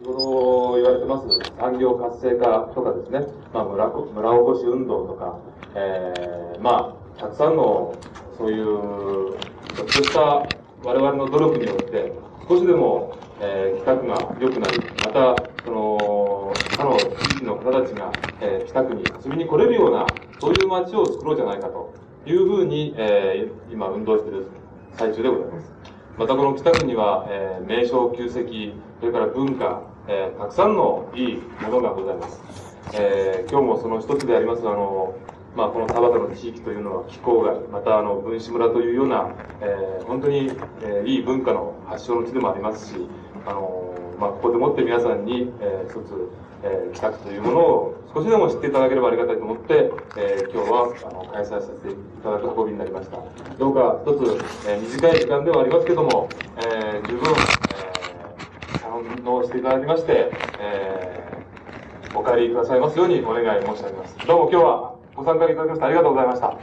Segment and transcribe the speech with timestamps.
[0.00, 5.38] 日頃言われてます産業活性化とかですね、まあ、村村おこし運動とか、
[5.74, 7.94] えー、まあ、たくさんの
[8.36, 9.36] そういう、
[9.74, 10.20] ちょっとした
[10.84, 12.12] 我々の努力によって、
[12.48, 20.06] 少しでも、えー、北区が良くなり、また、その、他の地域の方たちが、えー、北区に遊びに来れるような、
[20.40, 21.92] そういう街を作ろうじゃないかと
[22.24, 24.46] いうふうに、えー、今運動している
[24.92, 25.72] 最中でございます。
[26.16, 32.40] またこの北区には、えー、名称、旧跡、それから文化、えー、たくさんのいいものがございます。
[32.94, 35.14] えー、今日もその一つであります、あの、
[35.54, 39.28] まあ、この田端の地域というのは気候が、またあの分子村というような、
[39.60, 43.06] えー、本当に、えー、いい文化の発祥の地でもありますし、
[43.46, 46.30] あのまあ、ここでもって皆さんに、えー、一つ、
[46.62, 53.18] えー、北区というものを少しでも知っていただければありがたいと思って、えー、今日はあの開催させていただく運びになりました。
[53.58, 57.34] どうか一つ、えー、短い時間ではありますけども、えー、十分、
[59.02, 60.30] 堪能していただきまして、
[60.60, 64.16] えー、お帰りくださいますようにお願い申し上げます。
[64.26, 66.56] どうも今日はご参加いただきましてありがとうございました。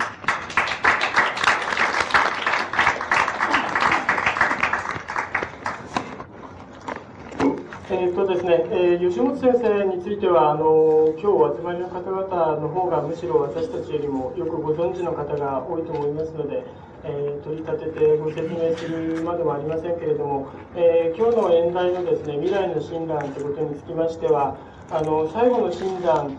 [7.88, 16.66] えーとですねえー、吉本先生についてはあの今日お集まりの方々の方がむしろ私たちよりもよくご存知の方が多いと思いますので、
[17.06, 24.58] えー、取り立ててご説明するまでもありませんけれども、えー、今日の演題のですね未来の診断ということにつきましては
[24.90, 26.36] あの最後の診断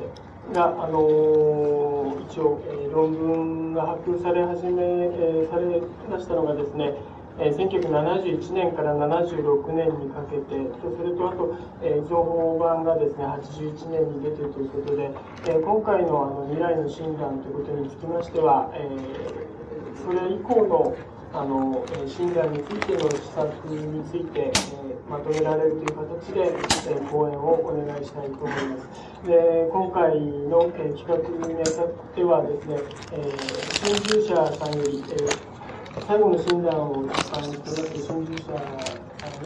[0.53, 5.67] が、あの一応、え論文が発表され始め、えされ
[6.09, 6.94] ましたのがですね
[7.39, 15.11] え1971年から76年にかけてそれとあと、え情報版がですね81年に出ているということで、
[15.48, 19.45] え今回のあの未来の診断ということにつきましては、え
[20.07, 20.97] それ以降の
[21.35, 24.53] あの診断についての施策について、え
[25.11, 26.55] まとめられるという形で、
[26.89, 29.27] え講演をお願いしたいと思います。
[29.27, 31.17] で今回の、え企画
[31.49, 32.77] にあたってはですね、
[33.12, 35.56] えー、研者さんより、えー
[36.06, 38.61] 最後の診断を一般にとって操縦者よ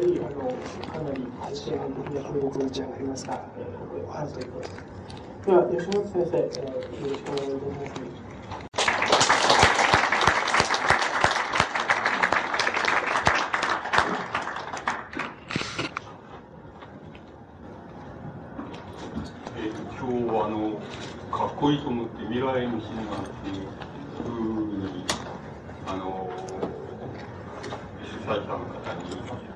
[0.05, 0.51] りあの
[0.93, 1.25] かなり
[1.57, 3.35] 専門的な協力をいただきました。
[3.35, 5.47] えー、感謝いたします。
[5.47, 8.31] では、吉本先生、えー、よろしくお願いいたします。
[20.01, 20.81] 今日はあの
[21.61, 23.69] かっこいいと思って未来の診断っていう
[24.17, 25.05] ふうに
[25.87, 26.31] あの
[28.03, 29.11] 主催者の方に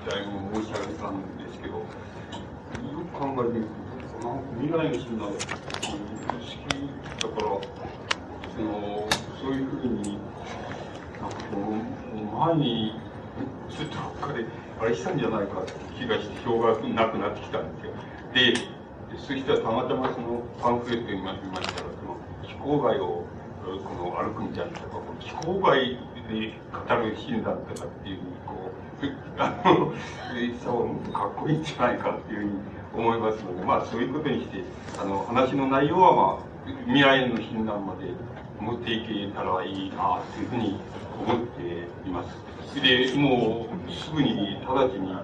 [0.04, 1.84] だいぶ申し上げたんですけど、よ
[3.10, 3.68] く考えてみる
[4.20, 5.92] と、なんか未来の診断って好
[6.44, 6.76] き
[7.22, 7.48] だから、
[8.54, 9.08] その、
[9.40, 10.18] そういうふうに、
[11.22, 13.00] なんかこの、前に、
[13.70, 14.44] ちょっとどっかで、
[14.78, 17.92] あれしたんじゃないかって気がして、票がなくなってきたんですよ。
[18.34, 18.73] で、
[19.18, 23.24] そしたらたまたまそのパンフレットに見ましたら、その、非公害を
[23.64, 25.98] この歩くみたいなとか、非公害
[26.28, 28.70] で語る診断とかっていうふうにこ
[29.02, 29.92] う、あの、
[30.62, 32.50] そうかっこいいんじゃないかっていうふうに
[32.94, 34.62] 思いますので、まあそういうことにして、
[35.00, 36.54] あの、話の内容はまあ、
[36.86, 38.10] 未来の診断まで
[38.60, 40.80] 持っていけたらいいなというふうに
[41.26, 42.80] 思っています。
[42.80, 45.14] で、もうすぐに直ちに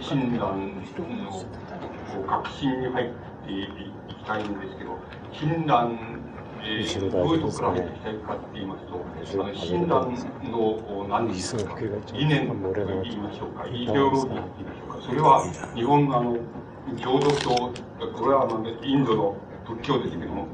[0.00, 3.66] 診断のこう確信に入ってい
[4.08, 4.98] きたいんですけど、
[5.32, 6.18] 診断
[6.60, 10.12] えー、どういうところから持ってきたいかって言いますと、あの診断
[10.44, 11.76] の何ですか、
[12.12, 12.54] 理念と
[13.02, 15.44] 言いましょうか、イデオロギーと言いましょうか、それは
[15.74, 16.36] 日本のあの、
[16.96, 18.48] 浄土教、これは
[18.82, 19.36] インドの
[19.66, 20.46] 仏教ですけども、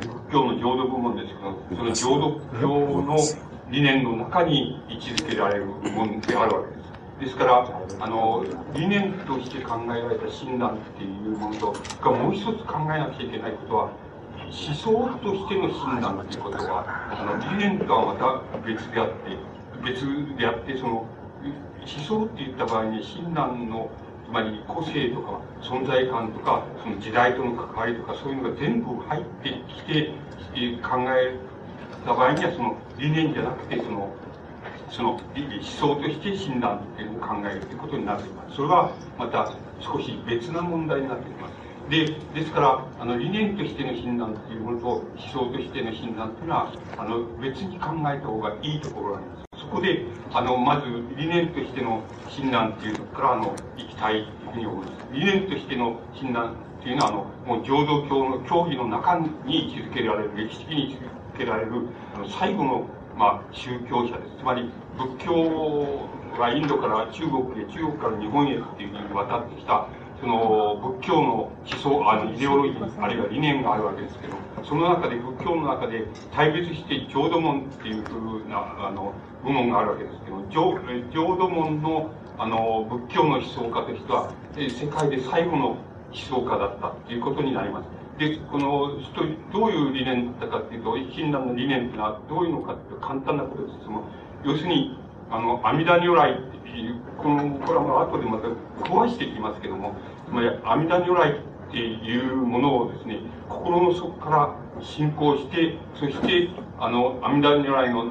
[0.00, 3.16] 仏教の浄土部門ですけど、その浄土教の
[3.70, 6.81] 理念の中に位置づけられるものであるわけです。
[7.22, 8.44] ですから、あの、
[8.74, 11.66] 理念として考えられた診断っていうものと、
[12.10, 13.90] もう一つ考えなきゃいけないことは、
[14.50, 19.38] 思想としての診断ということは、あの、理念とはまた別であって、
[19.84, 20.04] 別
[20.36, 21.06] であって、その、思
[21.86, 23.88] 想って言った場合に診断の、
[24.26, 30.10] つまり個性とか存在感とか、その時代との関わりとか、そういうのが全部入ってきて、
[30.82, 31.38] 考え
[32.04, 34.10] た場合には、その理念じゃなくて、その、
[34.92, 35.20] その思
[35.62, 38.56] 想として診断っていうのを考えるということになっています。
[38.56, 41.62] それはまた少し別な問題になっています。
[41.88, 49.60] で、ですから、あの、理念としての診断っていうものと、思想としての診断っていうのは、あの、別に考えた方がいいところなんです。
[49.62, 50.86] そこで、あの、まず、
[51.16, 55.06] 理念としての診断っていうところから、あの、行きたいというふうに思います。
[55.12, 61.04] 理念としての診断っていうのは、あの、もう浄土教の教義の中に位置づけられる、歴史的に位置
[61.34, 61.72] づけられる、
[62.14, 62.86] あの、最後の、
[63.22, 64.38] まあ、宗教者です。
[64.38, 65.32] つまり、仏教
[66.40, 69.86] はインドから中国へ、中国から日本へっていうふうに渡ってきた、
[70.20, 74.34] その仏教の思想、あのイデオロギー、あるいは理念があるわけですけど、
[74.64, 79.12] その中で仏教の中で対別して浄土門っていうふうな、あの、
[79.44, 80.80] 部門があるわけですけど、浄
[81.12, 85.76] 浄土門の、あの、仏教の思想家としては、世界で最後の
[86.12, 87.88] 思想家だったっていうことになります。
[88.18, 88.92] で、この、
[89.52, 93.84] どういう理念だったかっていうと、親鸞の理念っていうのはどういうのかっていう簡単なことです。
[93.84, 94.04] その
[94.44, 94.98] 要するに、
[95.30, 98.48] あの、阿弥陀如来っていう、この、これはもう後でまた
[98.84, 99.94] 壊していきますけども、
[100.26, 108.06] つまり阿弥陀如来っていうものをですね、心の底から信仰して、そして、あの、阿弥陀如来の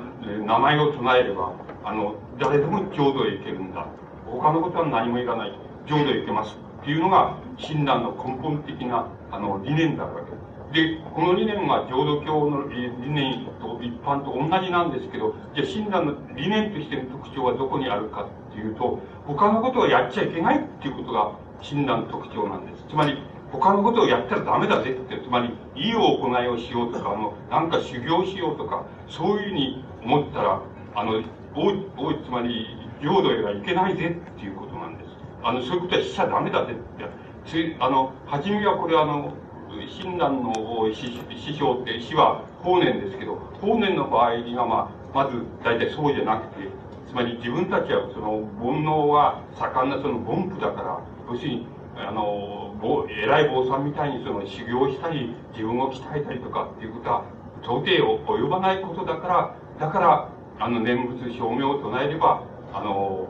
[0.46, 3.86] 名前を唱えれば、あの、誰でも浄土へ行けるんだ。
[4.26, 5.54] 他のことは何もいらない。
[5.86, 6.58] 浄土へ行けます。
[6.82, 10.52] っていうのが、親鸞の根本的な、あの、理念だわけです。
[10.74, 22.86] で、この理念は浄土教の理念と一般と同じなんですけど、じゃあ親鸞の理念としての特徴はどこにあるかっていうと、他のことをやっちゃいけないっていうことが親鸞の特徴なんです。
[22.90, 30.62] つまり、他のことをやったらダメだぜって、つまり、いい行いをしようとか、あの、なんか修行しようとか、そういうふうに思ったら、
[30.96, 31.22] あの、
[31.54, 32.66] おい、おい、つまり、
[33.02, 35.11] 領土へは行けないぜっていうことなんです。
[35.44, 37.06] あの、そういうことはしちゃダメだぜって。
[37.46, 39.34] ついあの、初めはこれあの、
[39.72, 40.54] 親鸞の
[40.94, 46.68] 師匠って師は法然ですけど、法然の場合には、まあ、まず大体そうじゃなくて、
[47.08, 51.00] つまり自分たちはその煩悩は盛んなその凡夫だから、
[51.30, 51.68] 要するに、
[51.98, 52.76] あの、
[53.10, 57.26] 偉い坊さんみたいにその修行したり、自分を鍛えたりとかっていうことは、
[57.64, 60.30] 到底及ばないことだから、だから、
[60.60, 63.28] あの、念仏証明を唱えれば、あの、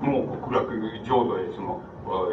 [0.00, 0.72] もう極楽
[1.04, 1.80] 浄土へその、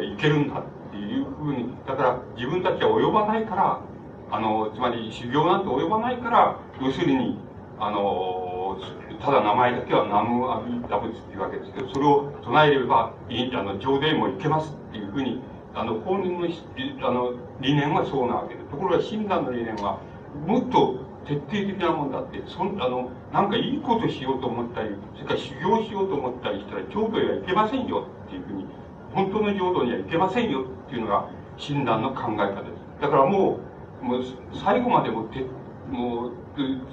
[0.00, 3.80] 行けるんだっていうふうに、だから自分たちは及ばないから、
[4.30, 7.38] あの、つまり修行なんて及ばないから、要するに、
[7.78, 8.78] あの、
[9.20, 15.40] ただ名前だけは南無阿弥陀仏っていうわけですけど、それを唱えれば、いいあの、上殿も行けますっていうふうに、
[15.74, 16.46] あの、本人の
[17.08, 18.66] あの理念はそうなわけです。
[18.66, 19.98] ところが親鸞の理念は、
[20.46, 20.96] もっと
[21.26, 28.66] 徹底的なもんだって、そんあの、なんかいいことしようと思ったり、それから修行しようと思ったりしたら、浄土へは行けませんよっていうふうに
[29.14, 33.00] 本当の浄土には行けませんよっていうのが親鸞の考え方です。
[33.00, 33.60] だからも
[34.02, 35.46] う、もう最後までもて、
[35.88, 36.32] もう、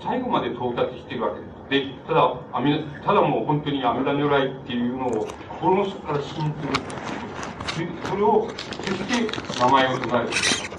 [0.04, 1.46] 最後まで到達してるわけで
[1.82, 1.88] す。
[1.88, 7.90] で、ただ、阿弥ただもう本当に阿弥陀如来っていうのを心の底から信ずる。
[8.04, 10.71] それを、そして名前を唱える。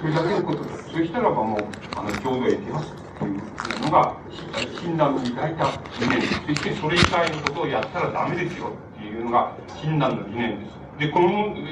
[0.00, 0.90] それだけのことです。
[0.90, 1.60] そしたらばもう、
[1.96, 2.92] あの、浄土へ行けます。
[3.18, 3.34] という
[3.80, 4.16] のが、
[4.82, 5.64] 親鸞の抱いた
[6.00, 6.40] 理念です。
[6.46, 8.72] そしてそれ以外のことをやったらダメですよ。
[8.98, 10.76] っていうのが、親鸞の理念です。
[10.98, 11.28] で、この、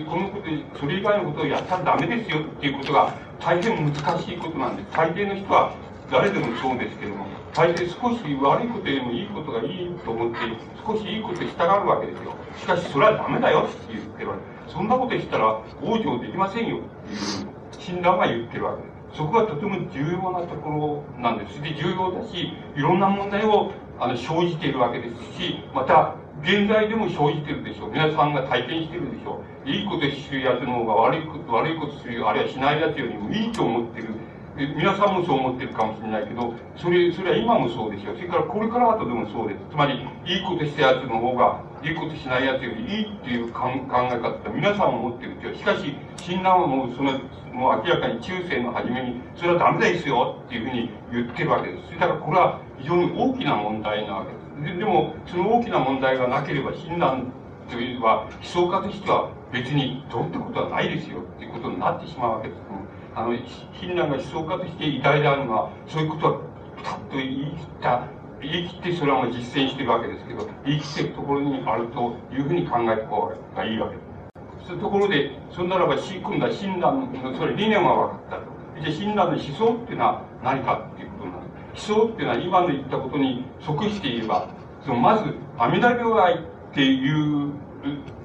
[0.08, 4.96] このこと、それ以外のことをやったらダメですよっていうことが大変難しいことなんです。
[4.96, 5.74] 大抵の人は
[6.10, 10.38] 誰でもそうですけども、大抵少し悪いことよりもいいことがいいと思って、
[10.86, 12.34] 少しいいことしたがるわけですよ。
[12.56, 17.53] しかしそれはダメだよって言ってるわけそんなことしたら往生できませんよっていう
[17.84, 19.18] 診断が言ってるわけです。
[19.18, 21.60] そこはとても重要なところなんです。
[21.62, 27.90] で、重要だし、いろんな問題をあの生じているわけですし、また、現在でも生じてるでしょう。
[27.90, 29.68] 皆さんが体験してるでしょう。
[29.68, 34.08] いいことするやつの方が悪いこと、悪いことする、あるいはしないやつよりもいいと思ってる。
[34.56, 38.14] 皆さんもそう思ってるかもしれないけど、それ、それは今もそうですよ。
[38.14, 39.60] それからこれから後でもそうです。
[39.70, 47.18] つまり、いいことしたやつの方が、いいことしないやつよりいいっていう考え方って皆さんも持ってるってしかし、親鸞はもうその、
[47.52, 51.98] もう明らかに中世の初めに、それはダメですよっていうふうに言ってるわけです。
[51.98, 54.32] だからこれは非常に大きな問題なわけ
[54.62, 54.74] です。
[54.74, 57.24] ででも、その大きな問題がなければ、親鸞
[57.70, 62.83] というのは、思想家としては別にどうってことはないですよっていうことになってしまうわけです。
[63.14, 66.40] あの、親鸞が思想家として偉大であるのは、そういうことは
[66.76, 68.08] ピタッと言い切った、
[68.42, 74.66] 言い切ってそれはもう実践してるわけですけど、言い切ってるところにあるというふうに考えた方がいいわけです。
[74.66, 78.54] そういうところで、そんならば、今度は親鸞の、それ理念は分かったと。
[78.80, 81.92] じゃあ親鸞の思想っていうのは何かっていうことなんです。
[81.92, 84.48] 思想っていうのは今の言ったことに即していれば、
[84.84, 87.52] そのまず、阿弥陀如来っていう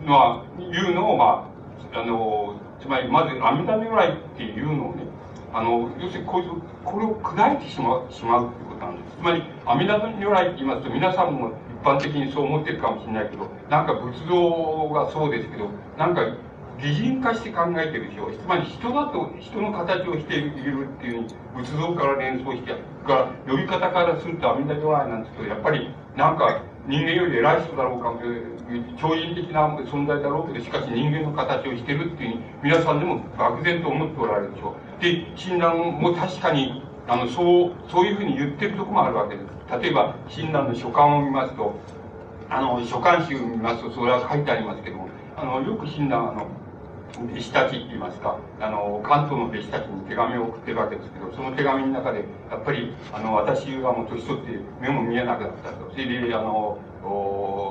[0.06, 1.48] のは、いうのを、ま
[1.94, 5.04] あ、あの、つまりまず阿弥陀如来っていうのをね、
[5.54, 6.48] あの、要するにこいつ、
[6.86, 9.18] これを砕いてしまう、しまうっていうことなんです。
[9.18, 16.22] つまり、阿弥陀如来って言いますと、皆さんも一般的にそう思ってるかもしれないけど、なんか仏像がそうですけど、なんか
[16.82, 18.34] 擬人化して考えてるでしょう。
[18.34, 28.14] つまり人だと、人の形をしているっていう仏像から連想して、が、呼び方からすると阿弥陀如来なんですけど、やっぱり、なんか、人間より偉い人だろうか、
[29.00, 35.04] 超人的な存在だろうけど、しかし人間の形をしてるっていう皆さんでも漠然と思っておられるでしょう。
[35.04, 39.80] で、親鸞も確かに、あの、そう、そういうふうに言ってるとこもあるわけです。
[39.80, 41.76] 例えば、親鸞の書簡を見ますと、
[42.50, 46.48] あの、書簡集を見ますと、それは書いてありますけども、あの、よく親鸞、あの、
[47.18, 55.90] 弟子たちって言いますか、あの、関東の弟子たちに手紙を送ってるわけですけど、その手紙の中で、やっぱり、あの、私はもう年取って目も見えなくなったと。
[55.92, 56.78] それで、あの、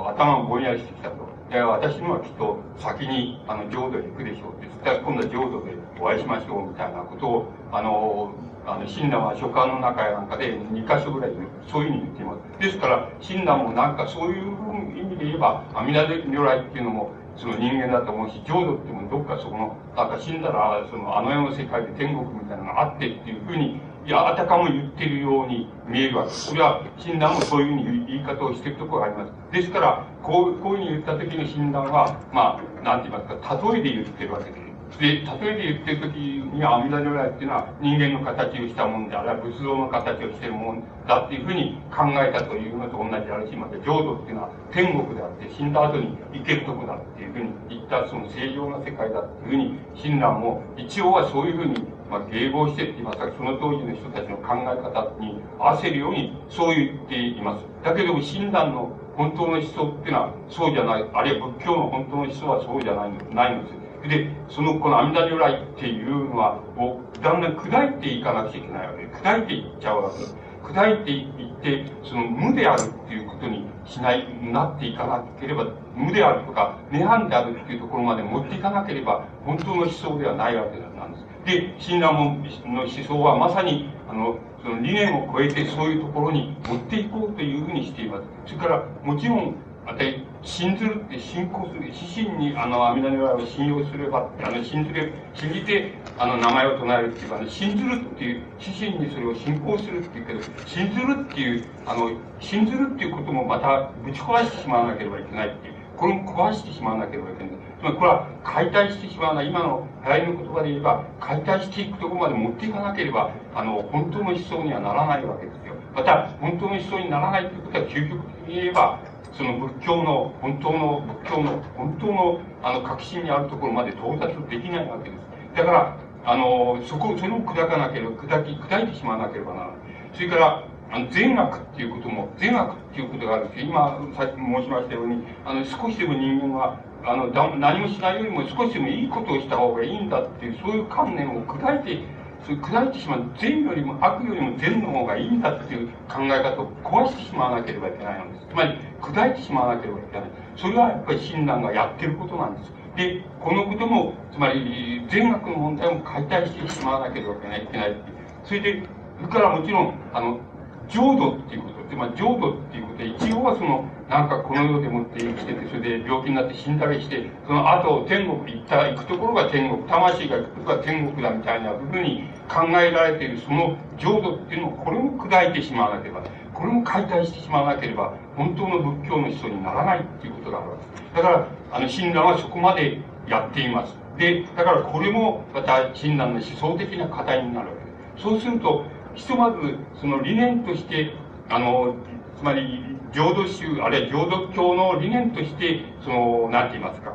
[0.09, 1.17] 頭もぼんやりしてきたと。
[1.51, 4.69] で、私にはきっと先に、あの、浄土へ行くでしょうって。
[4.69, 8.33] そしたら今度は浄土でお会いしましょうみたいなことを、あの、
[8.67, 11.33] あの、親鸞は書簡の中やなんかで2箇所ぐらい
[11.67, 12.63] そういうふうに言っています。
[12.63, 14.53] ですから、親鸞もなんかそういう
[14.99, 26.49] 意味で言えば、阿弥陀如来っていうのも、その人間だと思うし、浄土ってもどっかそこの、なんか死んだら、そのあの世の世界で天国みたいなのがあってっていうふうに、いや、あたかも言ってるように見えるわけです。
[26.49, 29.33] それは、診断もそういうふうに言い方をしているところがあります。
[29.53, 34.68] ですから、こう、こういうふうに言った時の診断は、まあ、なんて言いますか、例えで言ってるわけです。
[34.97, 57.65] で、例えで言ってる時には阿弥陀如来っていうのは人間の形をしたもんで、あるいは仏像の形をしてるもんだっていうふうに考えたというのと同じであるし、また浄土っていうのは天国であって、死んだ後に行けるとこだっていうふうに言ったその正常な世界だっていうふうに、親鸞も一応はそういうふうに、まあ、迎合してって言いますか、その当時の人たちの考え方に合わせるように、そう言っています。
[57.85, 63.88] だけども、親鸞の本当の思想っていうのはそうじゃない、あるいは仏教の本当の思想はそうじゃないないんです。
[64.07, 70.49] で、その、この阿弥陀如来っていうのは、をだんだん砕いていかなくちゃいけないわけで、砕いていっちゃうわけで。
[70.63, 81.25] 砕いていって、その無であるっていうことにしない、なっていかなければ、無であるとか、涅槃であるっていうところまで持っていかなければ、本当の思想ではないわけなんです。
[81.47, 88.25] で、親鸞門の思想はまさに、あの、その理念を超えてそういうところに持っていこうというふうにしています。
[88.47, 89.55] それから、もちろん、
[89.87, 90.01] また、
[90.43, 105.75] 信ずるって信仰する、死神にあの阿弥陀如来を信用すれば、あの信ずれ、信じてあの名前を唱えるっていうか、ね、信ずるっていう、死神にそれを信仰するっていうけど、信ずるっていう、あの、信ずるっていうこともまたぶち壊してしまわなければいけないっていう。
[105.97, 107.53] これも壊してしまわなければいけない。
[107.81, 109.49] つまりこれは解体してしまわない。
[109.49, 115.75] 今の流行りの言葉で言えば、解体していくところまで持っていかなければ、あの、本当の思想にはならないわけですよ。
[115.95, 119.01] また、本当の思想にならないということは、究極的に言えば、
[119.33, 125.57] その仏教の、本当の、仏教の、本当の、あの、核心にあるところまで到達できないわけです。
[125.57, 129.77] だから、あの、そこ、それを砕かなければ、砕き、砕いてしまわなければならない。
[130.13, 142.03] それから、あの、善悪っていうことも、善悪っていうことがあるんです今、さっき申しましたように、あの、少しでも人間は、あの、何もしないよりも少しでもいいことをした方がいいんだっていう、そういう観念を砕いて
[142.45, 148.47] それ砕いてしまう善よりも悪よりも善の方がいいんだっていう考え方を壊してしまわなければいけないのです。
[148.49, 150.31] つまり、砕いてしまわなければいけない。
[150.57, 152.73] それはやっぱり親鸞がやってることなんです。
[152.97, 157.65] で、このことも、つまり、善悪の問題も解体してしまわなければいけない。
[157.65, 157.97] いけない
[158.45, 158.83] それで、
[159.21, 160.41] それからもちろん、あの、
[160.89, 176.23] 浄土っていうこと、つまり浄土っていうことで、一応はその、なんかこの世でもって生きてて、それで病気になって死んだりして、その後天国行った、行くところが天国、魂が行くところが天国だみたいなふうに考えられているその浄土っていうのを、これも砕いてしまわなければ、
[176.55, 181.15] これも解体してしまわなければ、本当の仏教の人にならないっていうことがあるわけです。
[181.15, 182.99] だから、あの、親鸞はそこまで
[183.29, 183.95] やっています。
[184.17, 188.23] で、だからこれもまた親鸞の思想的な課題になるわけです。
[188.23, 191.13] そうすると、ひとまず、その理念として、
[191.51, 191.95] あの、
[192.39, 197.15] つまり、浄土宗、あるいは浄土教の理念として、その、なんて言いますか、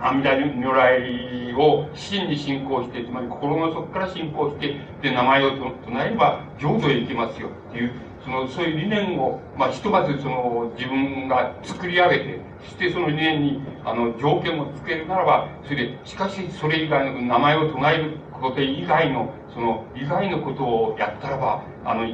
[0.00, 7.92] 阿弥陀如来を真に信仰して、つまり心の底から信仰して、で、名前を唱えれば浄土へ行きますよっていう、
[8.24, 18.18] その、そういう理念を、まあ、ひとまずその、自分が作り上げて、そしてその理念に、あの、条件をつけるならば、それで、しかしそれ以外の名前を唱える。
[18.40, 22.06] こと以外の、その、以外のことをやったらば、あの、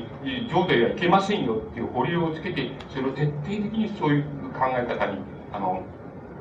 [0.48, 5.18] 浄土へはいけませんよっていう保留をつけて、それを徹底的にそういう考え方に、
[5.52, 5.82] あの、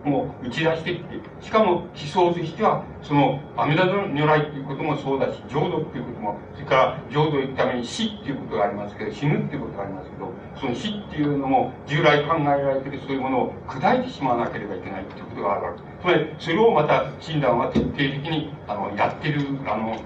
[0.04, 15.91] もう打ち出してきて、しかも思想としては、その、阿弥陀如来っていうこともそうだし、浄土っていうことも、それから浄土行くために死っていうことがありますけど、死ぬっていうことがありますけど、その死っていうのも、従来考えられてるそういうものを砕いてしまわなければいけないっていうことがあるわけです。
[16.02, 20.02] つまり、それをまた、親鸞は徹底的に、あの、やってる、あの、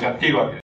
[0.00, 0.60] やっているわけで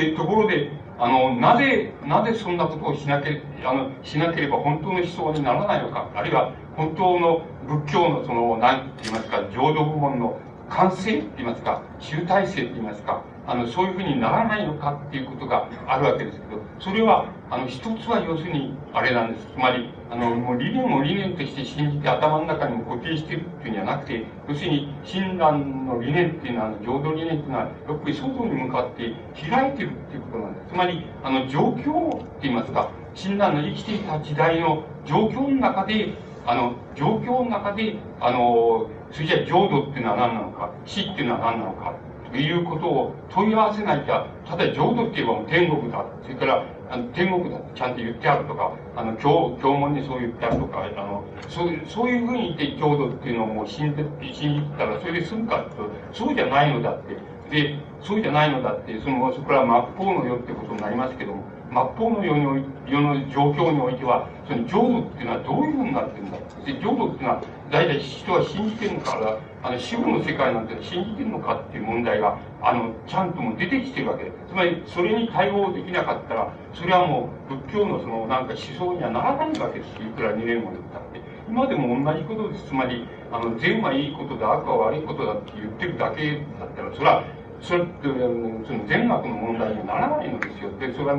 [0.00, 0.12] す。
[0.12, 10.38] で、ところで、あの、なぜ、なぜそんなことをしなければ、あの、しなければ本当の思想にならないのか、あるいは本当の仏教のその、なんて言いますか、浄土部門の
[10.70, 19.46] 完成って言いますか、集大成って言いますか、あの、そういうふうにならないのかっていうことがあるわけですけど、それは、あの、一つは要するに、あれなんです。
[19.46, 29.14] つまり、あの、もう理念を理念として信じて頭の中にも固定してるっていうんじゃなくて、要するに、親鸞の理念っていうのは、浄土理念っていうのは、やっぱり外に向かって
[29.50, 30.66] 開いてるっていうことなんです。
[30.68, 36.12] つまり、あの、状況って言いますか、親鸞の生きていた時代の状況の中で、
[36.44, 41.94] あの、状況の中で、あの、それじゃ浄土っていうのは何なのか、死っていうのは何なのか、
[42.36, 46.04] いうことを問い合わせないと、ただ浄土って言えばもう天国だ。
[46.22, 55.72] それから、あの天国だってちゃんと言ってあるとか、あの、教、教文にそう言ってあるとか、あの、そういう、そういうふうに言って浄土っていうのをもう信じ信じたらそれで済むかって
[56.12, 57.16] そうじゃないのだって。
[57.50, 61.42] で、そうじゃないのだって、その、そこから真っ向のよってことになりますけども、
[61.96, 74.32] 末法の世に世の状況においては、その浄土っていうのはどういうふうになってるんだで、浄土っていうのは、大体人は信じてるのか、あの、死後の世界なんて信じてるのかっていう問題が、あの、ちゃんとも出てきてるわけで。
[74.48, 79.88] つまり、それに対応できなかったら、それはもう、仏教のその、なんか思想にはならないわけです。
[80.00, 81.20] いくら2年も言ったって。
[81.48, 82.66] 今でも同じことです。
[82.66, 87.24] つまり、あの、善はいいことだ、悪は悪いことだって言ってるだけだったら、それは、
[87.60, 88.08] それって、
[88.66, 90.70] その善悪の問題にはならないのですよ。
[90.78, 91.16] で、それは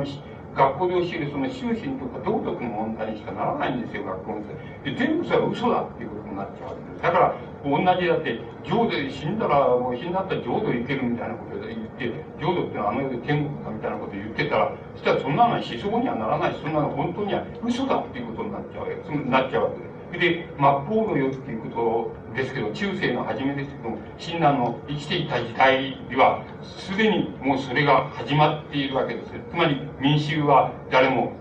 [0.54, 4.42] 学校で教えるその修身とか道徳の問題にしかならないんですよ、学校の
[4.84, 7.02] で全部それは嘘だっていうことになっちゃうわけです。
[7.02, 19.10] だから、同じだって、浄土で死んだら、もう死んだったら浄土行けるみたいなことで言って、浄土ってあの世で天国かみたいなことを言ってたら、そしたらそんなの思想にはならないし、そんなの本当には嘘だっていうことになっちゃうわけです。
[19.10, 19.90] なっちゃうわけです。
[20.18, 29.32] で、末法の世っていうことをですけど、中世の初めですけども、親鸞の生きていた時代では、すでにもうそれが始まっているわけです。
[29.50, 31.32] つまり民衆は誰も、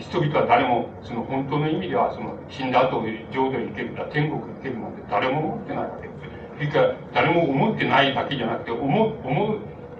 [0.00, 6.20] 人々は誰も、その本当の意味では、その死んだ後、浄土に行けるか、天国に行けるなんて誰も思ってないわけです。
[6.56, 9.14] それから誰も思ってないだけじゃなくて、思、う、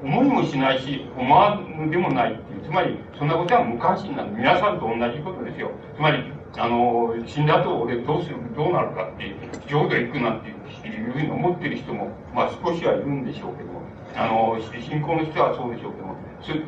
[0.02, 4.30] 思いもしないし、思わんでもないっていう、つまり、そんなことは無関心なの。
[4.32, 5.70] 皆さんと同じことですよ。
[5.94, 6.22] つまり、
[6.56, 9.36] あの、死んだ後俺どうする、どうなるかっていう、
[9.70, 13.80] 浄土へ行くなんていうふうに思ってる人も、まあ少しはいるんでしょうけども、
[14.16, 16.16] あの、信仰の人はそうでしょうけども、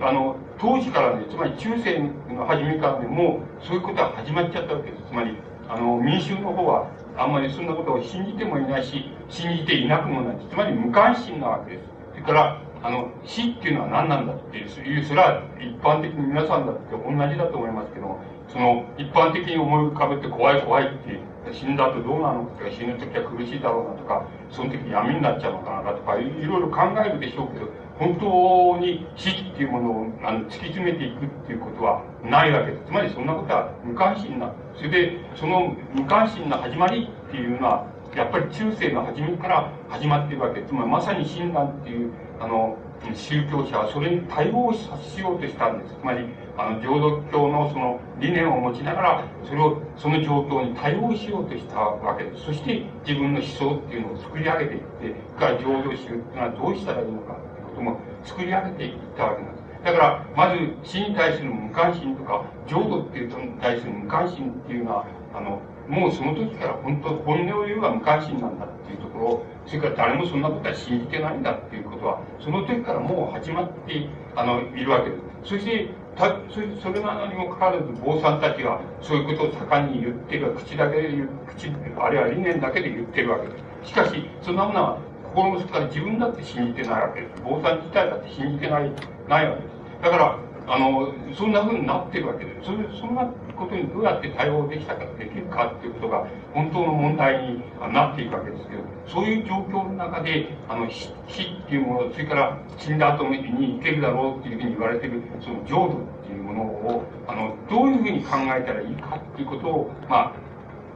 [0.09, 1.99] あの、当時からね、つまり中世
[2.33, 5.03] の初めからね、もうそういうことは始まっちゃったわけです。
[5.09, 5.37] つまり、
[5.69, 10.37] あの、民衆の方は、あんまりそんなことを信じてもいないし、信じていなくもない。
[10.49, 11.85] つまり無関心なわけです。
[12.13, 21.21] それから、あの、死っていうのは何なんだっていう、それは一般的に皆さんだって同じだと思いますけども、その、一般的に思い浮かべて怖い怖いって、
[21.53, 22.45] 死んだ後どうなの？
[22.45, 32.85] とか、死ぬ時は苦しいだろうなとか、その時闇になっちゃうのかなとか、いろいろ考えるでしょうけど、本当に死っていうものをあの突き詰めていくっていうことはないわけです。
[32.87, 34.53] つまりそんなことは無関心な。
[34.77, 37.87] それで、その無関心な始まりっていうのは、
[38.17, 40.71] やっぱり中世の初めから始まっているわけです。
[40.71, 42.77] つまりまさに親鸞っていう、あの、
[43.15, 44.87] 宗教者はそれに対応し
[45.21, 45.95] ようとしたんです。
[46.01, 52.45] つまり、あの、浄土教のその理念を持ちながら、それを、その状況に対応しようとしたわけです。
[52.45, 59.63] そして自分の思想っていうのを作り上げていって、から浄土宗っていうのはどうしたらいいのかっていうことも作り上げていったわけなんです。
[59.85, 75.23] だから、まず死に対する無関心とか、浄土っていうのに対する無関心っていうのは、あの、もうその時から本当、本音を言えば無関心なんだっていうところ、それから誰もそんなことは信じてないんだっていうことは、その時からもう始まって、あの、いるわけです。
[75.45, 83.89] そして、たそれそれなのにもかかわらず、坊さんたちはそういうことを盛んに言ってる、口だけで言う、口、あるいは理念だけで言ってるわけです。
[83.89, 84.99] しかし、そんなものは
[85.35, 87.43] 心の底から自分だって信じてないわけです。
[87.43, 88.93] 坊さん自体だって信じてない、
[89.29, 89.73] ないわけです。
[90.03, 92.67] だから、あの、そんなふうになってるわけです。
[92.67, 93.27] それ、そんな
[93.63, 110.33] ことにどうやって対応できたか、できるかっていうことが、本当の問題になっていくわけですけど、そういう状況の中で、あの、死っていうもの、それから死んだ後に行けるだろうっていうふうに言われてる、その浄土っていうものを、あの、どういうふうに考えたらいいかっていうことを、まあ、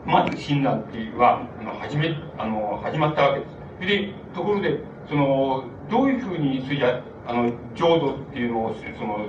[0.07, 3.57] まず診断っていうは、あの、始め、あの、始まったわけです。
[3.81, 9.27] で、ところで、その、どういうふうに、それじゃ、あの、浄土っていうのを、その、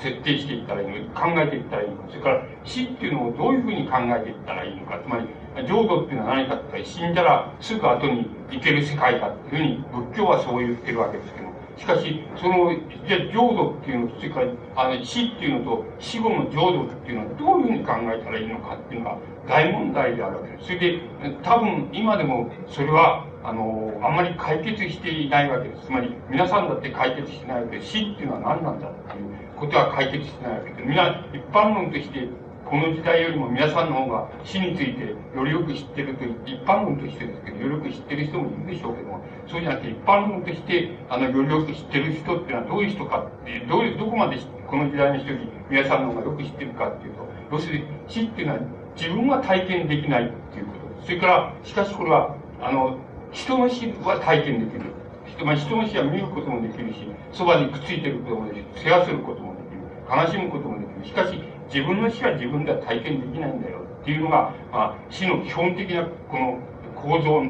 [0.00, 5.28] 設定していったらいいの、考えていったらいいのか、それから死っていうのをどういうふうに考えていったらいいのか、つまり、
[5.66, 12.72] 浄土っていうのは何かって言ったら、死んだらすぐ後に行ける世界だっていうふうに、仏教はそう言ってるわけですけど、しかし、その、
[13.06, 20.66] じゃ浄土っていうの、それから、あの、死っていうのと、死後の浄土っていうのはどういうふうに考えたらいいのかっていうのが大問題であるわけです。
[20.66, 21.00] それで、
[21.42, 25.86] 多分、今でも、それは、あの、あんまり解決していないわけです。
[25.86, 32.26] つまり、皆さんだって解決してないわけで、死っていうのは何なんだっていうことは解決してないわけで、皆、一般論として、
[32.68, 48.60] この時代よりも皆さんの方が死についてよりよく知ってるという、一般論としてですけど、よりよく知ってる人もいるでしょうけども、そうじゃなくて一般論として、あの、よりよく知ってる人っていうのはどういう人かってう、どういう、どこまでこの時代の人に皆さんの方がよく知ってるかっていうと、要するに死っていうのは
[48.96, 51.06] 自分は体験できないっていうこと。
[51.06, 52.98] それから、しかしこれは、あの、
[53.30, 54.90] 人の死は体験できる。
[55.26, 58.64] 人,、まあ、人の死は見ることもできるし、そばにくっついてることもできる。
[58.74, 59.76] 世話することもできる。
[60.10, 61.06] 悲しむこともできる。
[61.06, 61.38] しかし、
[61.72, 66.58] 自分の死は自分では体験できないんだよっていうのが、まあ、死の基本的なこの
[66.94, 67.42] 構造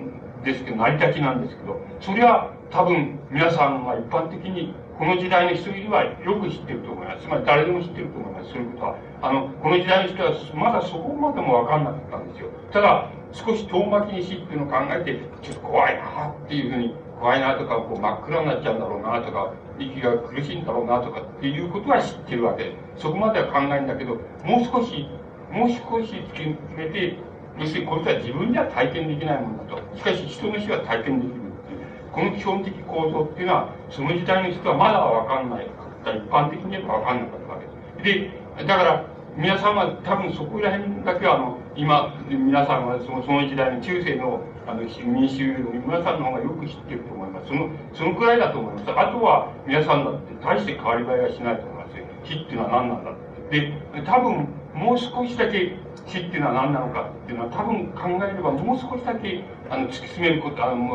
[0.44, 7.22] ですけど、成り立ちなんですけど、それは多分皆さんは一般的にこの時代の人よりはよく知ってると思います。
[7.22, 8.50] つまり誰でも知ってると思います。
[8.50, 8.96] そういうことは。
[9.22, 12.48] あの、この時代の人はまだそこまでもわかんなかったんですよ。
[12.72, 25.06] ただ、少し遠巻きに死っていうのを考えて、ちょっと怖いなっていうふうに、怖いなとか、こう真っ暗になっちゃうんだろうなとか、息が苦しいんだろうなとかっていうことは知ってるわけそこまでは考えんだけど、もう少し、
[25.52, 27.16] もう少し突き詰めて、
[27.58, 29.96] 要するにこれは自分には体験できないものだと。
[29.96, 31.80] しかし人の死は体験できるっていう。
[32.12, 35.66] この基本的構造っていうのは、その時代の人はまだわかんない。
[36.06, 38.58] 一般的に言えばわかんなかったわけです。
[38.58, 39.04] で、だから、
[39.36, 47.48] 皆さんは多分そこら辺だけは、あの、今、皆さんはそのその時代の中世のあの民衆より皆さんの方がよく知ってると思います。
[47.48, 48.90] その、そのくらいだと思います。
[48.90, 51.92] あとは皆さんだって大して変わり映えはしないと思います。
[52.24, 53.12] 死っていうのは何なんだ
[53.50, 53.72] で、
[54.04, 60.86] 多分、もう少しだけ死っていうのは何なのかっていうのは多分考えればもう少しだけあの突き詰めることあの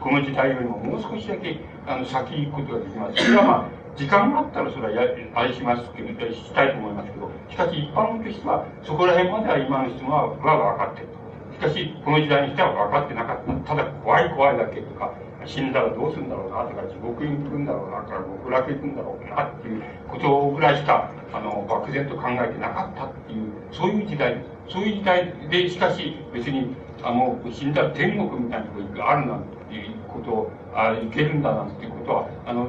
[0.00, 3.24] この時代よりももう少しだけあの先行くことができます。
[3.24, 5.02] それはまあ時間があったらそれはや
[5.34, 7.19] あれしますけど、したいと思いますけど、
[7.50, 11.20] しかし一般としてはそこら辺までは今の人はは分かってると。
[11.52, 13.74] しかし、この時代にしては分かってなかった。
[13.74, 15.12] ただ怖い怖いだけとか、
[15.44, 24.40] 死んだらどうするんだろうなとか、地獄に行くんだろうなとか、極楽行くんだろうなっていうことぐらいしか、あの、漠然と考えてなかったっていう、そういう時代。
[24.68, 32.68] そういう時代で、しかし、別に、あの、死んだら天国みたいなところがあるなんていうことを、あ行けるんだなんていうことは、あの、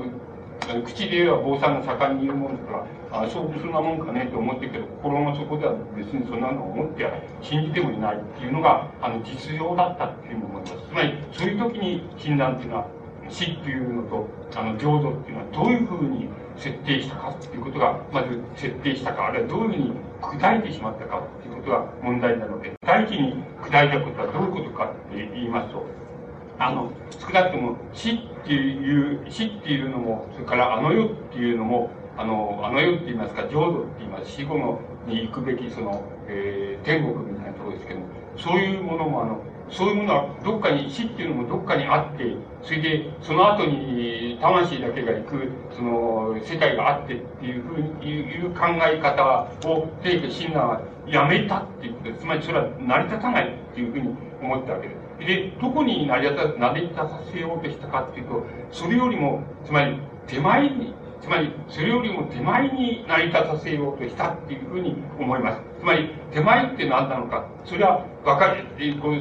[0.83, 10.73] 口で言えば坊さんが盛んに言うもんだから、あそうそんなもんかねと思ってるけど、心の底では別にそんなの思っては信じてもいないっていうのが、あの、実情だったっていうふうに思います。
[10.73, 12.87] つまり、そういう時に診断っていうのは、
[13.29, 25.85] 死っていうのと、あの、浄土っていうのはどういうふうに設定したかっていうことが、まず設定したか、あるいはどういうふうに砕いてしまったかっていうことが問題なので、第一に砕いたことはどういうことかって言いますと、
[26.61, 38.05] あの、少なくとも死っていう、死っていうのも、それからあの世っていうのも、あの、あの世って言いますか、浄土って言います、死後のに行くべき、その、えー、天国みたいなところですけども、
[38.37, 52.13] そういうものも、あの、そういうものはどっかに、死っていうのもどっかにあって、それで、その後に魂だけが行く、その、世界があってっていうふうに、いう考え方を、テイク親鸞はやめたっていうこと。
[52.19, 55.00] つまりそれは成り立たないっていうふうに思ったわけです。
[55.25, 65.61] で、どこに成り立た、成り立たせようとしたかっていうと、それよりも、つまり手前に、つまりそれよりも手前に成り立たせようとしたっていうふうに思います。
[65.79, 68.65] つまり手前って何なのか、それは分かる、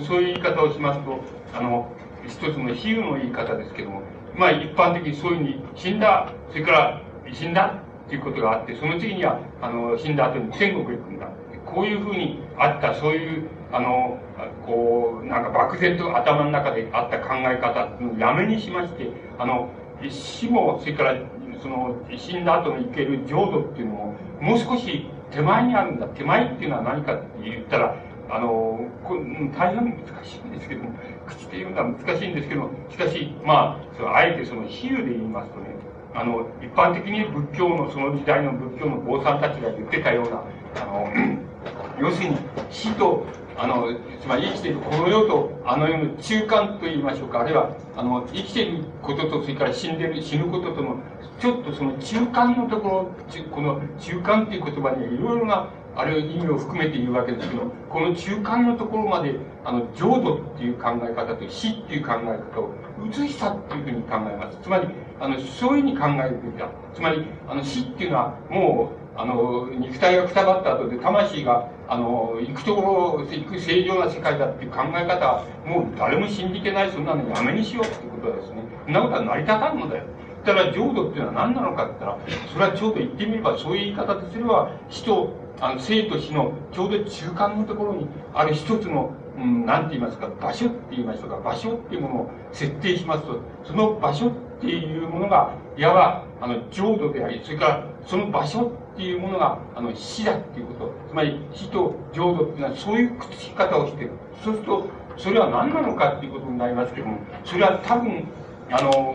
[0.06, 1.20] そういう言い方をしますと、
[1.54, 1.90] あの、
[2.26, 4.02] 一つの比喩の言い方ですけども、
[4.34, 11.28] まあ一般的にそういうふうに死んだ、それから死んだっていうことがあって、その次には、あの、死んだ後に天国へ行くんだ。
[11.66, 14.18] こういうふうにあった、そういうあの、
[14.66, 19.70] こう、なんか漠然と頭の中であった考え方のをやめにしまして、あの、
[20.08, 21.16] 死も、それから、
[21.62, 26.06] その、死んだ後の行ける浄土っていうのも、もう少し手前にあるんだ。
[26.08, 27.96] 手前っていうのは何かって言ったら、
[28.30, 29.16] あの、こ
[29.56, 30.90] 大変難しいんですけども、
[31.26, 35.66] 口で言うのは難しいんですけども、しかし、まあ、そのあえてその比喩で言いますとね、
[36.14, 40.42] あの、一般的に仏教の、その時代の仏教の坊さんたちが言ってたような、
[40.82, 41.08] あの、
[42.00, 42.36] 要するに
[42.70, 43.26] 死と
[43.60, 50.96] あの、つまり生きているこの世とあの世の中間と言いましょうか、あるいは、あの、生きていることと、それから死んでる、死ぬこととの、
[51.38, 62.72] ちょっとその中間のところ、この中間っていう言葉にはいろいろな、あれを意味を含めて言うわけですけど、この中間のところまで、あの、浄土っていう考え方と死っていう考え方を
[63.06, 64.58] 移したっていうふうに考えます。
[64.62, 64.88] つまり、
[65.20, 66.70] あの、そういうふうに考えるべきだ。
[66.94, 80.04] つまり、あの、死っていうのは、もう、あの、肉体がくたばった後で、魂が、あの、行くところ、行く正常な世界だっていう考え方は、もう誰も信じてない、そんなのやめにしようってことですね、そんなことは成り立たんのだよ。
[80.46, 82.18] だから浄土っていうのは何なのかって言ったら、
[82.50, 100.92] それはちょうど言ってみれば、そういう言い方ですれば、死と、あの、生と死のちょうど中間のところにある一つの、う、んて言いますか、場所って言いましょうか、場所っていうものを設定しますと、その場所ってっていうものが、いわば、あの、浄土であり、それから、その場所っていうものが、あの、死だっていうこと。
[101.08, 104.12] つまり、死と浄土っていうのは、そういうくっつき方をしている。
[104.44, 108.24] そうすると、それは何なのかっていうことになりますけども、それは多分、
[108.70, 109.14] あの、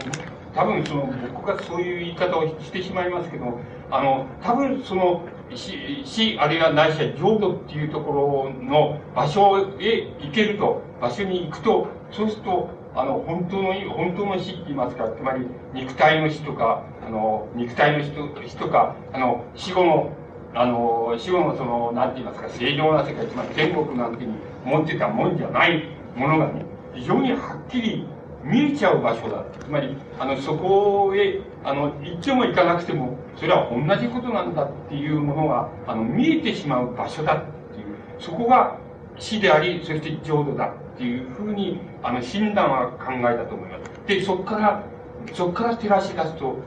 [0.56, 3.60] 多分その、僕がそういう言い方をしてしまいますけども、
[3.92, 5.22] あの、多分その、
[5.54, 20.10] 死、死、あるいはないしは浄土っていうところの場所へ行けると、場所に行くと、そうすると、あの、本当の、本当の死って言いますか、つまり、肉体の死とか、あの、肉体の死と死とか、あの、死後の、
[20.54, 28.08] あの、死後のその、なんて言いますか、正常な世界、つまり天国なんていうに思ってたもんじゃないものがね、非常にはっきり
[28.46, 29.44] 見えちゃう場所だ。
[29.60, 38.78] つまり、あの、そこへ、あの、行っても行かなくても、それは同じことなんだっていうものが、あの、見えてしまう場所だっていう、そこが
[39.20, 44.08] 死であり、そして浄土だっていうふうに、あの、診断は考えたと思います。
[44.08, 44.84] で、そこから、
[45.34, 46.58] そこから照らし出すと、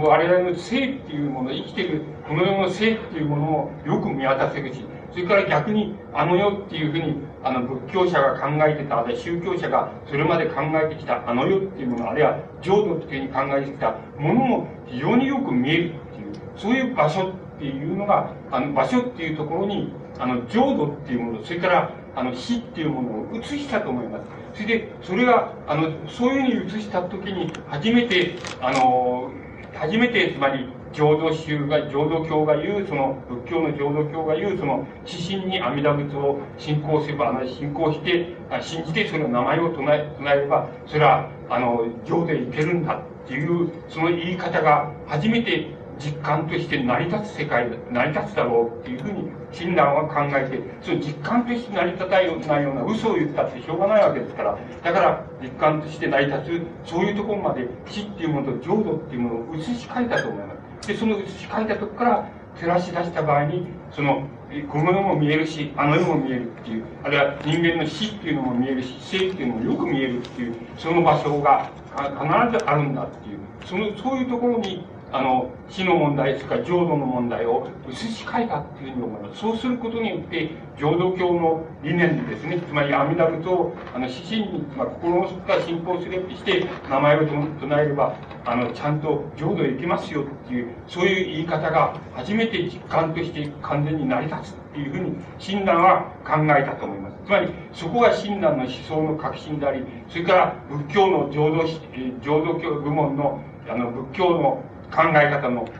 [0.00, 24.24] 我々の生っていうもの、生きてる、この世の生っていうものをよく見渡せるし、それから逆に、あの世っていうふうに、あの、仏教者が考えてた、あるいは宗教者がそれまで考えてきた、あの世っていうもの、あるいは浄土っていうふうに考えてきたものも非常によく見えるっていう、そういう場所っていうのが、あの、場所っていうところに、あの、浄土っていうもの、それから、あの、死っていうものを移したと思います。
[24.54, 29.30] それで、それが、あの、そういうふうに移したときに、初めて、あの、
[29.74, 56.38] 初めて、つまり、浄土宗が、浄土教が言う、その、仏教の浄土教が言う、その、指針に阿弥陀仏を信仰すれば、あの、信仰して、信じてその名前を唱え、唱えれば、それは、あの、浄土へ行けるんだっていう、その言い方が、初めて実感として成り立つ世界、成り立つだろうっていうふうに、親鸞は考えて、その実感として成り立たないような嘘を言ったってしょうがないわけですから、だから実感として成り立
[56.84, 60.88] つ、そういうところまで死っていうものと浄土っていうものを移し替えたと思います。
[60.88, 62.28] で、その移し替えたとこから
[62.60, 64.26] 照らし出した場合に、その、
[64.70, 79.40] この世も見えるし、あの世も見えるっていう、あるいは人間の死っていうのも見えるし、生っていうのもよく見えるっていう、その場所が必ずあるんだっていう、その、そういうところにあの、死の問題、それか浄土の問題を移し替えたっていうふうに思います。
[79.40, 97.16] そうすることによって、浄土教の理念ですね、つまり阿弥陀仏を、あの、死神に、まあ、心の底から信仰すれして、名前を唱えれば、あの、ちゃんと浄土へ行けますよっていう、そういう言い方が初めて実感として完全に成り立つっていうふうに、親鸞は考えたと思います。
[97.24, 101.64] つまり、そこが親鸞の思想の核心であり、それから仏教の浄土、
[102.22, 105.72] 浄土教部門の、あの、仏教の考え方の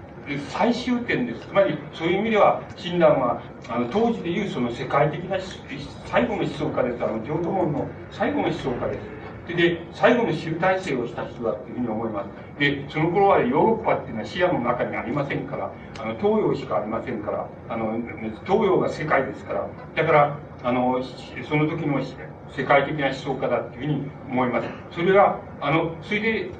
[0.49, 1.47] 最終点です。
[1.49, 5.39] つまり、そういう意味では、親鸞は、あの、当時でいうその世界的な
[6.05, 7.05] 最後の思想家です。
[7.05, 9.16] あの、浄土門の最後の思想家です。
[9.55, 12.59] で、最後の集大成をした人だというふうに思います。
[12.59, 18.01] で、その頃はヨーロッパっていうのは視野の中にありませんから、あの、東洋しかありませんから、あの、
[18.45, 21.03] 東洋が世界ですから、だから、あの、
[21.49, 22.01] その時の
[22.51, 24.69] 世界的な思想家だっていうふうに思います。
[24.91, 26.51] それは、あの、それで、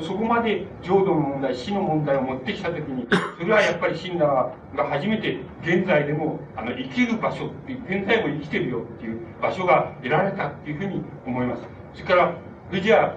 [0.00, 3.06] そそこまで浄土の問題、死の問題を持ってきたときに、
[3.38, 11.75] それはやっぱり親鸞が初めて現在でも、あの、生きる場所って、現在も生きてるよっていう場所が得られたっていうふうに思います。
[11.96, 12.34] それから、
[12.68, 13.16] それじゃあ、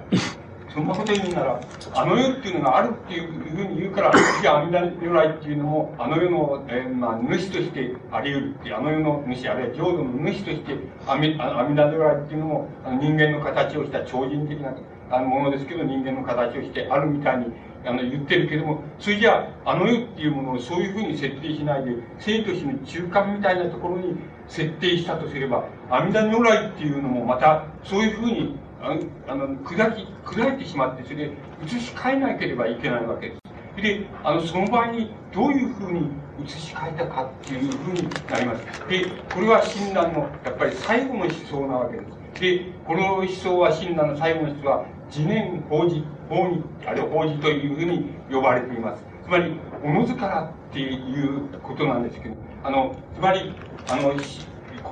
[0.74, 1.60] そんなこと言うなら、
[1.96, 14.74] あの世っていうのがあるっていうふうに言うから、じゃあ阿弥陀如来っていうのも、あの世の、えー、まあ、主としてあり得るっていう、あの世の主、あるいは浄土の主として、阿弥陀如来っていうのも、あの人間の形をした超人的な
[15.12, 17.46] あのものですけど、人間の形をしてあるみたいに、
[17.84, 24.16] あの、言ってるけども、それじゃあ、あの世っていうものをそういうふうに設定しないで、生と死の中間みたいなところに
[24.48, 31.32] 設定したとすれば、阿弥陀如来っていうのもまた、そういうふうにあの、砕き、砕いてしまって、それで
[31.66, 33.82] 移し替えなければいけないわけです。
[33.82, 36.10] で、あの、その場合にどういうふうに
[36.44, 38.66] 移し替えたかっていうふうになります。
[38.88, 42.42] で、これは親鸞の、やっぱり最後の思想なわけです。
[42.42, 49.04] で、この思想は親鸞の最後の思想は、自念法事、法に、あるいは法事というふうに呼ばれています。
[49.26, 53.54] つまり、おのずからっていうことなんですけど、あの、つまり、
[53.90, 54.14] あの、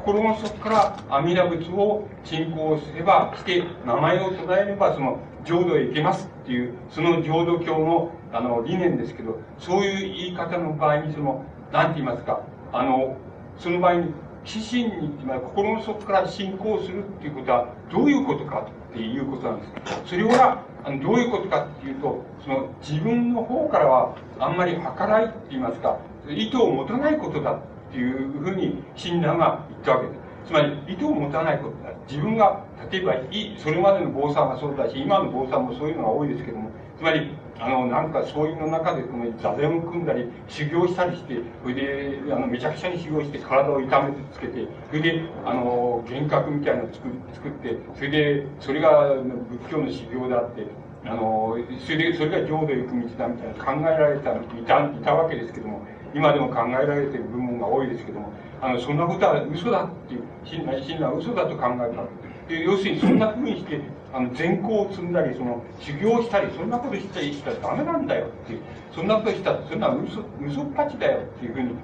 [0.08, 6.30] 心の底から阿弥陀仏を信仰すれば、して名前を唱えれば、その浄土へ行けます。
[6.44, 9.14] っていう、その浄土教のあの理念です。
[9.14, 11.44] けど、そういう言い方の場合に、その、
[11.74, 12.24] なんて言います。
[12.24, 12.42] か、
[12.72, 13.18] あの、
[13.58, 14.14] その場合に、
[14.46, 15.12] 自身に、
[15.44, 19.72] 心の底から信仰するっていうことは、どういうことかっていうことなんです。
[20.06, 25.82] それは、あのどういうことかっていうと、その自分の方からはあんまり計らいって言います。
[25.82, 25.98] か、
[26.30, 27.60] 意図を持たないことだ
[27.98, 30.20] っていうふうに親鸞が言ったわけです。
[30.46, 31.92] つまり、意図を持たないことだ。
[32.08, 50.68] 自分が、例えば、いそれまでの坊さんはそうだし、今の坊さんもそういうのが多いですけども、つまり、あの、なんか、そういうの中で、この座禅を組んだり、修行したりして、それで、あの、めちゃくちゃに修行して、体を痛めてつけて、それで、あの、幻覚みたいなのを作作って、それで、それが仏教の修行であって、
[51.06, 55.82] あの、それで、それが浄土へ行く道だみたいな考えられた、いた、いたわけですけども、
[56.14, 62.04] 今でも考えられている部分が多いですけども、あの、そんなことは嘘だっていう、親鸞、親鸞は嘘だと考えた。
[62.48, 63.82] で要するにそんな風にして、
[64.14, 68.58] あの、善行を積んだり、その、修行したり、そんなことしたりしたらダメなんだよって、
[68.96, 71.76] そんなことしたら、そんな嘘、嘘っぱちだよっていうふうに、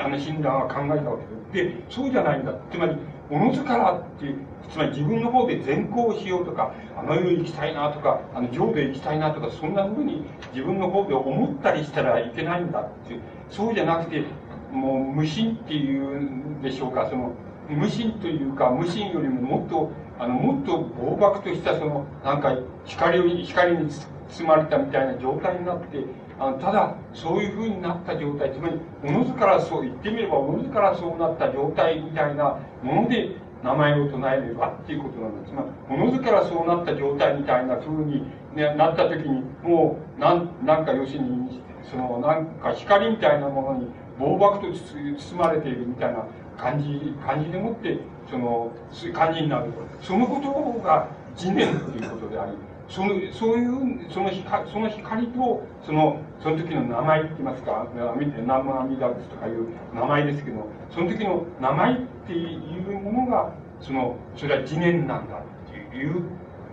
[0.00, 1.18] あの、親鸞は考えたわ
[1.52, 1.70] けで。
[1.70, 2.54] で、そうじゃないんだ。
[2.70, 2.96] つまり、
[3.30, 4.34] おのずからって、
[4.70, 13.20] つまり自分の方で善行しようとか、あの世行きたいなとか、あの浄土行きたいなとか、そんなふうに自分の方で思ったりしたらいけないんだっていう、
[13.52, 14.24] そうじゃなくて、
[14.72, 17.32] もう無心っていうんでしょうか、その、
[17.68, 23.90] 無心というか、無心よりももっと、あの、もっと暴漠としたその、なんか、光を、光に
[24.30, 26.02] 包まれたみたいな状態になって、
[26.40, 35.52] あのただ、そういうふうになった状態、つまり、おのずからそう言ってみれば、おのずからそうなった状態みたいなもので、名前を唱えればっていうことなんです。
[35.52, 43.86] つまり、おのずからそうなった状態みたいなふうに、ね、なった時に、もう、なん、なんか要するに、その、なんか光みたいなものに、
[44.18, 46.24] 暴漠と包まれているみたいな
[46.56, 47.98] 感じ、感じでもって、
[48.30, 48.72] その、
[49.12, 49.72] 感じになる。
[50.00, 52.52] そのことが次念ということであり、
[52.88, 66.22] その、そういう、その光、その光と、その、その時の名前って言いますか、南無阿弥陀仏とかいう名前ですけど、その時の名前っていうものが、その、それは次念なんだっていう、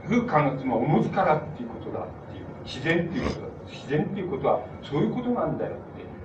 [0.10, 3.49] いう感つまり、おのずからっていうことだっていう、自然っていうことだ。
[3.72, 5.74] 自然っていうことは、そういうことなんだよ。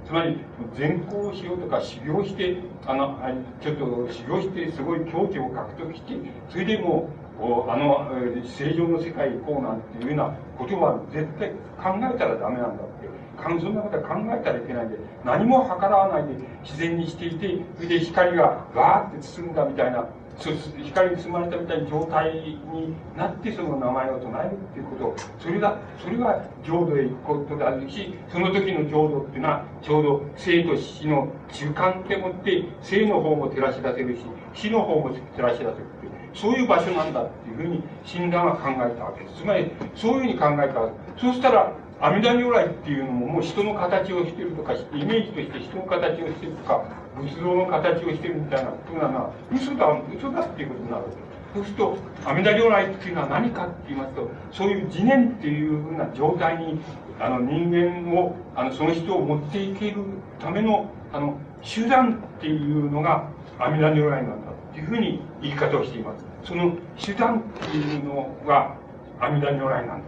[0.07, 0.39] つまり、
[0.75, 3.19] 善行しようとか修行して、あの、
[3.63, 6.15] ちょっと修行して、すごい境地を獲得して、
[6.49, 7.09] それでも
[7.41, 8.07] う、あの、
[8.45, 13.05] 正常の世界行こうなんていうようなことは絶対考えたらダメなんだって。
[13.61, 20.07] そんなことは考えたらいけないんで、何も計らわないで自然にしていて、それで光がわーって包んだみたいな
[20.39, 22.59] 光に包まれたみたいな状態に
[23.17, 25.23] なってその名前を唱えるっていうこと。
[25.39, 34.23] それがそれが浄土へ行くことであるしその時の浄土っていうのはちょうど生と死の中間でもって生の方も照らし出せるし
[34.55, 35.79] 死の方も照らし出せるって
[36.35, 39.43] そういう場所なんだっていうふうに親鸞は考えたわけです。
[39.43, 41.13] つまりそういうふうに考えたわけ。
[41.13, 46.85] ですそうしたら阿弥陀如来っていうのももう人の形をしてるとかイメージとして人の形をしてるとか
[47.17, 51.05] 仏像の形をしてるみたいなことなのは嘘だ嘘だっていうことになる
[51.55, 56.81] そうすると阿弥陀如来っていうのは何かって言いますとそういう自念っていうふうな状態に
[57.21, 60.03] あの人間をあのその人を持っていける
[60.41, 63.29] ためのあの手段っていうのが
[63.59, 66.25] 阿弥陀如来なんだっていうふうに言い方をしています。
[66.43, 68.75] その手段っていうのが
[69.21, 70.03] 阿弥陀如来なん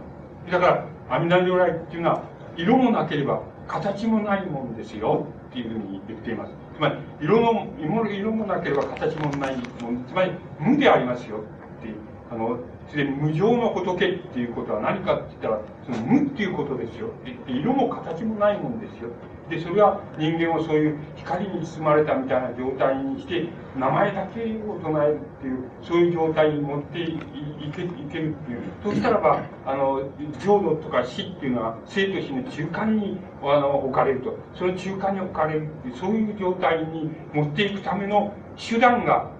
[0.51, 2.23] だだから阿弥陀如来っていうのは
[2.57, 6.53] 色もなければ形もないもんですよっていうふうに言っています。
[6.75, 7.67] つまり色の
[8.11, 11.41] 色もなければ形もないもんつまり無でありますよっ
[11.83, 11.93] て
[12.31, 17.09] あのそれで無常の仏っていうことは何かって言ったらその無っていうことですよ。
[17.47, 19.09] 色も形もないもんですよ。
[19.49, 27.19] でそれは人間をそういう光に包まれたみたいな状態にして名前だけを唱えるっていうそういう状態に持ってい
[27.73, 28.61] けいけるっていう。
[28.83, 30.09] そしたらばあの
[30.43, 34.37] 浄土とか死っていうのは生と死の中間にあの置かれると。
[34.53, 39.31] その中間に置かれるっていうそういう状態に持っていくための手段が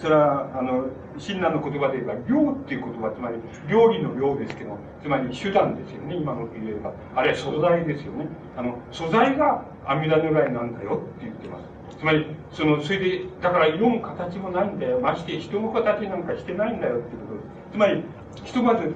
[0.00, 0.86] それはあの
[1.18, 3.36] 親鸞の言葉で言えば、量っていう言葉、つまり
[3.68, 6.92] 料理の量ですけど、つまり手段ですよね、今の言えば。
[7.14, 8.26] あるいは素材ですよね。
[8.56, 11.96] あの、素材が阿弥陀如来なんだよって言ってます。
[11.98, 15.00] つまり、その、それで、だから色も形もないんだよ。
[15.00, 17.46] まして人の形なんかしてないんだよっていうことです。
[17.72, 18.04] つまり、
[18.44, 18.94] ひとまず、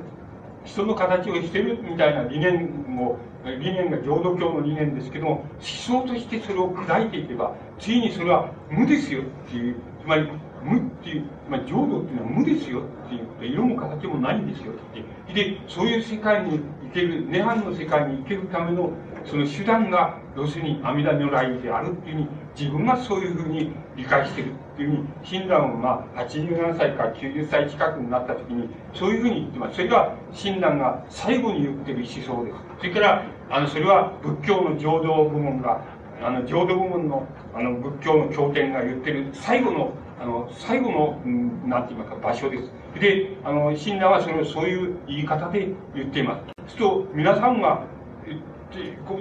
[0.64, 10.28] 人の形をしてるみたいな理念も、理念が浄土教の理念ですけども、思想としてそれを砕いていけば、ついにそれは無ですよっていう、つまり、
[10.66, 15.32] 無っていう、まあ、浄土っていうのは無ですよっていうこと、色も形もないんですよって。
[15.32, 18.90] で、そういう世界に行ける、涅槃の世界に行けるための、
[19.24, 29.76] その手段が、要するに阿弥陀如来であるっていうふうに、自分がそういうふうに理解してるっていうふうに、親鸞はまあ、87歳から90歳近くになった時に、そういうふうに言ってます。
[29.76, 32.56] それが、親鸞が最後に言ってる思想です。
[32.78, 35.80] それから、あの、それは仏教の浄土部門が、
[36.22, 42.72] あの、浄土部門の、あの、仏教の経典が言ってる最後のあの、最後の、うん、なんて言いますか、場所です。
[42.98, 46.72] で、あの、親鸞はそれをそういう言い方で言っています。
[46.72, 47.84] すると、皆さんが、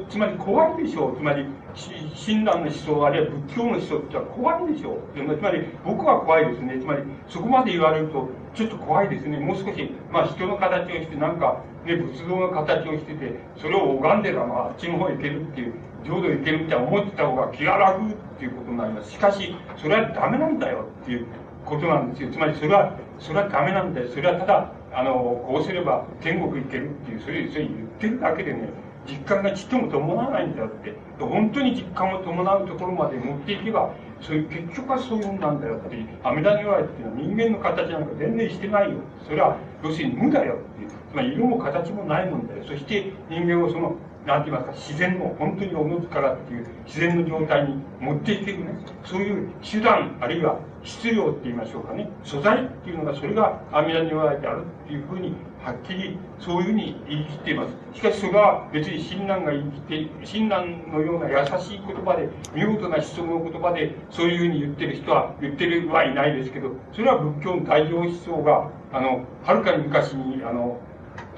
[0.10, 1.18] つまり怖いでしょう。
[1.18, 5.38] つまり、親鸞の思想、あるいは仏教の思想って怖いでしょう。
[5.38, 6.80] つまり、僕は怖いですね。
[6.80, 9.40] つまり、そこまで言われると、ちょっと怖いですね。
[9.40, 15.74] もう少し、まあ、人の形をして、なんか、ね、仏像の形をしてて、それを拝んでら、まあ、あっちの方へ行けるっていう、
[16.06, 19.12] 浄土行けるって思ってた方が気が楽っていうことになります。
[19.12, 21.26] しかし、それはダメなんだよっていう
[21.66, 22.32] ことなんですよ。
[22.32, 24.08] つまり、それは、それはダメなんだよ。
[24.10, 25.14] それはただ、あの、
[25.46, 28.70] こうすれば天国行けるっていう、それ、それ言ってるだけでね、
[29.08, 30.94] 実感がちっとも伴わないんだよって。
[31.20, 35.98] 本当に実感を伴うところまで持っていけば、そういう結局はそういうもんなんだよって。
[36.24, 38.98] 阿弥陀如来っていうのは人間の形なんか全然してないよ。
[39.26, 40.90] それは、要するに無だよっていう。
[40.90, 42.64] つまり色も形もないもんだよ。
[42.64, 43.96] そして人間をその
[44.26, 57.98] なんて言いますか、自然の、本当におのずからっていう自然の状態に持っていけるね、そういう手段、あるいは質量って言いましょうかね、素材っていうのが、それが阿弥陀如来であるっていうふうに、はっきりそういうふうに言い切っています。
[57.98, 70.80] しかしそれは別に親鸞が言い切って、親鸞のような優しい言葉で、見事な思想の言葉で、そういうふうに言ってる人は、言ってるはいないですけど、それは仏教の大乗思想が、あの、はるかに昔に、あの、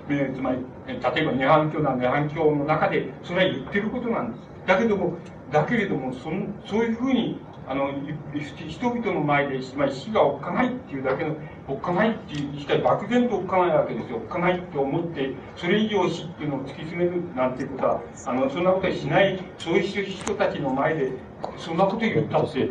[0.09, 4.41] えー、つまり、例えば涅槃教なら涅槃教の中で、それは言ってることなんです。
[4.65, 5.17] だけども、
[5.51, 7.89] だけれども、そのそういうふうに、あの、
[8.33, 11.35] 人々の前で、まあ、死がおっかないっていうだけの、
[11.67, 14.17] おっかないっていう、しかし漠然とおっかないわけですよ。
[14.17, 21.11] おっかないって思って、それ以上死っていうのを突き詰めるなんていうことは、あの、そんなことはしない、そういう人たちの前で、
[21.57, 22.69] そんなこと言ったって、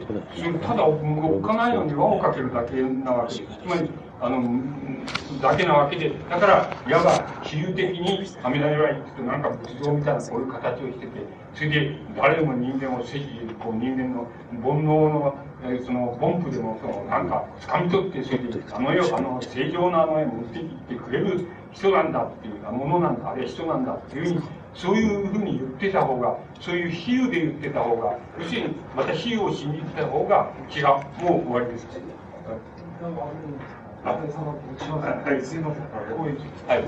[0.62, 3.58] ただおっかないのに輪をかけるだけなわけです。
[3.58, 3.90] つまり、
[4.20, 4.42] あの、
[5.42, 7.12] だけなわけで、だから、いわば、
[7.42, 11.12] 比喩的に、阿弥陀如来って言うと、なんか仏像みたいなこういう形をしてて、
[11.54, 13.26] それで、誰でも人間をせじ、
[13.60, 14.26] こう人間の
[14.62, 24.42] 煩悩の、えー、その、凡夫でも、その、なんか、掴み取って、それで、あの世、あの、正常なあのへ持ってきてくれる人なんだっていう、ものなんだ、あれは人なんだっていうふうに、
[24.72, 30.84] そういうふうに言ってた方が、そういう比喩で言ってた方が、要するに、また比喩を信じてた方が、違う。
[31.22, 31.86] もう終わりです。
[34.06, 35.84] はい、すいません。
[36.68, 36.84] はい。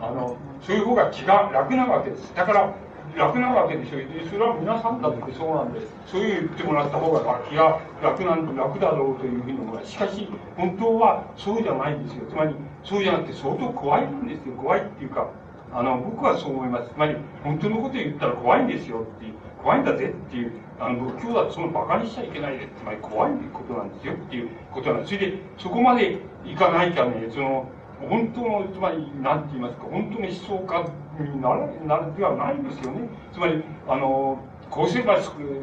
[0.00, 2.34] あの、そういう方が気が楽なわけです。
[2.34, 2.74] だから、
[3.16, 3.98] 楽なわけでしょ。
[4.30, 9.92] それは皆さんだってそうなんです、そういう言ってもらった方が気が楽なん楽だろうというふうに思います。
[9.92, 12.26] しかし、本当はそうじゃないんですよ。
[12.28, 14.54] つまり、そうじゃなくて相当怖いんですよ。
[14.56, 15.28] 怖いっていうか、
[15.74, 16.90] あの、僕はそう思います。
[16.94, 25.14] つまり、本当のことを言ったら怖いんですよっていう、怖いんだぜっていう、あの、仏教はその馬鹿にしちゃいけないで、つまり怖いことなんですよっていうことなんです。
[25.14, 27.66] それで、そこまでいかないとね、その、
[28.08, 33.08] 本当の、つまり、なんて言いますか、本当の思想家になる、なるではないんですよね。
[33.32, 34.38] つまり、あの、
[34.74, 35.20] こうすれば、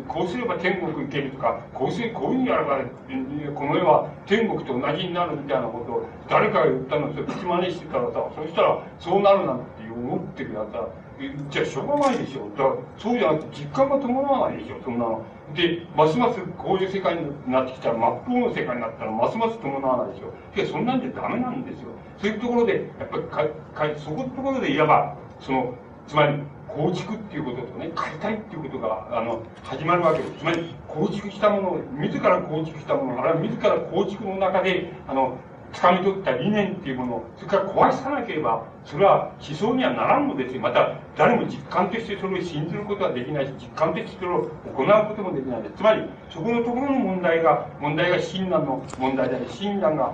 [0.07, 2.80] こうすれば天国行けるとか、こうすればこういうふうにやれば、
[3.53, 10.88] この世は天国と同じになるみたいなことを誰かが言ったのを口真似してたらさ、そしたらそうなるなんて思ってるやつは、
[11.49, 12.47] じゃあしょうがないでしょ。
[12.55, 15.26] だからそうじゃなくて実感が伴わないでしょ、そんなの。
[15.55, 20.32] で、ますますこういう世界になってきたら、真っ向の世界になったら、ますます伴わないでしょ。
[20.55, 21.91] いや、そんなんじゃダメなんですよ。
[22.18, 23.24] そういうところで、やっぱり
[23.76, 25.74] か、かそこのところでいわば、その、
[26.07, 26.39] つまり、
[26.76, 30.39] 構築っていうこととね、解体っていうことが、あの、始まるわけです。
[30.39, 35.38] つまり、構築したもの、自ら構築したもの、あるいは自ら構築の中で、あの、
[35.74, 40.61] 掴み取った理念っていうものを、それから壊さなければ、それは思想にはならんのですよ。
[40.61, 45.76] また、誰も実感としてそれを信じることはできないし、実感としてそれを行うこともできないです。
[45.76, 50.13] つまり、そこのところの問題が、問題が親鸞の問題であり、親鸞が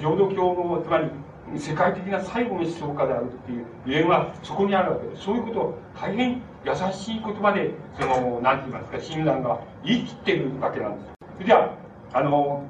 [0.00, 1.10] 浄土教の、つまり、
[1.58, 5.24] 世界的な最後の思想家であるっていう理由はそこにあるわけです。
[5.24, 11.12] そういうことを大変優しい言葉で、その、なんて言いますか、親鸞が言い切ってるわけなんです。
[11.34, 11.76] それじゃ
[12.12, 12.62] あ、あの、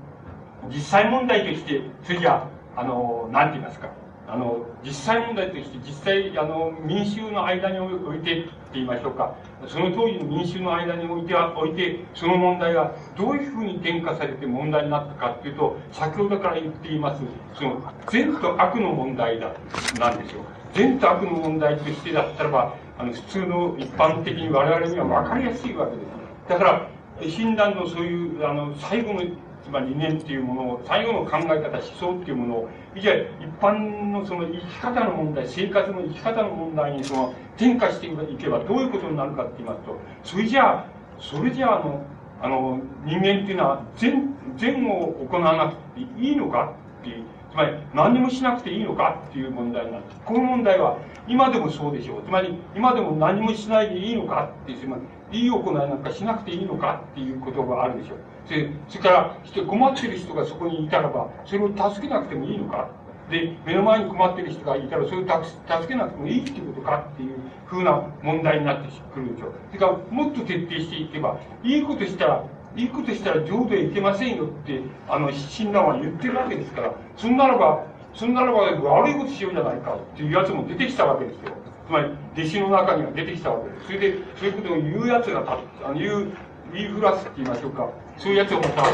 [0.68, 3.88] 実際問題として、それじゃあ、あの、なんて言いますか、
[4.32, 9.34] あの、実際問題として、実際、あの、民衆の間においてって言いましょうか、
[9.68, 17.20] その当時の民衆の間においては、おいて、その問題がどういうふうに転化されて問題になったかっていうと、先ほどから言っています、
[17.54, 19.52] その、善と悪の問題だ、
[20.00, 20.40] なんですよ。
[20.72, 26.08] 善と悪の問題としてだったらば、あの、普通の一般的に我々には分かりやすいわけです。
[26.48, 26.88] だから、
[27.28, 29.20] 診断のそういう、あの、最後の
[29.64, 32.68] つまり理念っていうものを、最後の考え方、思想っていうものを、
[33.00, 33.24] じゃ一
[33.60, 40.86] 般のその生き方の問題、生活の生き方の問題にその転化していけばどういうことになるかって言いますと、それじゃあ、
[41.18, 42.04] それじゃあ、あの、
[42.42, 50.14] あの、人間っていうのは善、善を行わなくていいのかっていう、つまり何もしなくていいのかっていう問題なんで。
[50.24, 50.98] この問題は
[51.28, 52.22] 今でもそうでしょう。
[52.22, 55.02] つまり今でも何もしないでいいのかっていう、つまり
[55.32, 58.16] いい行いなんかしなくていいのかっていうことがあるでしょ。
[58.48, 62.88] で、それから、困ってる人がそこにいたらば、それを助けなくてもいいのか
[63.30, 69.52] で、目の前に困ってる人がいたら、それを助けなくてもいいっていうことかっていうふうな問題になってくるでしょう。
[69.68, 72.44] それから、もっと徹底していけば、いいことしたら、
[72.76, 81.52] いいことしたら浄土へ行けませんよって、あの、親鸞は言ってるわけですから、そんならば、そんならば悪いことしようじゃないかっていうやつも出てきたわけですよ。
[81.86, 83.86] つまり、弟子の中には出てきたわけです。
[83.86, 86.32] それで、そういうことを言うやつがた、あの言う、
[86.72, 87.88] 言いふらすって言いましょうか。
[88.16, 88.84] そういうやつをまた、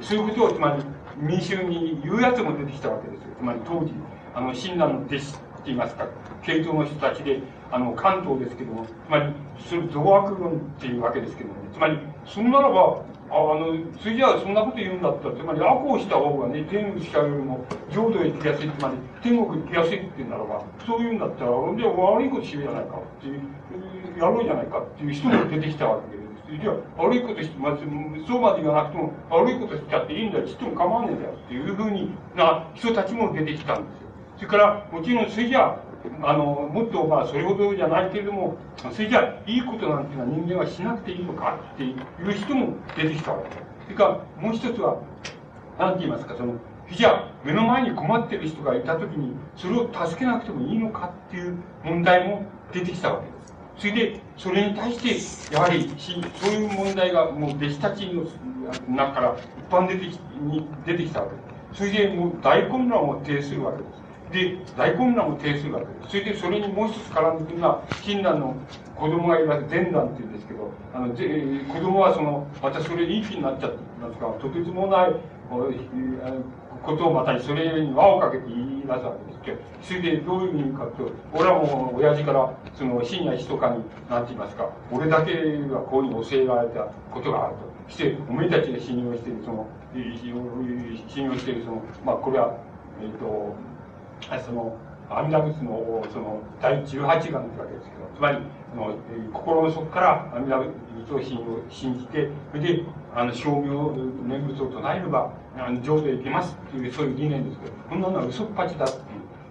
[0.00, 0.82] そういうことをつまり
[1.16, 3.28] 民衆に言うやつも出てきたわけですよ。
[3.38, 3.92] つまり当時、
[4.34, 6.06] あの、親鸞の弟子って言いますか、
[6.42, 7.40] 系統の人たちで、
[7.70, 23.40] あの、関東ですけども、つまり、それ、増悪論っていうわけですけども、ね、つまり、そんならば、ああの、それじゃあそんなこと言うんだったら、つまり悪をした方がね、天使よりも浄土へ行きやすい、つまり天国行きやすいって言うならば、そういうんだったら、じゃあ悪いことしようじゃないかっていう、
[24.18, 26.62] やろうじゃないかっていう人も出てきたわけです。
[26.62, 27.76] じゃあ悪いことして、まあ、
[28.26, 34.08] そうまで言わなくても、悪いことしちゃっていいんだよ、ちっとも構わねえんだよっていうふうにな人たちも出てきたんですよ。
[34.36, 35.87] それから、もちろんそれじゃあ、
[36.22, 38.56] あの、もっとまあ、それほどじゃないけれども、
[38.92, 41.96] それじゃあ、いいことなんていうのは人間はしなくていいのかっていう
[42.32, 43.50] 人も出てきたわけ。
[43.84, 45.00] それから、もう一つは、
[45.78, 46.54] なんて言いますか、その、
[46.90, 52.42] じゃあ、目の前に困ってる人がいたときに、それを助けなくてもいいのかっていう問題も
[52.72, 53.38] 出てきたわけです。
[53.78, 58.24] それで、それに対して、やはり、そういう問題が、もう弟子たちの
[58.88, 61.42] 中から一般出てきに出てきたわけで
[61.74, 61.78] す。
[61.78, 64.07] それで、もう大混乱を呈するわけです。
[64.32, 66.08] で、大混乱を呈するわけです。
[66.10, 68.54] それで、それにもう一つ絡んでくるのは、親鸞の
[68.96, 71.26] 子供がいます、前段って言うんですけど、あの、ぜ
[71.68, 75.14] 子供はその、またそれいい気になっちゃってますから、とてつもない、
[76.82, 85.32] ことをまたそれに輪をかけて言い出すわけですけど、それでどういう意味かというと、俺はもう親父から、その深夜密かに、なんて言いますか、俺だけ
[85.68, 87.68] がこういうふうに教えられたことがあると。
[87.88, 89.66] して、お前たちが信用している、その、
[91.08, 92.54] 信用している、その、まあ、これは、
[93.00, 93.54] えっ、ー、と、
[94.44, 94.76] その、
[95.10, 98.38] 阿弥陀仏の、その、第18願ってわけですけど、つまり、
[98.72, 98.98] あの
[99.32, 100.70] 心の底から阿弥陀
[101.06, 101.38] 仏を信
[101.70, 102.82] 信じて、それで、
[103.14, 103.68] あの、称名、
[104.28, 109.02] 念仏を唱えれば、あの、浄土へ行けますっていう、そういう理念ですけど、こんなのは嘘っぱちだっていう、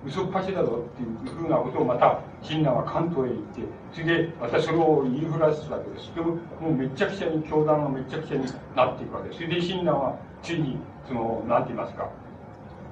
[0.06, 3.62] 嘘っぱちだぞっていうふうなことをまた、親鸞は関東へ行って、
[3.92, 6.14] それで、またそれを言いふらすわけです。
[6.14, 8.46] でも、もうめちゃくちゃに、教団がめちゃくちゃに
[8.76, 9.42] なっていくわけです。
[9.42, 12.08] それで、親鸞は、ついに、その、なんて言いますか、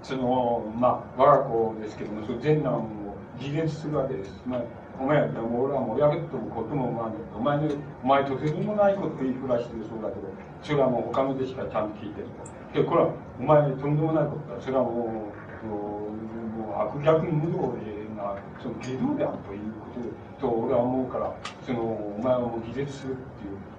[0.05, 4.39] その、まあ、我が子ですけども、その前男を自立するわけです。
[4.45, 4.61] まあ、
[5.01, 7.63] お前、俺はもう親ともことも思わない、お前の、
[8.03, 10.29] お前とてつもないこと言いふらしてるそうだけど、
[10.61, 12.27] それはもう他の弟子がちゃんと聞いてる
[12.71, 12.81] と。
[12.81, 14.61] で、これは、お前とんでもないことだ。
[14.61, 15.33] それはも
[15.65, 19.89] う、もう悪逆無道でな、その下道であるというこ
[20.37, 21.33] とと、俺は思うから、
[21.65, 23.15] その、お前はもう自立するっ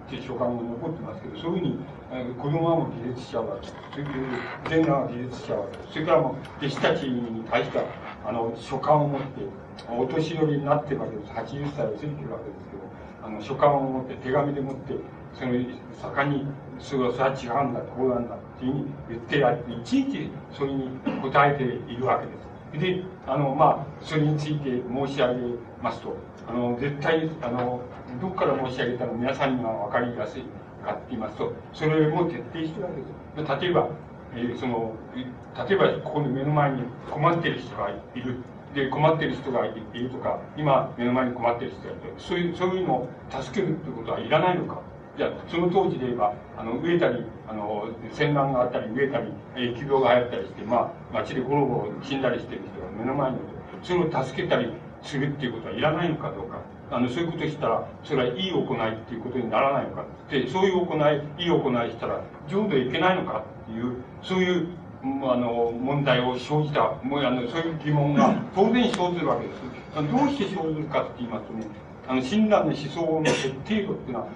[0.07, 1.79] ていう、って書簡も残ってますけど、そういうふうに、
[2.09, 4.11] 子供はもう自立しちゃうわけそれで
[4.71, 7.85] 全裸は自立しちゃうわけそれからもう弟子たちに対しては
[8.25, 9.27] あの書簡を持って
[9.91, 14.95] お年寄りになってるわけです80歳を過ぎてるわけですけどあの書簡を持って手紙で持って
[15.35, 15.53] その
[16.01, 16.47] 盛んに
[16.79, 20.89] それはそれは違うんだこうなんだっていうふうに言ってやっていちいちそれに
[21.23, 22.47] 答えているわけです。
[22.73, 25.41] であのまあそれについて申し上げ
[25.83, 26.17] ますと
[26.49, 27.81] あの絶対あの
[28.21, 30.45] どこから申し上げたら皆さんには分かりやすい。
[30.87, 32.91] かって言いますと、それも徹底してるわ
[33.37, 33.63] けです。
[33.63, 33.89] 例えば、
[34.35, 38.37] えー、その、例えばここに目の前に困ってる人がいる。
[38.75, 44.81] で、困ってる人がいるとか、今目の前に困ってる人がいるとそういう、そういうのを助けるってことはいらないのか。
[45.17, 53.47] じゃあ、その当時で言えば、あの、飢えたり、あの、戦乱があったり、飢えたり、疫病が流行ったりして、まあ、街でゴロゴロ死んだりしてる人が目の前にいる、
[53.83, 54.71] それを助けたり
[55.01, 56.59] するっていうことはいらないのかどうか。
[56.91, 60.05] あの、そういうことしたら、それはいい行いっていうことにならないのか。
[60.31, 64.69] で、そういう行い、いい行いしたら、浄土へ行けないのかっていう、そういう、
[65.03, 69.61] あの、問題を生じた、もうあの、そういう疑問が当然生ずるわけです。
[69.97, 71.67] どうして生ずるかって言いますとね、
[72.07, 74.27] あの、親鸞の思想の徹底度っていうのは、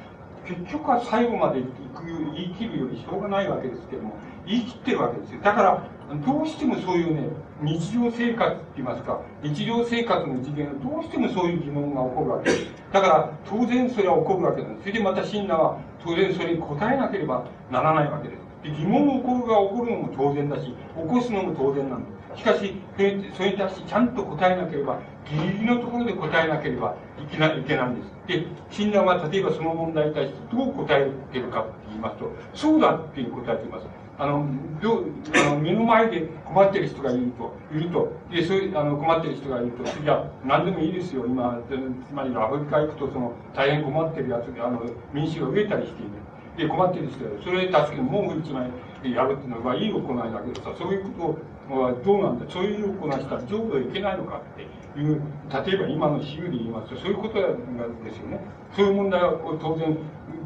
[0.46, 4.14] 結局は最後まで行く、言い切るよりしょうがないわけですけども、
[4.46, 5.40] 言い切ってるわけですよ。
[5.42, 5.82] だから、
[6.18, 7.28] どうしてもそういうね、
[7.62, 12.66] 日常生活って言いますか、日常生活の次元はどうしてもそういう疑問が起こるわけです。
[12.92, 14.80] だから、当然それは起こるわけです。
[14.80, 18.40] それでまた親鸞は、当然それに答えなければならないわけです。
[18.64, 20.74] で疑問を起こるが起こるのも当然だし、起
[21.08, 22.40] こすのも当然なんです。
[22.40, 24.98] しかし、それに対してちゃんと答えなければ、
[25.30, 28.10] ギリギリのところで答えなければいけないいけないんです。
[28.26, 33.86] で、親鸞は例えばその問題に対してどう答えてるかって言いますと、そうだっていう答えています。
[34.20, 34.44] あの、
[34.82, 44.82] どあの目の前で困ってる人がいると、いると、で、そういう、あの、困ってる人がいると、じゃ、何でもいいですよ、今、つまりアフリカ行くと、その、大変困ってるやつあの、
[45.14, 46.10] 民衆が飢えたりしている。
[46.58, 47.30] で、困ってる人が。
[47.42, 48.68] それで助けて、文句一枚
[49.10, 51.38] やるっていうのは、いい行いだけどさ、そういうこ
[51.70, 55.22] とはどうなんだ、そういう行いしたら浄土へ行けないのかっていう、
[55.64, 58.44] 例えば今の比喩で言いますと、そういうことですよね。
[58.76, 59.96] そういう問題は当然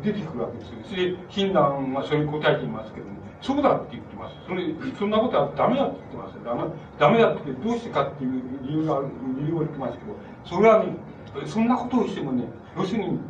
[0.05, 0.75] 出てくるわけですよ。
[0.85, 4.37] それで、親鸞はそれに答えていますけども、そうだって言ってます。
[4.49, 4.65] それ、
[4.99, 6.45] そんなことはダメだって言ってます。
[6.45, 6.65] ダメ
[6.99, 10.17] ダメだってどうしてかっていう理由がある、理由を言ってますけど、
[10.47, 10.97] それはね、
[11.47, 13.21] そんなことをしてもね、要するに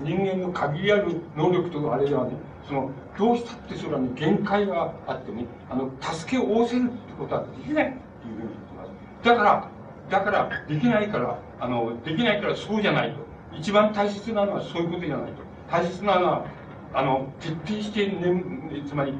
[0.00, 2.32] 人間の限りある能力とあれではね、
[2.66, 9.28] その、どうしたってそれはね、限界があってね、あの、助けを仰せるってことはできないっていうふうに言ってます。
[9.28, 9.68] だから、
[10.08, 13.18] だから、できないから、あの、できないからそうじゃないと。
[13.54, 15.42] 一番大切なのはそういうことじゃないと。
[15.70, 16.46] 大切なのは、
[16.94, 18.42] あの、徹底して、ね、
[18.86, 19.14] つまり、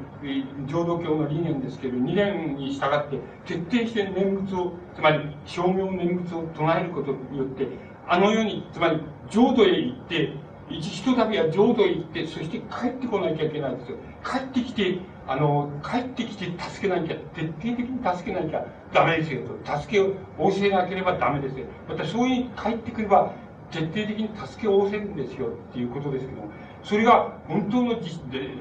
[0.67, 7.67] 浄土教の理念ですけど、2年に従って、徹底して念仏を、つまり、称名念仏を唱えることによって、
[8.07, 10.33] あの世に、つまり、浄土へ行って、
[10.69, 13.97] 一ひとたびは浄土へ行って、そして帰ってこなきゃいけないんですよ。
[14.23, 19.79] 帰ってきて、あの、帰ってきて助けなきゃ、徹底的に助けなきゃダメですよと。
[19.79, 21.65] 助けを仰せなければダメですよ。
[21.89, 23.33] またそういう帰ってくれば、
[23.71, 26.49] 徹底的に助けを仰せるんですよっていうことですけども、
[26.83, 28.55] それが本当の自で、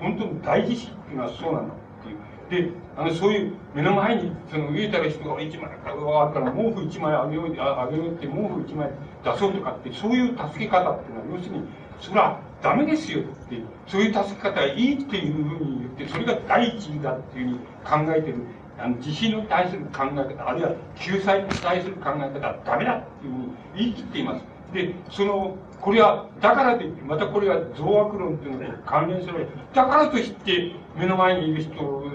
[0.00, 2.70] 本当の大自信っていうのはそうなんだっていう。
[2.70, 8.90] で、あの、そういう目の前に、その、植えたら人が一枚あったら、毛布一枚あげよう、あげようって毛布一枚
[9.24, 11.64] 出そうとかって、そういう助け方っていうのは、要するに、
[12.00, 17.58] それはダメですよって、そういう助け方はいいっていうふうに言って、それが第一義だっていうふうに
[18.06, 18.36] 考えてる、
[18.78, 24.44] あの、地震に対する考え方、あるいは救済に対する考え方はダメだっていうふうに言い切っています。
[24.72, 29.46] で、その、これは、だからといって、またこれは増悪論というのと関連する。
[29.74, 31.72] だからといって、目の前にいる人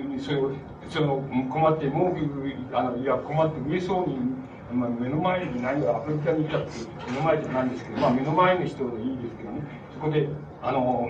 [0.08, 0.52] に、その、
[0.90, 2.22] その困って、文句、
[2.74, 4.18] あの、いや、困って上そうに、
[4.74, 6.70] まあ、目の前に何がアフリカにいたって、
[7.10, 9.62] 目の前じゃないんですけど、まあ、目の前の人でいいですけどね、
[9.94, 10.28] そこで、
[10.62, 11.08] あの、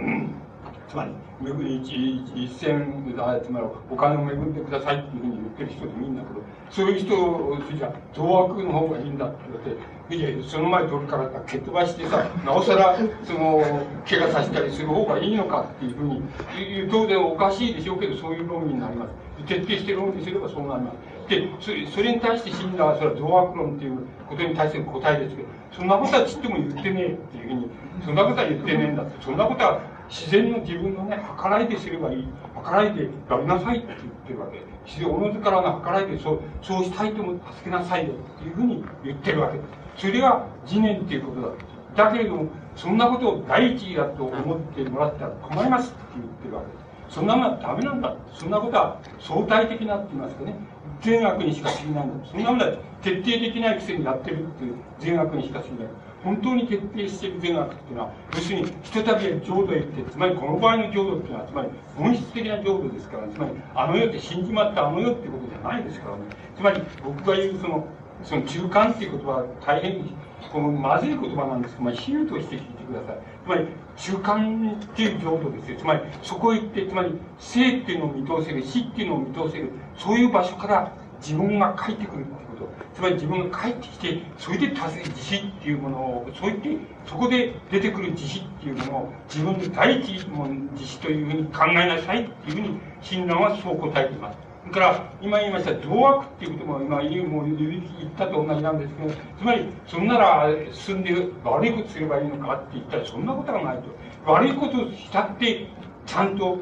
[0.91, 3.15] つまり、巡り一一銭、
[3.45, 9.79] つまりお金を恵んでくださいっていうふうに言ってる人でもいいんだけど、そういう人じゃ、増悪の方がいいんだって言わ
[10.09, 13.63] れて、いやその前取るから蹴っ飛ばしてさ、なおさら、その、
[14.05, 16.21] 怪我させたりする方がいいのかっていうふうに、
[16.91, 19.11] 当然おかしいでしょうけど、そういう論理になります。
[19.47, 21.29] 徹底して論理すればそうなります。
[21.29, 27.69] で、それそれに対して死んだは、それは増悪論っていうことに対する答えですけど、そんなことはちっとも言ってねえっていうふうに、
[28.03, 29.79] そんなことは言ってねえんだって、そんなことは
[30.11, 32.27] 自然の自分のね、計らいですればいい。
[32.65, 34.61] 計らいでやりなさいって言ってるわけ。
[34.85, 39.59] 自然、おのずからの計らいでそう、そうしたいと思って助けなさいよっていうふうに言ってるわけ。
[39.95, 42.07] それが次年っていうことだ。
[42.09, 46.73] だけれども、そんなことを第一義だと思ってもらったら困りますって言ってるわけで
[47.09, 47.15] す。
[47.15, 48.15] そんなものはダメなんだ。
[48.33, 50.55] そんなことは相対的なって言いますかね。
[51.01, 52.27] 善悪にしか過ぎないんだ。
[52.29, 55.87] そんなものは徹底できないくせにやってるっていう善悪にしか過ぎない。
[56.23, 66.23] 本当に徹底している善悪っていうのは、要するに、ひとたび浄土へ行って、つまりこの場合の浄土っていうのは、つまり本質的な浄土ですから、つまり、あの世って死んじまったあの世っていうことじゃないですからね。
[66.55, 67.87] つまり、僕が言うその、
[68.23, 70.05] その中間っていう言葉は大変
[70.49, 73.17] このまずい言葉なんですけど、まあ、比喩として聞いてください。
[73.43, 73.67] つまり、
[73.97, 75.77] 中間っていう浄土ですよ。
[75.79, 82.95] つまり、そこへ行って、つまり、生っていうのを見通せる、死っていうのを見通せる、そういう場所から自分が帰ってくるっていうこと。
[82.95, 94.51] つまり自分が帰ってきて、それで達成、自死っていうものを、そう言って、そこで出てくる自死っていうものを、自分で第一も自死というふうに考えなさいっていうふうに、親鸞はそう答えています。
[94.71, 96.97] から、今言いました、増悪っていうことも、今、
[97.27, 104.31] もう言ったと同じなんですけど、つまり、そんなら進んで悪いことすればいいのかって言ったら、そんなことはないと。
[104.31, 105.67] 悪いことをしたって、
[106.05, 106.59] ちゃんと、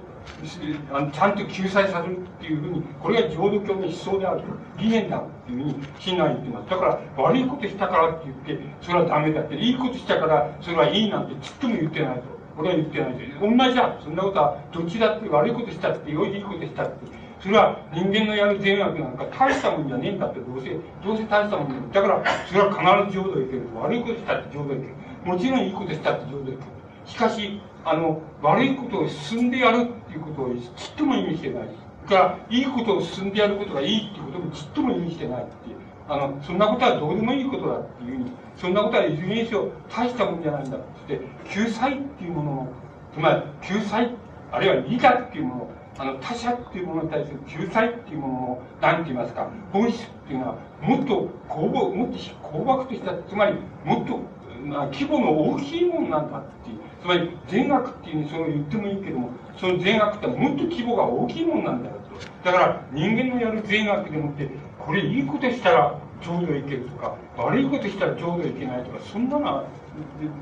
[1.12, 4.46] ちゃんと救済されるっていうふうに、これが浄土教の思想であると、
[4.78, 6.70] 理念だっていうふうに、親鸞言ってます。
[6.70, 12.22] だから、悪いことしたからって言って、それはダメだって、いいことしたから、それはいいなんてちっとも言ってないと。
[12.58, 13.40] 俺は言ってないです。
[13.40, 13.98] 同じだ。
[14.04, 16.94] そんなことは、どっちだって悪いことしたって、よいいことしたって。
[17.40, 21.94] それは人間のやる善悪なんか大したもんじゃねえんだってどうせ、どうせ大したもんじゃねえ。
[21.96, 23.64] だから、それは必ず浄土へ行ける。
[23.76, 24.94] 悪いことしたって浄土へ行ける。
[25.24, 26.60] もちろんいいことしたって浄土へ行ける。
[27.06, 31.90] しかし、あの、悪いことを進んでやるっていうことをちっとも意味してない。
[32.10, 35.76] から、いいことを進んでやることがいいっていうこともちっとも意味してないっていう。
[36.10, 42.68] あの、そんなことはどうでもいいことだっていうふうに、そんなことはいずれにしろ大したもんじゃないんだって、救済っていうものを、
[43.14, 44.10] つまり、救済、
[44.52, 45.70] あるいは利他っていうもの、
[46.00, 53.54] あの、他者っていうものに対する救済っていうものを、何て言いますか、本質っていうのは、もっと公募、もっと公漠とした、つまり、
[53.86, 54.20] もっと、
[54.66, 56.80] まあ、規模の大きいものなんだっていう。
[57.02, 61.96] つまり、善悪っていうふうにそう言ってもいいけども、その善悪ってもっと規模が大きいものなんだよ
[62.44, 62.50] と。
[62.52, 69.64] だから、人間のやる善悪でもって、これいいことしたら浄土へ行けるとか、悪いことしたら浄土へ行けないとか、そんなのは、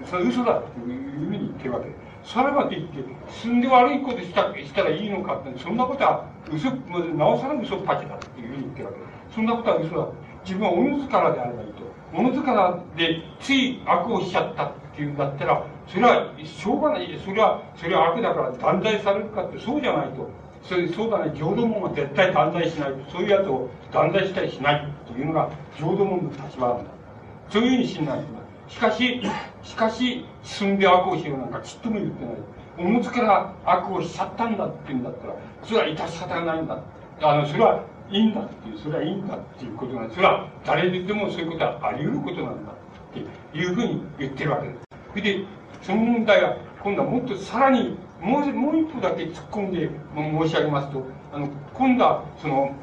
[0.05, 2.34] それ嘘だっていうふうに言ってるわけです。
[2.34, 6.72] さらばと言って、進んで悪いことしたしたらいいのかって、そんなことは嘘、
[7.16, 9.05] なおさら嘘っぱちだっていうふうに言ってるわけで。
[9.34, 10.08] そんなことは嘘だ。
[10.43, 11.84] 自分はおのずからであればいいと。
[12.14, 17.19] おのずからでつい悪をしちゃったっていうんだったら、それはしょうがない。
[17.23, 20.29] それは、それは悪だから断罪されるかってそうじゃないと。
[20.63, 22.93] それそうだね、浄土門は絶対断罪しない。
[23.09, 26.83] そういうやつを断罪したりしないというのが浄土門の立場なんだ。
[27.49, 28.73] そういうふうに信頼してます。
[28.73, 29.21] しかし、
[29.63, 32.35] しかし、進んで悪をしようなんかちっとも言ってない。
[32.79, 36.79] おのずから悪をしちゃったんだって言うんだったら、それは致し方がないんだ。
[37.21, 40.15] あの、それはいいんだっていう、それはいいんだっていうことなんです。
[40.15, 44.88] それは誰にでもそういうことはあり得ることなんだっていうふうに言ってるわけです。
[45.23, 45.45] で、
[45.88, 49.89] その問題は、今度はもっとさらにもうもう一歩だけ突っ込んで
[50.43, 52.75] 申し上げますとあの今度はその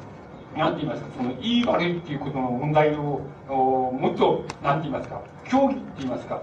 [0.57, 6.41] なんて言いますか、その、いい悪いっていうことの問題を、もっと、なんて言いますか、教義って言いますか、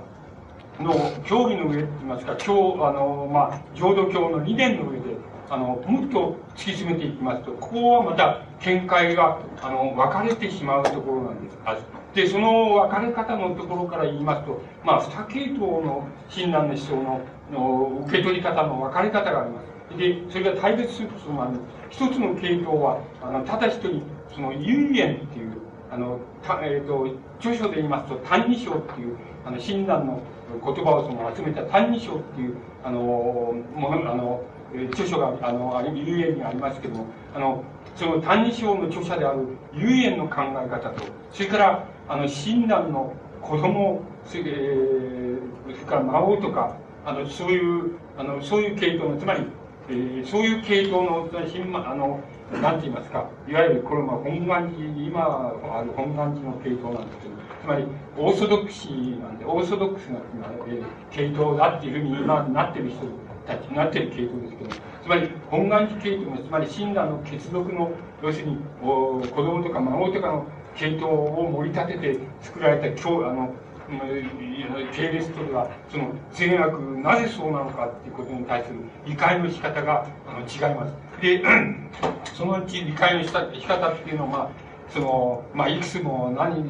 [0.78, 0.92] の、
[1.24, 5.11] 競技の上って言いますか、今あの、まあ、浄土教の理念の上で、
[5.50, 11.58] あの、もっと突き詰めていきますと、ここはまた見解が、あの、分かれてしまうところなんです。
[12.14, 17.20] で、その分かれ方のところから言いますと、まあ、二系統の親鸞の思想の
[17.52, 19.98] の受け取り方の分かれ方があります。
[19.98, 21.58] で、それが対別すると、その、あの、
[21.90, 24.02] 一つの系統は、あの、ただ一人、
[24.34, 25.52] その、有言っていう、
[25.90, 27.06] あの、たえっ、ー、と、
[27.38, 30.20] 著書で言いますと、歎異抄っていう、あの、親鸞の
[30.64, 33.54] 言葉をその集めた歎異抄っていう、あの、も
[33.96, 34.40] の、あの、
[34.92, 37.64] 著書が、あの、有言にありますけども、あの、
[37.96, 43.12] その歎異抄の著者である有言の考え方と、それから、あの、親鸞の
[43.42, 45.38] 子供、それ,、えー、
[45.74, 49.46] それから孫とか、あの、そういう、あの、そういう系統の、つまり、
[49.88, 52.20] えー、そういう系統の、あの、
[52.60, 60.20] なんて言いますか、いわゆるこれは本願寺、今ある本願寺の系統なんですけど、つまり、オーソドックシーなんで、オーソドックスな、
[60.66, 63.00] えー、系統だっていうふうに今なってる人
[63.46, 67.90] たち、なってる系統ですけど、つまり、本願寺系統の、つまり、親鸞の血族の、
[68.22, 73.54] 要するに、お子供とか孫とかの系統を盛り立てて作られた、今日、あの、
[74.92, 78.76] 系列とでは、その善悪、なぜそうなのかっていうことに対する
[79.06, 80.94] 理解の仕方があの違います。
[81.20, 81.42] で、
[82.34, 84.48] そのうち理解の仕方っていうのは、まあ、
[84.88, 86.60] その、まあ、いくつも、何、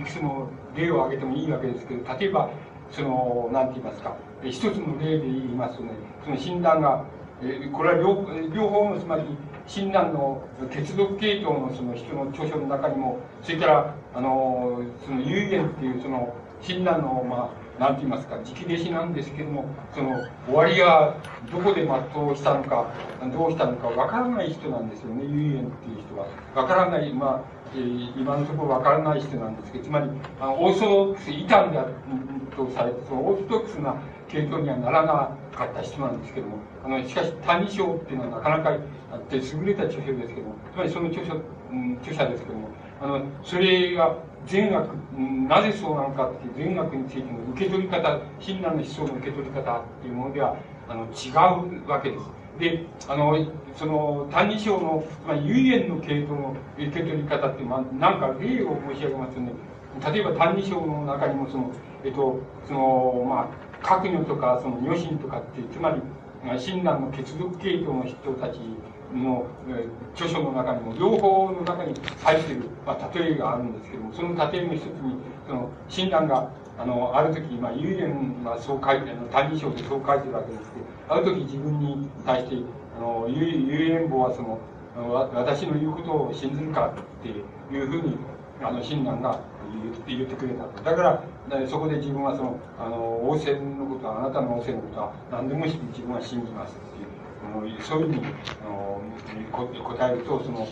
[0.00, 2.50] いくつも例を挙げてもいいわけですけど、例えば、
[2.90, 5.90] その、なんて言いますか、一つの例で言いますとね、
[6.24, 7.04] その診断が、
[7.42, 9.22] えこれは両両方の、つまり、
[9.66, 16.32] 親鸞の血族系統のその人の著書の中にも、それから、あの、その有限っていうその、
[16.62, 21.14] 親鸞の、まあ、なんて言いますか、直弟子なんですけども、その、終わりが
[21.52, 22.86] どこで全うしたのか、
[23.32, 26.26] どうしたのかわからない人なんですよね、遊園っていう人は。
[26.54, 30.10] わからない、まあ、えー、今のところわからない人なんですけど、つまり、
[30.40, 31.86] あのオーソドックス、異端だ
[32.56, 33.96] とされて、そのオーソドックスな
[34.28, 35.12] 系統にはならな
[35.54, 38.70] かった人なんですけども、あの、しかし、谷章っていうのはなかなか
[39.12, 42.68] あって、優れた著書ですけども、つまりその著書、うん、著者ですけども、
[43.02, 44.16] あの、それが、
[44.46, 44.88] 善悪、
[45.48, 50.56] なぜそうなのかっていう善悪についての受け取り方、親鸞の思想の受け取り方っていうものでは、
[50.88, 51.30] あの、違
[51.84, 52.30] うわけです。
[52.58, 53.36] で、あの、
[53.74, 59.52] その、歎異抄の、まあ、唯円の系統の受け取り方っていう、まあ、なんか例を申し上げますとね、
[60.12, 61.72] 例えば歎異抄の中にもその、
[62.04, 66.00] えっと、その、まあ、閣女とか、その、女神とかって、つまり、
[66.44, 68.60] 親鸞の血族系統の人たち
[69.16, 82.56] の、え著書の中にも、両方の中に入っている、まあ、例えがあるんですけども、その例えの一つに、その、親鸞が、あの、ある時、まあ、有言はそう書いて、あの、歎異抄でそう書いてるわけですけど、ある時自分に対して、
[82.96, 84.58] あの、有言簿はその、
[85.34, 88.16] 私の言うことを信ずるかっていうふうに、
[88.62, 89.40] あの、親鸞が
[90.06, 90.90] 言ってくれた。
[90.90, 91.22] だから、
[91.68, 97.15] そこで自分はその、あの、王政のことは、あなたの王政のことは何でも自分は信じますっていう。
[97.46, 98.22] あのそういうふうに
[98.64, 99.00] あの
[99.84, 100.68] 答えるとその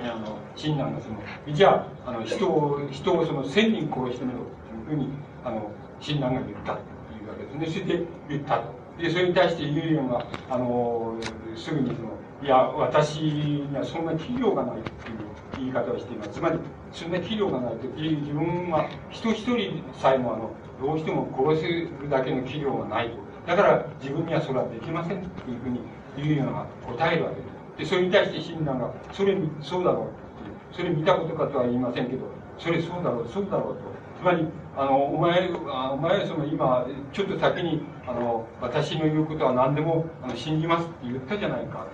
[0.00, 4.38] あの親鸞がそのじゃあの人を人をその千人殺してみろ
[4.86, 5.08] というふうに
[5.44, 11.16] あの親鸞が言ったというわけですねそれで言ったとでそれに対してユリアンはあの
[11.56, 12.08] すぐにその
[12.42, 16.58] いや私にはそんな器量がないという言い方をしていますつまり
[16.92, 20.50] そんな器量がないと自分は人一人さえもあの
[20.80, 25.80] どうしても殺すだけの器量がないとだから自分にはそれはできませんっていうふうに
[26.16, 27.52] 言うような答えるわけです。
[27.78, 30.06] で、それに対して親鸞が、それ、そうだろう
[30.42, 32.26] って、それ見たことかとは言いませんけど、
[32.58, 34.02] それそうだろう、そうだろうと。
[34.20, 41.86] つまり、あの、お前、お前その今、ちょっと先に、あの、私の言うことは何でもあの信じますって言ったじゃないか。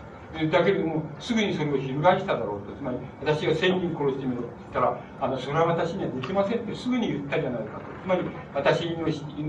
[0.47, 2.75] だけれども、すぐにそれを翻しただろうと。
[2.77, 7.85] つまり、私が千人殺してみろって言ったら、あの、それは私にはできませんってすぐに言ったじゃないかと。
[8.03, 8.23] つまり、
[8.55, 9.05] 私の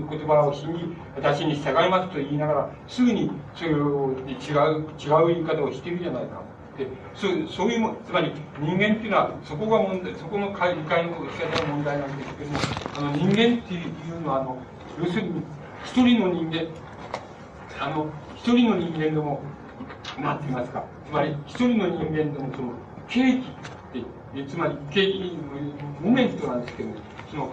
[0.08, 0.84] 言葉を信じ、
[1.14, 6.42] 私に従いますと言いながら、すぐにそれを違う、違う言い方をしてるじゃないか。
[6.78, 12.58] でそうそういうも、つまり人間っていうのは、そこが問題、そこの理解の仕方が問題なんですけども、
[12.96, 13.82] あの人間ってい
[14.12, 14.56] うのは、あの、
[14.98, 15.42] 要するに、
[15.84, 16.66] 一人の人間、
[17.78, 19.42] あの、一人の人間でも、
[20.20, 22.72] なんていますか、つまり一人の人間でもその、
[23.08, 25.38] 契機って、つまり、契機、
[26.00, 26.90] モメントなんですけど、
[27.30, 27.52] その、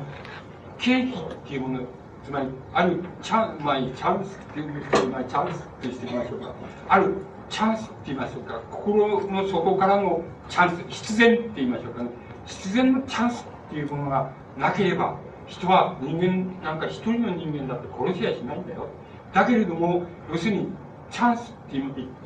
[0.77, 1.79] 契機っていうもの、
[2.23, 6.53] つまり、あるチャン、まあ、チャンスっていうと、まあ、チャンスってしてみましょうか。
[6.87, 7.13] ある
[7.49, 8.61] チャンスって言いましょうか。
[8.71, 12.09] 心の底からのチャンス、必然って言いましょうかね。
[12.45, 15.17] 必然のチャンスっていうものがなければ、
[15.47, 18.87] 人は人間、なんか一人の人間だって殺しやしないんだよ。
[19.33, 20.67] だけれども、要するに、
[21.11, 21.81] チャンスって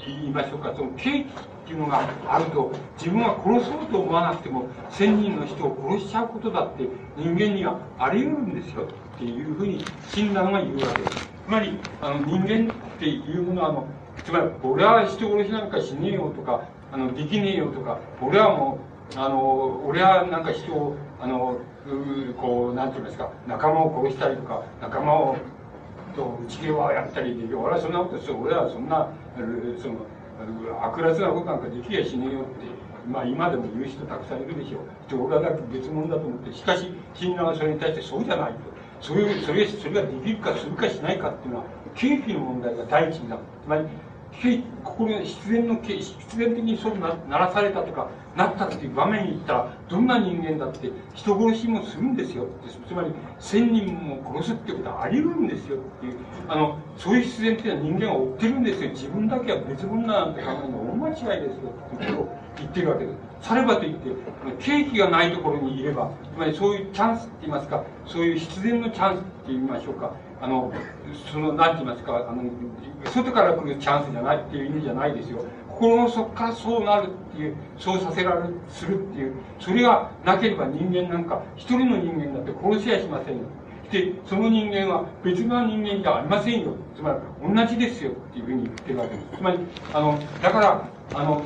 [0.06, 8.84] 言いましょうか、その契機っていうのがあると、自分は殺そうと思わなくても、千人の人を殺しちゃうことだって人間にはあり得るんですよ
[9.16, 11.30] っていうふうに親鸞は言うわけです。
[11.46, 13.88] つまり、あの人間っていうものは、あの
[14.24, 16.62] つまり、俺は人殺しなんかしねえよとか、
[16.92, 18.80] あの、できねえよとか、俺はも
[19.16, 21.58] う、あの、俺はなんか人を、あの、
[22.40, 25.36] こう、なんて言いますか、仲間を殺したりとか、仲間を、
[26.14, 29.10] と内毛はやったりで、俺はそんなことする、俺はそんな、
[29.82, 30.06] その、
[30.84, 32.50] 悪辣なことなんかできやしねえよって、
[33.08, 34.80] まあ今でも言う人たくさんいるでしょ
[35.18, 35.24] う。
[35.26, 38.60] 俺はだけ別物だと思って、しかし、親鸞はそれに対してそうじゃないと。
[39.02, 43.42] そういう、それ、それができるかするかしないかっていうのは、景気の問題が第一になる。
[43.64, 43.84] つまり、
[44.84, 52.48] ここ必然の必然的にそうなならされたとかなったっていう場面に行ったらどんな人間だって人殺しもするんですよ。
[52.88, 56.18] つまり千人も殺すってことはあり得るんですよっていう
[56.48, 58.90] あのそういう必然っていうのは人間は追ってるんですよ。
[58.92, 63.48] 自分だけは別物なんて考えるの大間違いですよってことを言ってるわけです。
[63.48, 64.10] さればといって
[64.60, 70.14] 景気がないところにいればつまりそういうチャンスって言いますかそういう必然のチャンスって言いましょうか。
[70.42, 70.74] あの、
[71.32, 72.44] その、なんて言いますか、あの、
[73.06, 75.46] 外から来るチャンスじゃないっていう意味じゃないですよ。
[75.82, 83.44] 心の底からそうなるっていう、そうさせられる、するっていう、それがなければ人間なんか、一人の人間だって殺しやしませんよ。
[83.92, 86.76] で、その人間は別の人間じゃありませんよ。
[86.96, 89.26] つまり、同じですよっていうふうに言ってるわけです。
[89.38, 89.58] つまり、
[89.92, 91.42] あの、だから、あの、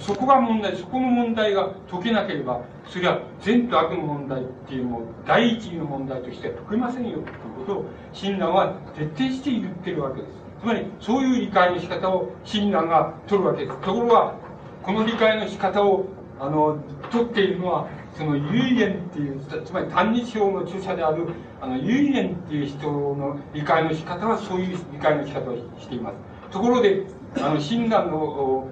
[0.00, 7.24] そこが問題、そこの問題が解けなければ、それは善と悪の問題っていうのを第一の問題としては解けませんよという
[7.58, 10.41] ことを親鸞は徹底して言ってるわけです。
[10.62, 13.76] つまり、そういう理解の仕方を親鸞が取るわけです。
[13.80, 14.34] ところが、
[14.84, 16.06] この理解の仕方を、
[16.38, 16.78] あの、
[17.10, 21.26] 取っているのは、その唯円っていう、つまり単日表の著者である、
[21.60, 26.16] あの、唯円っていう人の理解の仕方はそういう理解の仕方をしています。
[26.52, 27.06] ところで、
[27.38, 28.68] あの、親鸞の、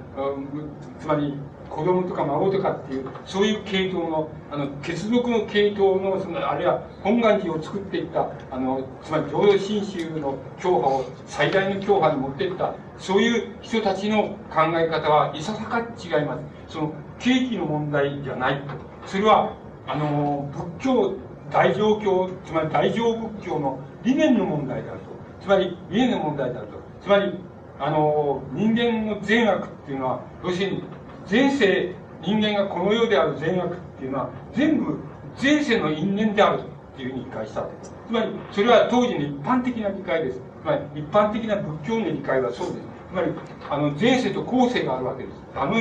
[1.01, 1.35] つまり、
[1.71, 16.75] 子供とか孫とかっていう、そういう系統の、あの、血族の系統の、その、あるいは本願寺を作っていった、あの、つまり浄土真宗の教派を最大の教派に持っていった、そういう人たちの考え方はいささか違います。
[16.75, 18.75] その、景気の問題じゃないと。
[19.07, 19.55] それは、
[19.87, 21.15] あの、仏教、
[21.53, 25.07] 大乗教、つまり大乗仏教の理念の問題であると。
[25.41, 26.75] つまり、理念の問題であると。
[27.01, 27.39] つまり、
[27.79, 30.83] あの、人間の善悪っていうのは、要するに、
[31.31, 34.99] 前世、人間がこの世である善悪っていうのは、全部
[35.41, 37.95] 前世の因縁であるっていうふうに理解したわけです。
[38.09, 40.41] つまり、それは当時の一般的な理解です。
[40.41, 42.79] つまり、一般的な仏教の理解はそうです。
[43.11, 43.33] つまり、
[43.71, 45.37] あの、前世と後世があるわけです。
[45.55, 45.73] あの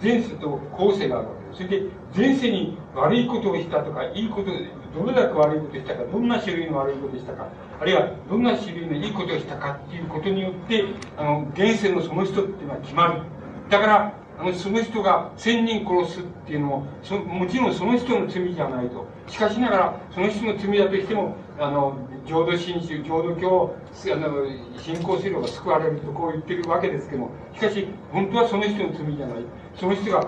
[0.00, 1.64] 前世と後世があるわけです。
[1.64, 1.86] それで、
[2.16, 4.52] 前世に悪いことをしたとか、いいこと、
[4.96, 7.48] どれだけ悪いことをしたか、どんな種類の悪いことをしたか、
[7.80, 10.84] あるいはどんな種類のいいことをしたかっていうことによって、
[11.16, 13.22] あの、現世のその人っていうのは決まる。
[13.68, 14.21] だから、
[14.54, 19.06] その人が千人殺すっていうのも、そもちろんその人の罪じゃないと。
[19.28, 23.74] しかしながら、その人の罪だとしても、あの、浄土真宗、浄土教
[24.12, 24.46] あの
[24.78, 29.44] 信仰すれば救われるとこう言ってるわけですけども、しかし、本当はその人の罪じゃない。
[29.78, 30.26] その人が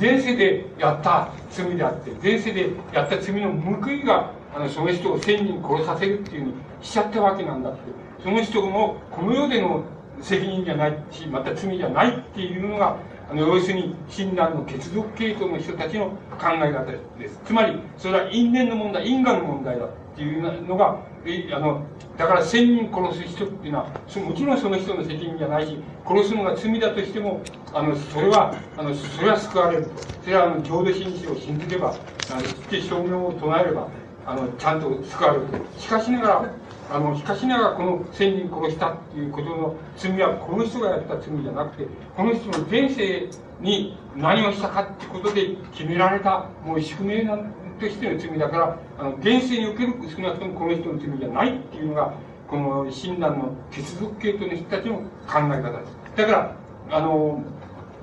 [0.00, 7.80] 前世でやった罪であって、前世でやった罪の報いがあの、その人を千人殺させるっていうふうにしちゃったわけなんだって。
[8.22, 9.84] その人のこの世での
[10.20, 12.96] 責任じゃないし、また罪じゃないっていうのが、
[13.28, 17.40] あの、要するに、親鸞の血族系統の人たちの考え方です。
[17.44, 21.82] つまり、それは因縁の問題、因果の問題だっていうのが、えあの、
[22.16, 23.86] だから千人殺す人っていうのは、
[24.24, 27.42] もちろんその人の責任じゃないし、殺すのが罪だとしても、
[27.74, 29.88] あの、それは、あの、それは救われる。
[30.22, 31.96] それは、あの、浄土真宗を信じれば、
[32.30, 33.88] あの、知って証明を唱えれば、
[34.24, 35.42] あの、ちゃんと救われる。
[35.78, 36.50] しかしながら、
[36.90, 43.28] あの、しかしながらこの千人殺したっていうことの罪は、この人がやった罪じゃなくて、この人の前世
[43.60, 47.38] に何をしたかってことで決められた、もう宿命な
[47.80, 52.14] としての罪だから、あの、現世における少なくともこの人の罪じゃないっていうのが、
[52.48, 55.02] この親鸞の血族系統の人たちの考
[55.34, 56.16] え方です。
[56.16, 56.56] だから、
[56.90, 57.42] あの、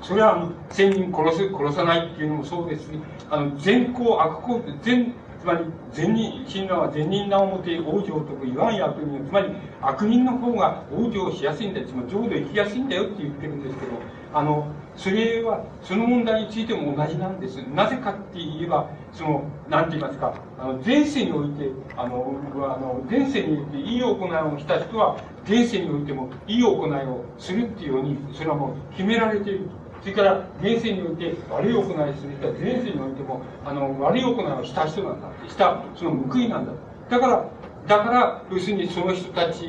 [0.02, 2.90] それは千人殺す、殺さないっていうのもそうですし、
[3.30, 5.14] あの、善行、悪行、善、
[5.44, 9.50] つまり善人親鸞は善人な表往生と言わんや悪人つまり
[9.82, 13.92] 悪人の方が往生しやすいんだつまり浄土行きやすいんだよって言ってるんですけど
[14.34, 17.58] あのそれはその問題についても同じなんです。
[17.58, 25.18] なぜかって言えばそのなんて言いますかあの前世においてあのあの前世においていい行いをした人は
[25.48, 28.94] 前世においてもいい行いをするっていうようにそれはもう。
[28.94, 29.68] 決められている
[30.04, 35.30] それから、現世において悪い行いする人は前世においても、あの、悪い行いをした人なんだ。
[35.48, 36.74] した、その報いなんだ。
[37.10, 37.50] だから、
[37.88, 39.62] だから、要するにその人たち、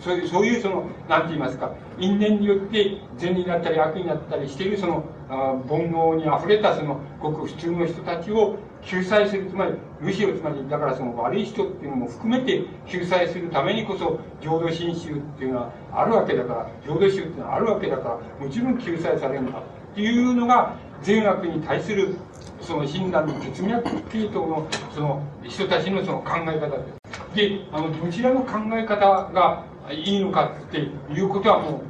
[0.00, 19.62] そういう、そういうその、なんて言いますか、因縁によって善になったり悪になったりしている、その、あ煩悩に溢れたその、ごく普通の人たちを救済する、つまり、むしろつまり、だからその悪い人っていうのも含めて救済するためにこそ、浄土真宗っていうのはあるわけだから、浄土宗っていうのはあるわけだから、もちろん救済されるんだっ
[19.94, 22.16] ていうのが、善悪に対する
[22.60, 27.34] その診断の哲脈系統のその人たちのその考え方です。
[27.34, 31.82] で、あの、どちらの考え方がいいのかっていうことはもう、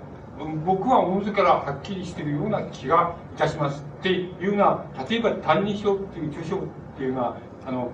[0.64, 3.84] 僕はおのずからはっきりしているような気がいたします。
[4.00, 6.60] っていうのは、例えば「歎異抄」っていう著書っ
[6.96, 7.36] ていうのは、
[7.66, 7.90] あの、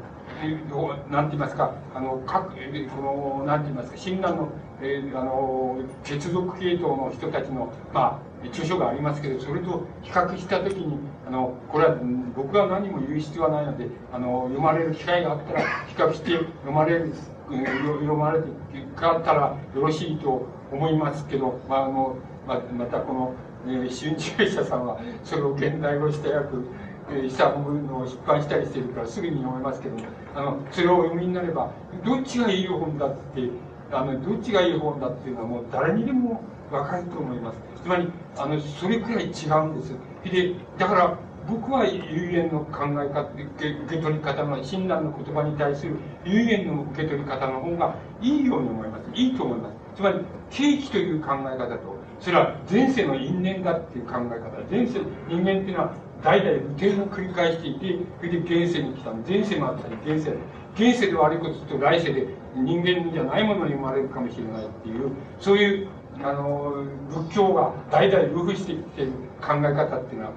[1.10, 4.48] なんて言いますか、あの、各、この、なんて言いますか、親鸞の、
[4.82, 11.96] えー、あの、血族系統の人たちの、まあ、著書がありますけど、それと比較したときに、あの、これは
[12.36, 17.12] 僕は何も言う必要はないので、あの、読まれる機会があったら、比較して読まれる
[17.50, 18.48] 読まれて
[18.96, 22.16] かったらよろしいと思いますけど、まあ、あの
[22.46, 23.34] ままたこの、
[23.66, 26.56] えー、春秋者さんはそれを現代語した訳
[27.28, 29.96] したものを出版したりしてるからすぐに読めますけど
[30.34, 31.70] あのそれをお読みになれば
[32.04, 33.48] どっちがいい本だって
[33.92, 36.40] あのどっちがいい本だっていうのはもう誰にでも
[36.70, 37.58] 分かると思います。
[37.82, 39.94] つまりあのそれくらい違うんです。
[40.24, 41.18] でだから
[41.48, 43.44] 僕は有限の考え方受
[43.88, 45.94] け取り方の親鸞の言葉に対する
[46.24, 49.08] 有限の受け取り方の方がいいように思います。
[49.14, 49.76] いいと思います。
[49.94, 50.18] つまり
[50.50, 54.56] 景気という考え方とそれは前世の因縁だっていう考え方。
[54.70, 59.10] 前世人間っていうのは代々無限を繰り返していてそれで現世に来た。
[59.10, 60.32] の前世もあったり現世
[60.74, 65.10] 現世で悪いことすると来世で人間じゃないものに生まれるかもしれないっていう
[65.40, 65.88] そういう
[66.22, 70.32] あの仏教が代々流布してきてる考え方っていうのは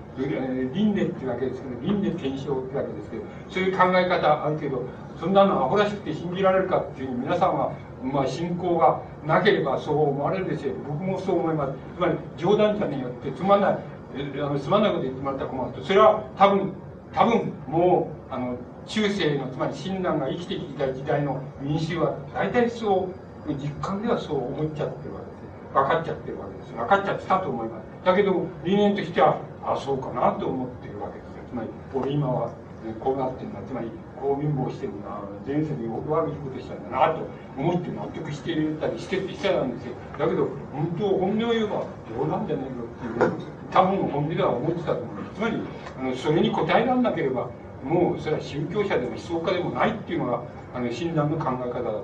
[0.73, 4.83] 輪廻っていうわけですけど輪廻転生ってわけですけどそういう考え方あるけど
[5.19, 7.73] そんなのアホらしくて信じられるかっていう皆さんは
[8.03, 10.73] まあ信仰がなければそう思われるでしょう。
[10.87, 11.73] 僕もそう思います。
[11.97, 13.79] つまり冗談じゃねえよってつまんない。
[14.15, 15.43] あのつまんないこと言ってもらった。
[15.45, 16.73] ら困るとそれは多分
[17.13, 23.09] 多分もうあの中世のつまり親鸞が生きてきた時代の民衆は大体そ
[23.47, 25.73] う実感ではそう思っちゃってるわけです。
[25.73, 26.73] 分かっちゃってるわけです。
[26.73, 28.05] 分かっちゃってたと思います。
[28.05, 32.51] だけど理念としてはああそうかなと思ってるわけですつまり俺今は
[32.99, 33.59] こうなってるんだ。
[33.67, 33.91] つまり
[34.21, 35.09] こう貧乏してるんだ
[35.47, 39.93] 前世に悪いことしたんだなと思って納得してたりしてってしたんですよ。
[40.17, 43.33] だけど本当本音を言えば冗談じゃねえよっていう
[43.71, 45.35] 多分本音では思ってたと思います。
[45.35, 45.61] つまり
[45.99, 47.49] あのそれに答えられなければ
[47.83, 50.43] もうそれは宗教者でも思想家でもないっていうのが
[50.75, 52.01] あの親鸞の考え方だと思いま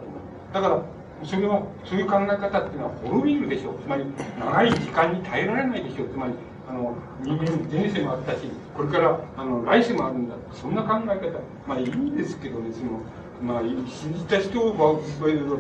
[0.52, 0.82] すだから
[1.24, 3.80] それはそういう考え方っていうのは滅びるでしょう。
[3.82, 4.06] つまり
[4.40, 6.10] 長い時間に耐えられないでしょう。
[6.10, 6.34] つまり
[6.70, 10.36] あの人間前世もあったしこれからあの来世もあるんだ。
[10.52, 11.40] そんな考え方。
[11.68, 13.00] まあいいんですけどねその
[13.42, 15.00] まあ信じた人は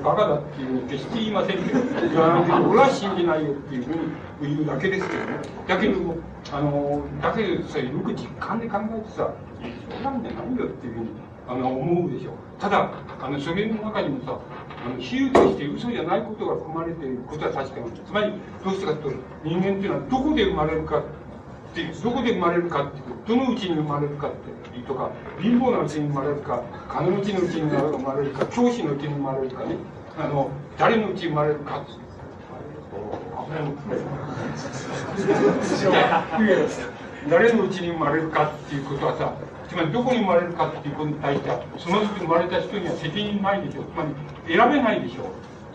[0.03, 1.79] バカだっていう決して言いませんけど。
[2.69, 5.39] 俺は信じないよっていうふうに言うだけですけどね。
[5.67, 6.15] だけど
[6.51, 9.31] あのだけどさよく実感で考えてさ
[9.89, 11.09] そうなんじゃないよっていうふうに
[11.47, 12.31] あの思うでしょ。
[12.31, 12.91] うただ
[13.21, 14.39] あのそれの中にもさ
[14.85, 18.01] あの比喩として嘘じゃないことが含まれていることは確かなんです。
[18.05, 21.03] つまりどうしてかというと人間っていうのはどこで生まれるか
[21.83, 24.55] ってどこで生まれるかってどのうちに生まれるかって
[24.87, 25.11] とか
[25.41, 29.75] 貧乏なうちに生まれるか金持ちのうちに生まれるか教師のうちに生まれるかね。
[30.17, 31.85] あの誰のうちに生まれるか。
[37.29, 39.33] 誰のうちに生まれるかっていうことはさ
[39.67, 43.85] つまりどこに生まれるかっていうことに対してはその時生まれた人には責任ないでしょう。
[43.85, 45.25] つまり選べないでしょう。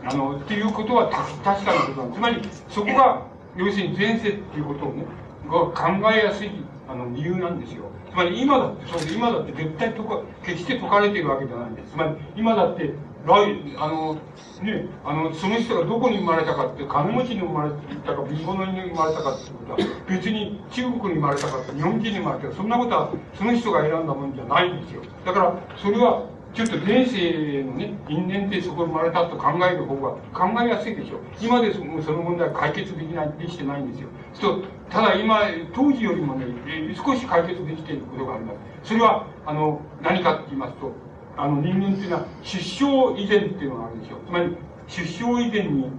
[0.05, 3.27] あのっていうことは確かなことなんつまりそこが
[3.57, 5.73] 要するに前世っていうことをねが考
[6.13, 6.51] えやすい
[6.89, 7.85] あの理由なんですよ。
[8.11, 11.93] つまり今だってそう今だって絶対とか決して解かれているわけじゃないんです。
[11.93, 12.93] つまり今だって
[13.27, 13.31] 来
[13.79, 14.15] あの
[14.63, 17.71] ねあのその人がどこに生まれたかって金持ちに生まれ
[18.05, 19.79] たか貧乏のに生まれたかってことは
[20.09, 25.03] 別に中国に生まれたかって日本人に生まれたかそんなことはその人が選んだもんじゃないんですよ。
[25.25, 31.21] だからそれはちょっと前世のね因縁ってそこ生まれたと考える方が考えやすいでしょう。
[31.41, 34.09] 今ですもうその問題は解決できないできてないんですよ。
[34.41, 35.41] とただ今
[35.73, 36.47] 当時よりもね
[36.95, 38.59] 少し解決できていることがあります。
[38.83, 40.93] それはあの何かって言いますと
[41.37, 44.57] あの人間っていうのは出生遺伝っていうのがあるでしょうつまり
[44.89, 45.91] 出生遺伝に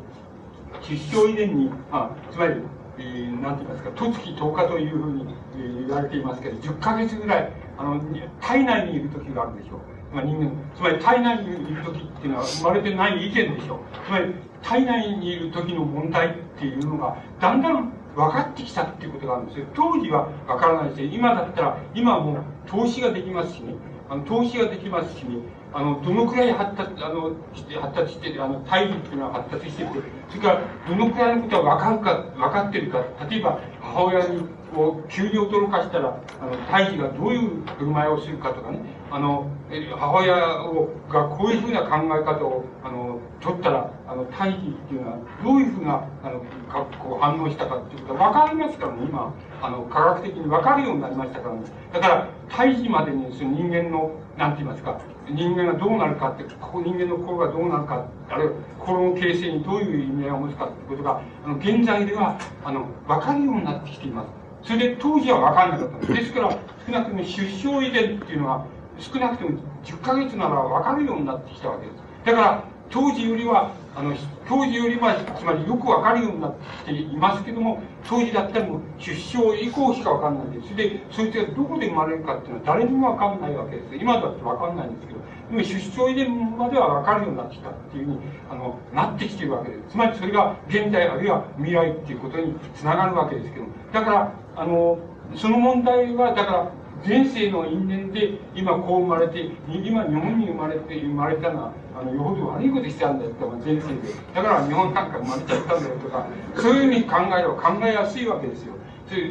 [0.81, 2.55] 出生遺伝にあつまり、
[2.97, 8.01] えー、なんて言いますか十月10日というふうに、えー、言われていますけど10ヶ月ぐらいあの
[8.39, 9.79] 体内にいる時があるでしょう、
[10.13, 19.65] まあ、人間つまり体内にいる時っていうのは生まれてない以前でしょつまり体内にいる時の問題っていうのがだんだん分かってきたっていうことがあるんですよ。
[19.73, 21.07] 当時は分からないですよ。
[21.13, 23.73] 今だったら今もう投資ができますしね。
[24.09, 25.37] あの投資ができますし、ね、
[25.73, 27.31] あの、どのくらい発達、あの、
[27.79, 29.89] 発達して、あの、体力っていうのは発達してて、
[30.31, 38.79] それから、どのくらいのことは分かるか、分かってるか、例えば、母親に、を急に驚かしたら、あの、胎児がどういう振る舞いをするかとかね、
[39.11, 39.49] あの、
[39.97, 46.39] 母親をがこういうふうな考え方を、あの、取ったら、あの、胎児っていうのは、どういうふうな、あの、
[46.71, 51.61] かこう反応したかっていうことが分かりますからね、今、あの、科学的に分かるようになりましたからね。
[51.91, 64.29] だから、胎児までに、その人間の、なんて言いますか、人間がどうなるかって、ここ人間の心がどうなるか、あるいは心の形成にどういう意味合いを持つかっていうことが、あの、現在では、あの、分かるようになってきています。
[64.63, 66.13] それで当時は分かんなかったんです。
[66.13, 66.49] ですから、
[66.85, 68.65] 少なくとも出生遺伝っていうのは、
[68.99, 71.97] 少なくとも10ヶ月なら分かるようになってきたわけです。
[72.25, 74.13] だから、当時よりは、あの、
[74.47, 76.55] 当時よりは、つまりよく分かるようになっ
[76.85, 80.75] ていますけども、当時だったらもう出生以降しか分かんないです。
[80.75, 83.95] で、そいつがどこで生まれるかっていうのは誰にも分かんないわけです。
[83.95, 85.19] 今だって分かんないんですけど、
[85.59, 89.81] 出生遺伝までは分かるようになってきたっていうふうに、あの、なってきてるわけです。
[89.91, 94.99] つまりそれが現代あるいは未来っていうことにつながるわけですけども、だから、あの、
[95.35, 96.71] その問題は、だから、
[97.07, 104.13] 前世の因縁で今こう生まれて、今日本に生まれて、生まれたのは、あの、よほど悪いことしてたんだよって、前世で。
[104.35, 108.75] だから日本なんか生まれちゃったんだよとか、そういうふうに考えれば考えやすいわけですよ。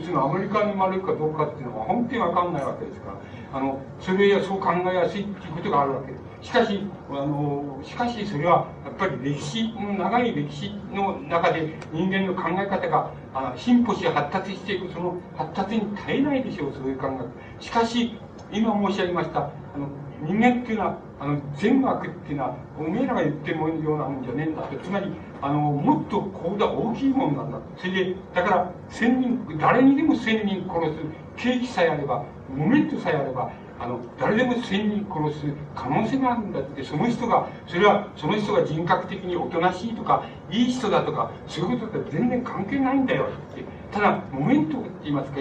[0.04, 3.16] そのアメリカに生まれるかどうかっていうのは本当にわかんないわけですから、
[3.52, 6.48] あの、それやそう考えやすいっていうことがあるわけです。
[6.48, 6.80] しかし、
[7.10, 17.62] あの、しかしそれは、やっぱり歴史、長い歴史の中で人間の考え方があ進歩し発達していく、その発達に耐えないでしょう、そういう考え。
[17.62, 18.18] しかし、
[18.52, 19.44] 今申し上げました、あ
[19.78, 19.88] の、
[20.22, 27.58] 人間っていうのは、あの、善悪っていうのは、おめえらが言ってるようなもんじゃねえんだって、つまり、あの、もっとこうだ、大きいもんなんだ。
[27.76, 30.98] それで、だから、千人、誰にでも千人殺す、
[31.36, 32.24] 景気さえあれば、
[32.54, 43.64] モメントさえあれば、あの、誰でも千人殺す可能性があるんだって、その人が、それは、その人が人格的におとなしいとか、いい人だとか、そういうことって全然関係ないんだよって。
[43.90, 45.38] ただ、モメントって言いますか、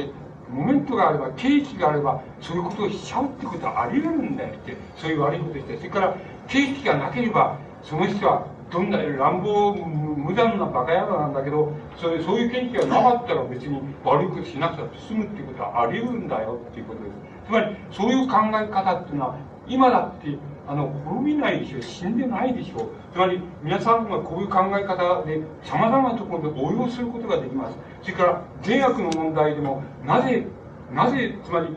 [0.50, 5.78] モメントがあれば、景気があれば、そういうことをしちゃうってことはあり得るんだよって、そういう悪いことして。
[5.78, 6.16] それから、
[6.48, 19.36] 景気がなければ、その人は、どんな乱暴無残なバカ野郎なんだけどそれそういう景気がなかったら別に悪いことしなくたって済むっていうことはあり得るんだよっていうことですつまり、そういう考え方っていうのは、
[19.68, 22.92] 今だって、あの、滅びないでしょ、死んでないでしょ。
[23.12, 27.78] つまり、皆さんがこういう考え方で、様々なところで応用することができます。
[28.04, 30.46] それから、善悪の問題でも、なぜ、
[30.94, 31.76] なぜ、つまり、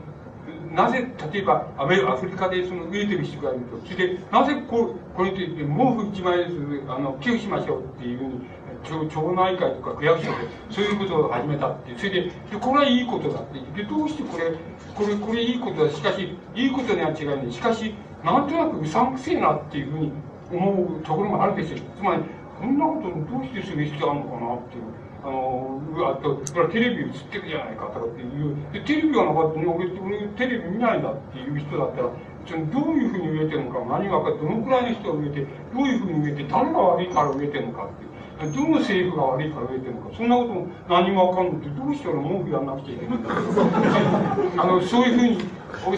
[0.75, 8.41] なぜ、例えば、アメアフリカでその飢えてる人がいると、それで、なぜここれといって、毛布一枚ずつ、あの、寄付しましょうっていうふうに、
[8.83, 10.37] 町町内会とか区役所で
[10.70, 14.53] そういうことを始めたってそれででこれはいいことだってでどうしてこれ
[14.95, 17.95] これこれいいことだしかしいいことには違いないしかし
[18.25, 20.12] なんとなくうさんくせえなっていうふうに
[20.51, 22.23] 思うところもあるでしょうつまり
[22.61, 25.01] こんなことどうしてする必要あるのかなっていう。
[25.23, 26.37] あの、あと、
[26.68, 32.11] テレビ映ってるじゃないかとかっていう、でテレビがなかったら、俺、俺テレビ見ないんだっていう人だったら、
[32.47, 38.12] そのどういうふうに植えてるのか、何がか、どのくらいの人が植えて、どういうふうに植えて、誰が悪いから植えてるのかって。
[38.51, 43.18] どの政府が悪いから植えてるのか、そんなことも何もわかんないって、どうして俺文句やんなくちゃいけない
[44.59, 45.39] あの、そういうふうに、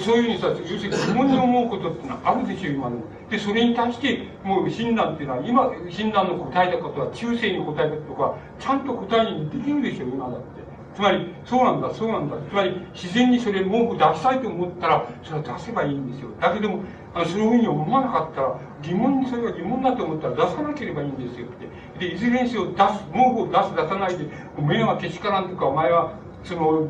[0.01, 2.97] そういうふうにさ、要するに疑問に思うことってのはあるでしょ、今の。
[3.31, 10.65] で、それに対して、もう診断っていうのは、今、診断の答えたことは、中世に答えたとか、ちゃんと答えにできるでしょ、今だって。
[10.95, 12.37] つまり、そうなんだ、そうなんだ。
[12.49, 16.29] つまり、自然にそれ文句出したいと思ったら、それは出せばいいんですよ。
[16.41, 22.07] だけども、あのそういうふうに思わなかったら、疑問にそれが疑問だと思ったら出さなければいいんですよって。
[22.09, 26.13] で、いずれにせよ出す、文句を出す、出さないで、お前はけしからんとか、お前は、
[26.45, 26.87] その、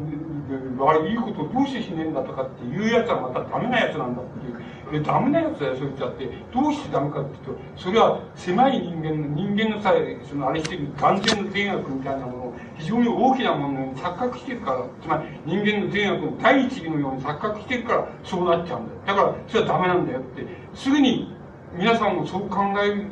[0.79, 4.55] 悪いいことをどうしてしねえんだとかっていうやつはまたダメなやつなんだっていう。
[4.93, 6.29] で、ダメなやつだよ、そいつだって。
[6.53, 19.01] どうしてダメかっていうと、それは狭い人間の、人間のさえ、そのあれしてる完全の善悪みたいなものを非常に大きなものに錯覚してるから、つまり人間の善悪の第一義のように錯覚してるから、そうなっちゃうんだよ。
[19.07, 21.35] だから、それはダメなんだよって、すぐに
[21.77, 23.07] 皆さんもそう考える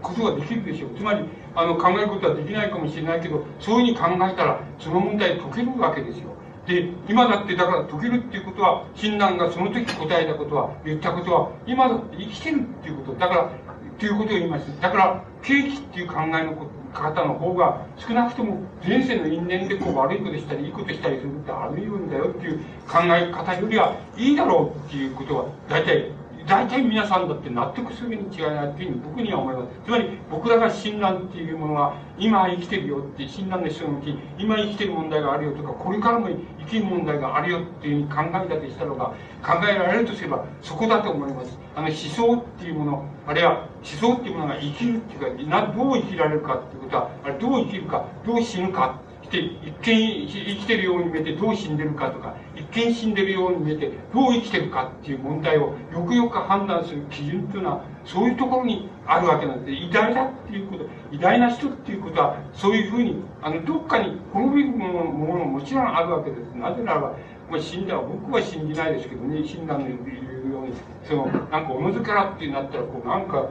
[0.00, 0.90] ことができるでしょう。
[0.96, 1.24] つまり、
[1.54, 6.30] あの、考えることはできないかもしれないけど、そういうふうに考えたら、その問題解けるわけですよ。
[6.66, 13.18] で、今だってだから解けるっていうことは、親鸞がその時答えたことは、言ったことは、今だって生きてるっていうこと。
[13.18, 14.80] だから、っていうことを言います。
[14.80, 16.54] だから、景気っていう考えの
[16.92, 26.10] 方の方が、少なくとも前世の因縁でこう悪いことしたり、いいことしたりするってあるいうんだよっていう考え方よりはいいだろうっていうことは、大体、
[26.48, 29.68] 大体皆さんだって納得するに違いないっていうふうに僕には思います。
[29.84, 39.12] つまり僕らが親鸞っていうものは今生きてるよって親鸞の人のうちに今生きてる問題があるよとかこれからも生きる問題があるよっていうふうに考えたとしたのが
[39.42, 41.58] 考えられるとすればそこだと思います。
[41.76, 48.98] あの思想っていうものあるいは思想っていうものが生きるっていうかどう生きられるかっていうことはあれどう生きるかどう死ぬか
[49.30, 66.54] て一見生きてるように見えてどう死んでるかとか一見死んでるように見えてどう生きてるかっていう問題をよくよく判断する基準っていうのはそういうところにあるわけなんで偉大だっていうこと偉大な人っていうことはそういうふうにあのどっかに滅びるものももちろんあるわけです。
[66.56, 67.14] なぜならば
[67.50, 73.48] まあ、死んだ僕は信じないですけどね死んだの言うようにそのなんかおのずからってなったらこうなんか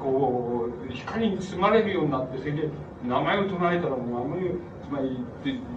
[0.00, 2.68] こう光に包まれるようになってそれで
[3.04, 4.36] 名前を唱えたらもうあの
[4.82, 5.24] つまり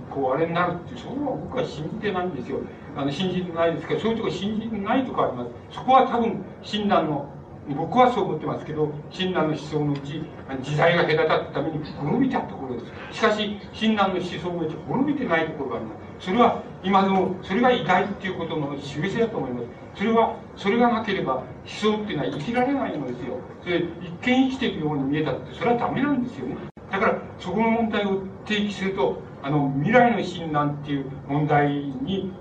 [0.10, 2.60] こうあれになるってそれは僕は信じてないんですよ。
[2.95, 7.30] あの信じてないですけどそういうとこ信じてないとかありますそこは多分親鸞の
[7.69, 10.22] 僕はそう思ってますけど親鸞の思想のうち
[10.61, 12.81] 時代が隔たったために滅びたところで
[13.11, 23.38] すしかし親鸞の思想のうち滅びてないところがありますそれは今でもそれが偉大っていうことの示せだと思いますそれはそれがなければ思想っていうのは生きられないのですよ。
[23.61, 24.93] それ一見生きているよ。
[24.93, 26.48] うに見えたってそれはダメなんですよ。
[26.48, 32.31] ねだからそこの問題を提起するとあの未来の診断っていう問題に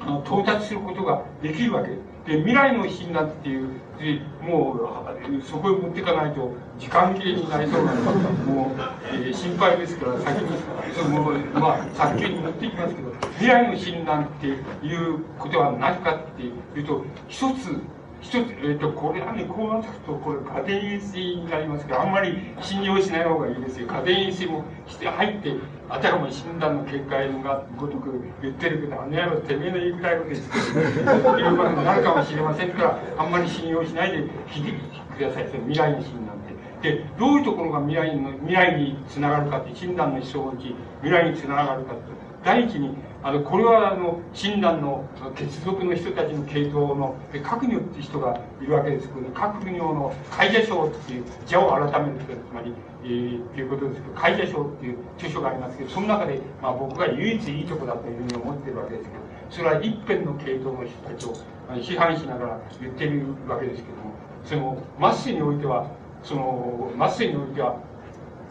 [0.00, 1.90] あの到達することができるわけ。
[2.26, 3.68] で未来の診断っていう
[4.42, 8.80] もうそこへ持っていかないと時間切れになりそうなのでもう、
[9.12, 10.58] えー、心配ですから先に
[10.94, 14.52] そのまあ早急に持っていきますけど未来の診断ってい
[14.94, 17.80] うことは何かっていうと一つ
[18.22, 23.88] 一つ、えっ、ー、と、これはね、こうなってくと、これ、家電性になりますけど、あんまり信用しない方がいいですよ。
[23.88, 25.56] 家電性もして入って、
[25.88, 34.18] あたかも診断の結果がごとく言ってるけど、あの野郎、てめえの言いくらいのですけど、いうことになるかもしれませんから、あんまり信用しないで
[34.48, 34.78] 聞いて
[35.18, 35.48] ください。
[35.48, 36.92] その未来の診断って。
[36.92, 42.02] で、どういうところが未来の、未来につながるかって、診断の思想のうち、未来につながるかって、
[42.44, 45.04] 第一に、あの、これは、あの、親鸞の
[45.36, 52.74] 血族の人たちの系統の、各女って人がいるわけですけど、各女の会社書っていう字を改めるとつまり、
[53.04, 61.36] えー、っていうことですけど、会社書っていう著書がありますけど、その中で、まあ僕が唯一いいとこだというふうに思ってるわけですけど、それは一辺の系統の人たちを
[61.74, 65.86] 批判しながら言ってるわけですけども、その、マスにおいては、
[66.24, 67.76] その、マスにおいては、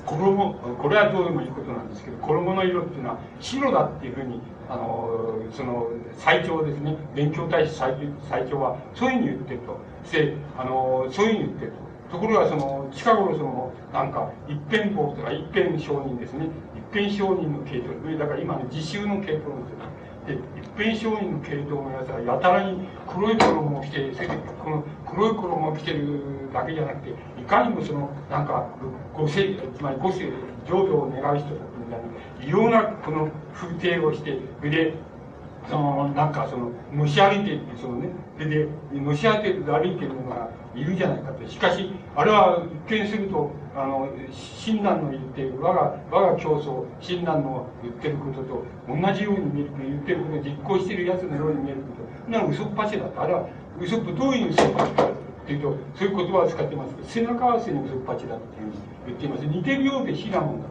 [0.06, 4.40] 衣、これはどうでもいいことなんですけど、衣の色っていうのは白だっていうふうに
[4.72, 6.96] あのその最長ですね。
[7.14, 7.94] 勉強大使最
[8.30, 9.78] 最長はそういうふうに言ってると。
[10.04, 11.72] してあのそういうふうに言ってる
[12.10, 12.18] と。
[12.18, 16.48] ところがその近頃そのなんか一辺法とか一辺承認ですね。
[16.74, 18.18] 一辺承認の系統。
[18.18, 19.92] だから今の自習の系統ですよ。
[20.26, 26.20] で一辺承認の系統のやつはやたらに黒い衣を着てそれでこの黒い衣を着てる
[26.54, 28.68] だけじゃなくていかにもそのなんか
[29.14, 30.32] ご世つまりご世
[30.68, 31.71] 浄土を願う人たち
[32.46, 34.94] 異様なこの風景をしてそれで
[35.70, 38.10] そのなんかそののし歩いてそのね。
[38.38, 41.48] それでのし歩いてる歩いてるのがいるじゃないかと。
[41.48, 51.88] しかしあれは一見するとあの親鸞の言っている我が我が競争親鸞の言ってることと同じように見える言ってることを実行してるやつのように見えるこ
[52.26, 52.32] と。
[52.32, 53.48] な嘘っぱちだとあれは
[53.80, 55.12] 嘘っどういう嘘っぱちかっ
[55.46, 58.72] ていうとそういう言葉を使ってますけど背中合わせに嘘っぱちだっていう
[59.08, 59.46] 言っています。
[59.46, 60.66] 似てるようで非なもんだ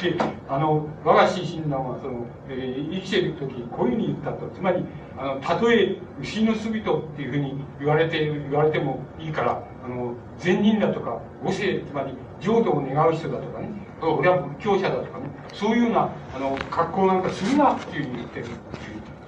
[0.00, 0.14] で、
[0.48, 4.48] あの、我が親鸞は、その、えー、生きている時、こういうふうに言ったと。
[4.54, 4.84] つまり、
[5.18, 13.68] あの、たとえ、牛のすびとっていうふうに言われて、言われてもいいから、あの、善人だとか、五世、つまり、浄土を願う人だとかね、
[14.00, 18.46] 俺は仏教者だとかね、そういうような、あの、格好なんかするなっていうふうに言ってる。
[18.46, 18.50] いう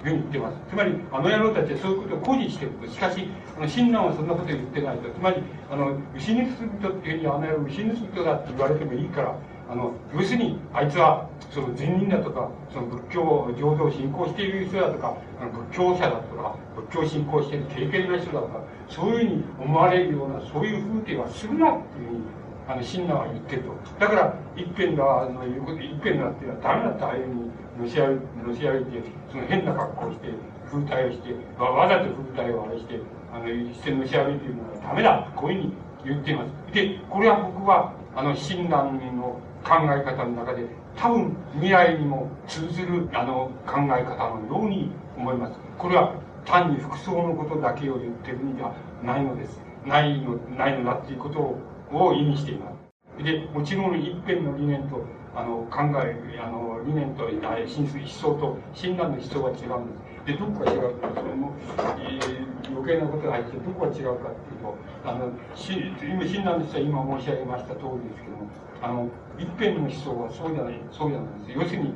[0.03, 0.57] ふうに言ってます。
[0.69, 2.87] つまり、あの野郎たちはそういうことを誇示してると。
[2.87, 3.27] しかし、
[3.57, 5.09] あの、親鸞はそんなこと言ってないと。
[5.09, 9.35] つまり、あの、牛にするとっていうふうに、あの野郎牛にするとだって言われてもいいから、
[9.69, 22.21] あの、要するに、あいつは、その善人だとか、その仏教、浄土を信仰している人だとか、あの仏教者だとか、仏教を信仰している経験な人だとか、そういうふうに思われるような、そういう風景はするなっていうふうに、
[22.67, 23.99] あの、親鸞は言ってると。
[23.99, 27.51] だから、一辺だ、あの、いうこと、一辺だっていうのはダメだって、ああいうふうに、
[27.81, 30.29] のし歩のし歩いて、その変な格好をして、
[30.69, 32.99] 風体をして、わわざと風体をあれして、
[33.33, 35.31] あの、一線のし歩いているのはダメだ。
[35.35, 35.73] こういうふうに
[36.05, 36.73] 言っています。
[36.73, 40.65] で、これは僕は、あの、親鸞の考え方の中で
[40.95, 45.57] 多分未来にも通ずるあの考え方のように思います。
[45.77, 46.13] これは
[46.45, 48.71] 単に服装のことだけを言ってるんじゃ
[49.03, 49.59] ないのです。
[49.85, 51.57] ないの、ないのだっていうこと
[51.91, 52.71] を意味していま
[53.17, 53.23] す。
[53.23, 55.03] で、もちろん一辺の理念と
[55.35, 59.93] あの考えあの理念と思想と診断の思想が違うんで
[60.23, 61.53] すでどこが違うかそれも、
[61.99, 68.47] えー、余計なことが入ってどこが違うかっていうとあのし今診断の思想は今申し上げました通りですけども
[68.81, 71.93] あの一辺の思想はそうじゃないそうじゃないです要するに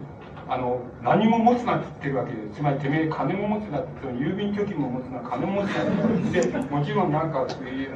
[0.49, 7.45] あの何も持つなって言ってるわけですつまりてめえ金も持つなってその郵便貯金も持つな金も持つなってでもちろんなんか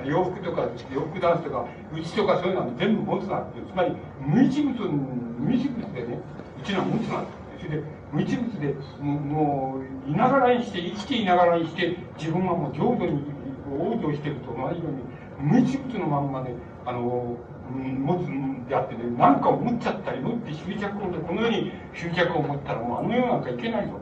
[0.06, 6.20] 洋服とか洋服ダンスとかうちとかそういうのは全部持つなってつまり無一物無一物でね
[6.62, 13.24] うちのは持つなってそれで無一物でもういながらにして生きていながらにして自分はもう浄土に
[13.68, 15.04] 往生してると同じように
[15.40, 16.54] 無一物のまんまね
[16.86, 17.36] あの
[17.74, 23.94] 持つんであってね、何かを持っちゃったり、持って執着を、このように執着を持ったら、もうあの世なんかいけないぞ。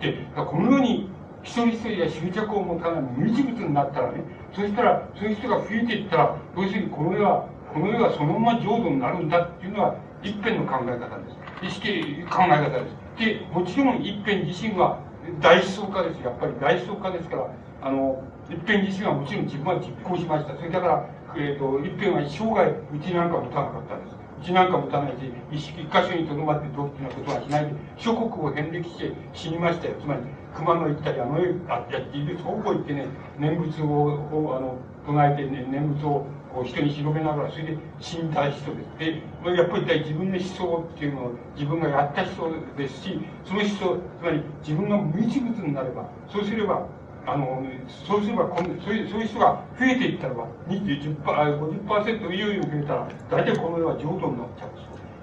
[0.00, 1.10] で、このように
[1.42, 11.40] 一人一人が執着を持たない無一物になったらね、そしたら、そういう人が増えていったら、要するにこの世は、この世はそのまま浄土になるんだっていうのは、一辺の考え方です。
[11.62, 13.24] 意識考え方です。
[13.24, 14.98] で、もちろん一辺自身は
[15.40, 16.20] 大思想家です。
[16.22, 17.46] やっぱり大思想家ですから、
[17.82, 20.56] あの、一辺自身はもちろん自分は実行しました。
[20.56, 25.16] それだから、えーと、一辺は生涯うちなんか持たなかったんですうちなんか持たないし
[25.52, 29.94] 一一箇所にとどまってどうっていうようなことはしないで諸国を遍歴して死にましたよ。
[30.00, 30.20] つまり
[30.54, 33.06] 熊野行ったりあの世あやっているそうこ行ってね
[33.38, 39.22] 念仏ををあの唱えて、ね、念仏をこう人に広めながらそれで死んだ人ですで
[39.56, 46.86] やっぱり自分の思想っていうのを自分がやった人ですしその思想つまり自分が無一物になればそうすれば
[47.26, 47.62] あの、
[48.06, 54.70] そうすればこのそういう、そういう人が増えていったらば、20、50%以上に増えたら、大体この世は浄土になっちゃう。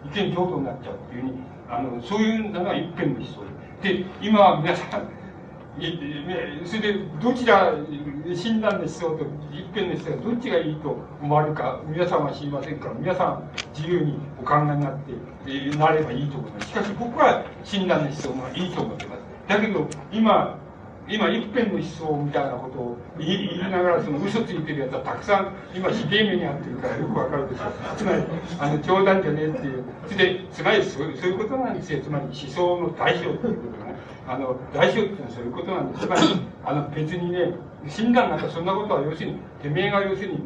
[0.06, 1.38] 一見浄土になっちゃうっていうふうに、
[1.70, 3.42] あの、そういうのが一辺の思想
[3.82, 4.06] で。
[4.22, 5.10] 今、皆さん、
[6.66, 7.74] それで、どちら、
[8.36, 15.14] 診断の思想と一辺の思想がどっちがいいと思われるか、皆さんは知りませんから、皆さん自由にお考えになって、
[15.46, 16.68] えー、なればいいと思います。
[16.68, 19.22] しかし僕は診断の思想がいいと思ってます。
[19.48, 20.58] だけど、今、
[21.10, 27.72] 今一辺の思想みたいなことを言いながらその嘘ついてるやつはたくさん今ひげ目に遭ってるからよくわかるでしょう。
[27.98, 28.24] つまり
[28.60, 29.84] あの冗談じゃねえっていう
[30.18, 33.96] でつまりそういうことなんですよつまり思想の代表っていうことがね
[34.28, 36.06] あの代表っていうのはそういうことなんです。
[36.06, 36.22] つまり
[36.66, 37.54] あの別にね
[37.88, 40.40] 診断なんかそんなことは要するにてめえが要するに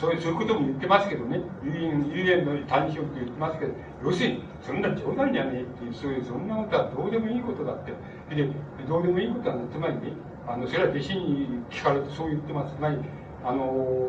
[0.00, 3.72] そういうことも言ってますけどね、有縁の単勝って言ってますけど、
[4.02, 7.92] 要するに、そんな冗談じゃねえっていう、そういう、そんなことはどうでもいいことだって。
[8.34, 8.48] で、
[8.88, 10.12] どうでもいいことは、つまりね、
[10.48, 12.74] あの、それは弟子に聞かれてそう言ってます。
[12.74, 12.96] つまり、
[13.44, 14.08] あの、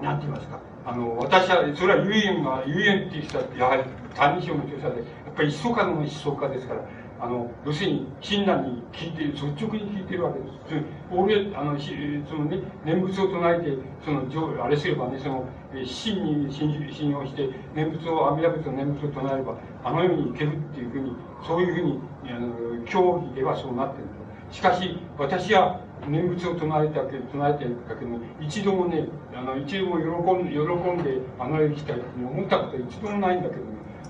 [0.00, 0.60] なんて言いますか。
[0.86, 3.82] あの、私は、それは有縁が、有縁っていう人は、やはり、
[4.14, 6.80] 単勝の調査で、やっぱり思想家の思想家ですから、
[7.20, 10.84] あの、要するに、親鸞に聞いて、率直に聞いてるわけです。
[11.12, 15.46] 俺、あの、そのね、念仏を唱えて、その、あれすればね、その、
[15.84, 21.12] 真に信用して、念仏を、阿弥陀仏の念仏を唱えれば、あの世に行けるっていうふうに、
[21.46, 24.04] そういうふうに、あの、教義ではそうなってる。
[24.50, 28.10] しかし、私は、念仏を唱えたけ唱えてるだけど、
[28.40, 33.66] 一度もね、あの、一度も喜んで、喜んで、あの世に行きたいって思ったことは一度もないんだけどね、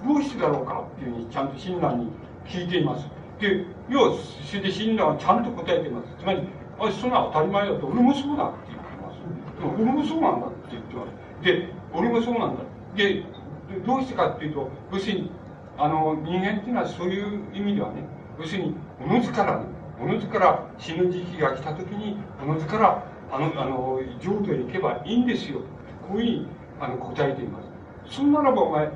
[0.07, 2.13] どうしてだろうかっていうふうに、ちゃんと親鸞に
[2.47, 3.07] 聞いています。
[3.41, 6.09] で、要は、それで親鸞はちゃんと答えています。
[6.19, 6.43] つまり、
[6.79, 9.83] あ、そんな当たり前だと、俺もそうだって言ってます。
[9.83, 11.45] 俺もそうなんだって言ってます。
[11.45, 12.63] で、俺もそうなんだ。
[12.97, 13.25] で、
[13.87, 15.31] どうしてかっていうと、要するに、
[15.79, 18.05] あの、人間っていうのはそういう意味ではね、
[18.39, 19.65] 要するに、おのずからね、
[20.03, 25.61] おのずから死ぬ時期が来た時に、おのずから、あの、あの、浄土へ行けばいいんですよ。
[26.09, 26.47] こういうふうに、
[26.81, 28.17] あの、答えています。
[28.17, 28.91] そんならばお前、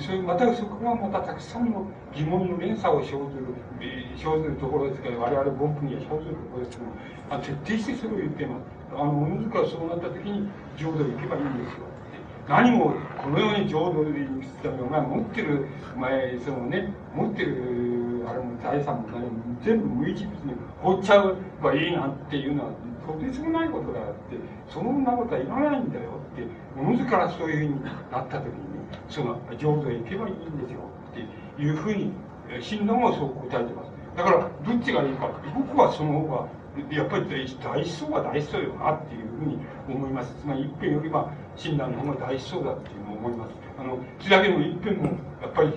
[0.00, 3.54] それまたそこがまたたくさんの疑問の連鎖を生ずる、
[4.16, 6.90] 生ずるところですから、我々文句には生ずるところですけど
[7.30, 8.62] あ徹底してそれを言ってます。
[8.94, 11.94] あの、おのずからそうなった時に浄土に行けばいいんですよ。
[12.48, 15.66] 何もこのように浄土に行くためにお前持ってる、
[15.96, 19.30] お前、そのね、持ってる、あれも財産も何も
[19.62, 20.52] 全部無一物に
[20.82, 22.70] 放っちゃえばいいなんていうのは、
[23.06, 24.36] とてつもないことだって、
[24.68, 26.46] そんなことはいらないんだよって、
[26.78, 28.73] おのずからそういうふうになった時に、
[29.08, 30.80] その浄土へ行けばいいんですよ
[31.10, 32.12] っていうふうに
[32.60, 36.48] 親鸞はそう答えてますだからどっちがいいか僕はその方が
[36.90, 37.26] やっぱり
[37.62, 39.58] 大思想は大思想よなっていうふうに
[39.88, 40.34] 思います。
[40.40, 45.04] つまり一辺よりは親鸞の方が大思想だっていうのを思いますあのそれだけでも一辺も
[45.40, 45.72] やっぱり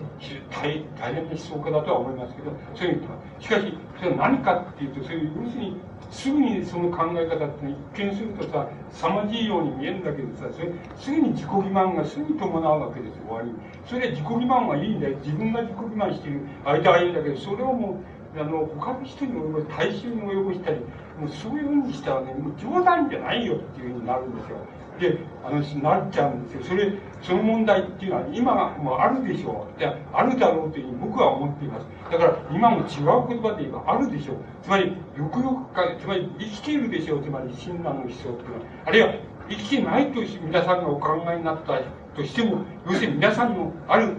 [0.50, 3.04] 大大変な思想家だとは思いますけどそういう
[3.40, 5.78] しかしそれは何かっていうとそういう要するに
[6.10, 7.66] すぐにその考え方って
[7.96, 13.52] 一見するとさ凄まじいように見えるんだけどさそれすぐに自己欺瞞がすぐ伴うわけですよ終わり
[13.86, 15.18] それで自己欺瞞はいいんだよ。
[15.18, 18.00] 自分が自己欺瞞している間はいいんだけどそれをも
[18.36, 20.80] うあの他の人に及ぼし大衆に及ぼしたり
[21.18, 24.58] もうそういうふうにしたらねもう冗談じゃないよっていうふうになるんですよ。
[25.00, 26.64] で、あの、なっちゃうんですよ。
[26.64, 29.80] それ、その問題っていうのは今もあるでしょう。
[29.80, 31.86] で、あるだろうというふうに僕は思っています。
[32.12, 34.36] だから今も違う言葉で言えばあるでしょう。
[34.62, 34.86] つまり、
[35.18, 37.24] よくよくか、つまり生きているでしょう。
[37.24, 38.62] つまり、親鸞の思想っていうのは。
[38.86, 39.14] あるいは、
[39.50, 41.80] 生きてないと皆さんがお考えになった
[42.16, 44.18] としても、要するに皆さんにもある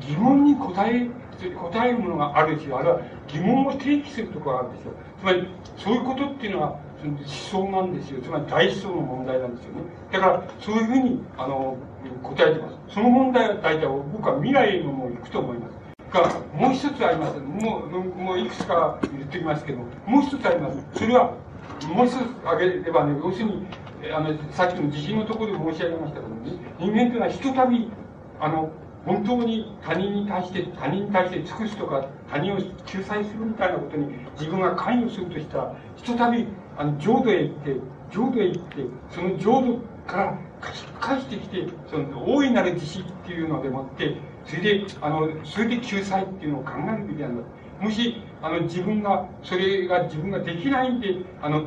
[0.00, 1.08] 疑問に答え、
[1.54, 4.94] 答えるものがあるし、あるいは疑問を提起するところがあるでしょう。
[5.20, 6.78] つまり、そういうことっていうのは、
[7.08, 8.20] 思想なんですよ。
[8.22, 9.82] つまり大思想の問題なんですよね。
[10.12, 11.76] だから、そういうふうに、あの、
[12.22, 12.94] 答えてます。
[12.94, 15.80] その問題は大体僕は未来のも行くと思います。
[16.12, 17.38] が、もう一つあります。
[17.38, 20.84] もう、もういくつか言ってきますけど、もう一つあります。
[20.94, 21.34] それは、
[21.94, 23.66] もう一つ挙げればね、要するに、
[24.12, 27.90] あの、さっきの地震のところで申し上げましたけどね、人間というのはひとたび、
[28.40, 28.70] あの、
[29.06, 34.06] 本当に他人に対して、他人に対して尽くすとか、他人を救済するみたいなことに
[34.38, 36.46] 自分が関与するとしたら、ひとたび、
[36.80, 37.76] あの、浄土へ行って、
[38.10, 40.38] 浄土へ行って、その浄土から
[40.98, 44.16] 返してきて、その大いなる自死っていうのでもって、
[44.46, 47.42] それで、あの、それで救済っていうのを考えるべきなんだ。
[47.82, 51.66] もし、あの、自分が、それが自分ができないんで、あの、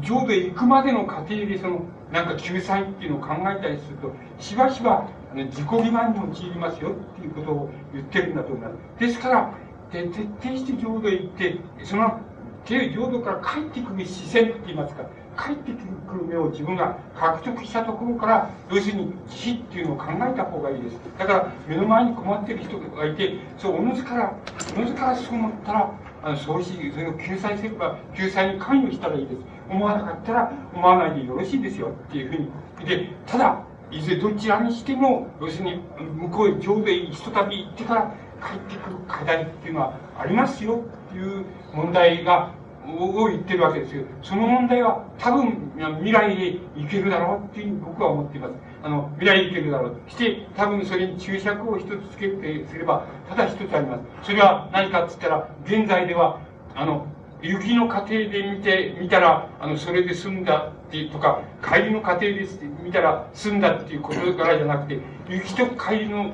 [0.00, 9.00] 浄土へ行くまでの過程で、その、なんか救済っていうのを考えたりすると、しばしば、あの自己欺瞞に陥りますよっていうことを言ってるんだと思います。
[9.00, 9.54] ですから、
[9.90, 10.08] 徹
[10.42, 12.18] 底して浄土へ行って、その、
[12.66, 15.04] 浄土から帰ってくる視線って言いますか、
[15.36, 20.98] 帰ってくる目を自分が獲得したところから、要するに死っていうのを考えた方がいいです。
[21.18, 24.32] だから、目の前に困ってる人がいて、そう、おのずから、
[24.76, 25.90] おのずからそう思ったら、
[26.22, 29.40] あの、そうし、それを救済すれば、救済に関与したらいいです。
[29.68, 32.86] 思わなかったら、思わないでよろしいですよっていうふうに。
[32.86, 33.60] で、ただ、
[33.90, 40.82] いずれどちらにしても、要するに、向こうへ上でひとたび行ってから帰ってくる課題っていうのはありますよ
[41.16, 42.52] いう問題が、
[42.86, 44.04] を言ってるわけですよ。
[44.22, 48.54] その問題は多分未来へ行けるだろうっていうふうに僕は思っています。
[48.82, 50.10] あの、未来へ行けるだろう。
[50.10, 54.02] して、多分それに注釈を一つつけてすれば、ただ一つあります。
[54.24, 56.40] それは何かって言ったら、現在では、
[56.74, 57.06] あの、
[57.40, 62.46] 雪の過程で見て、見たら、あの、それで済んだってとか、帰りの過程で
[62.82, 66.32] 見たら済んだっていうことからじゃなくて、雪と帰りの、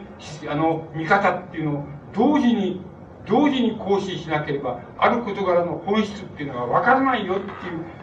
[0.49, 2.81] あの、見方っていうのを同時に
[3.31, 7.53] 同時に行使しなければ、ある事柄の本質っていうのがわからないよっていう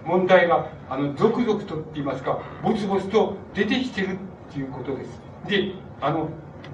[0.05, 4.17] 問題が、あの、続々とって言いますか、ぼつぼつと出てきてるっ
[4.53, 5.21] ていうことです。
[5.49, 6.29] で、あの、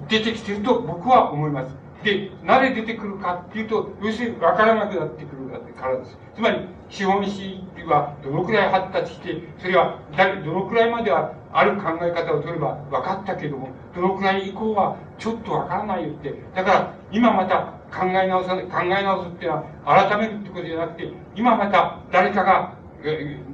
[0.08, 1.76] 出てきてると僕は思います。
[2.04, 5.44] で、なぜ出てくるかっていうと、要するに分からなくなってくる
[5.74, 6.16] からです。
[6.36, 16.34] つまり、資本主義はどのくらい発達して、それは誰、どのくらいまではある考え方を取れば分かったけども、どのくらい以降はちょっと分からないよって。
[16.54, 22.74] だから、今また考え直さない、考え直すっていうのは改めるってことじゃなくて、今また誰かが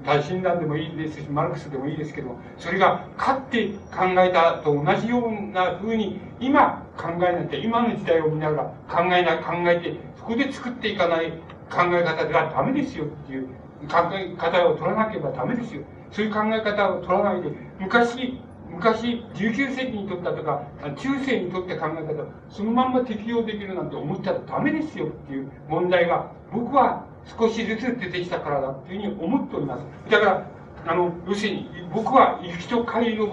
[0.07, 11.33] 大診断でもいいですし、マルクスでもいいですけど、それが勝って考えたと同じような風に、今考えなきゃ、今の時代を見ながら考えな、考えて、そこで作っていかない
[11.71, 13.47] 考え方ではダメですよっていう
[13.89, 15.83] 考え方を取らなければダメですよ。
[16.13, 18.41] そういう考え方を取らないで、昔、
[18.81, 20.63] 昔、19世紀にとったとか、
[20.97, 27.05] 中世にとって考え方、そのまんま適用できるなんて思ったらダメですよっていう問題が、僕は
[27.39, 29.85] 少しずつ出てきたからだっていうふうに思っております。
[30.11, 30.47] だから、
[30.87, 33.27] あの、要するに、僕は行きと帰りの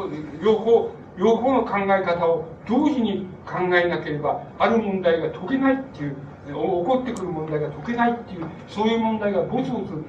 [0.43, 6.17] 両方、両方の考え方を同時に考えなければ、ある問題が解けないっていう、
[6.47, 10.03] 起こってくる問題が解けないっていう、そういう問題がぼつぼつ現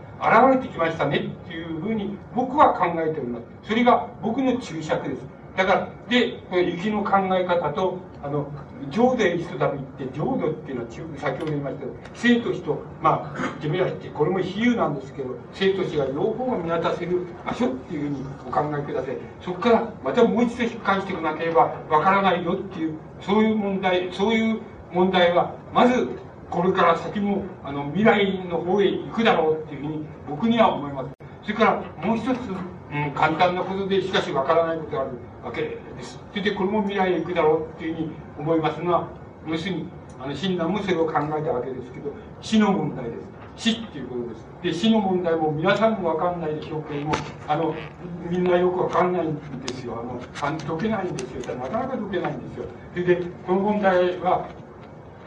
[0.51, 3.69] れてきましたねっていうふうに僕は考えております。
[3.69, 5.39] それが僕の注釈です。
[5.59, 8.47] だから、で、行きの考え方と、あの、
[8.91, 10.89] 浄土へ一度行って、浄土っていうのは、
[11.19, 19.17] 先ほど言いましたけど、生と死と、まあ、言ってみれば、これも比喩なんですけど、生と死が両方が見渡せる場所っていうふうにお考えください。
[19.41, 24.61] そこから、またもう一度引っ返していかなければわからないよっていう、そういう問題、そういう
[24.93, 26.09] 問題は、まず、
[26.51, 31.11] これから先も、あの、未来の方へ行くだろうっていうふうに、僕には思います。
[31.43, 35.11] それから、もう一つ、うん、簡単なことで、しかしわからないことがある
[35.45, 36.19] わけです。
[36.31, 39.09] それで、これも未来へ行くだろうっていうふうに思いますのは、
[39.47, 39.89] 要するに、
[40.19, 43.29] あの、親鸞もそれを考えたわけですけど、死の問題です。
[43.57, 44.49] 死っていうことです。
[44.63, 47.15] で、死の問題も皆さんもわかんないでしょうけども、
[47.47, 47.75] あの、
[48.31, 49.35] みんなよくわかんないん
[49.67, 50.01] ですよ。
[50.01, 50.21] あの、
[50.57, 51.57] 解けないんですよ。
[51.57, 52.65] なかなか解けないんですよ。
[52.93, 53.17] それで、
[53.47, 54.49] この問題は、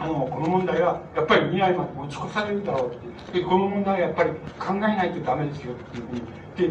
[0.02, 3.40] あの、この問題は、やっぱり未来まで持ち越されるだろうって。
[3.40, 6.22] で、この問題はやっぱり考えないとダメですよっていうふうに。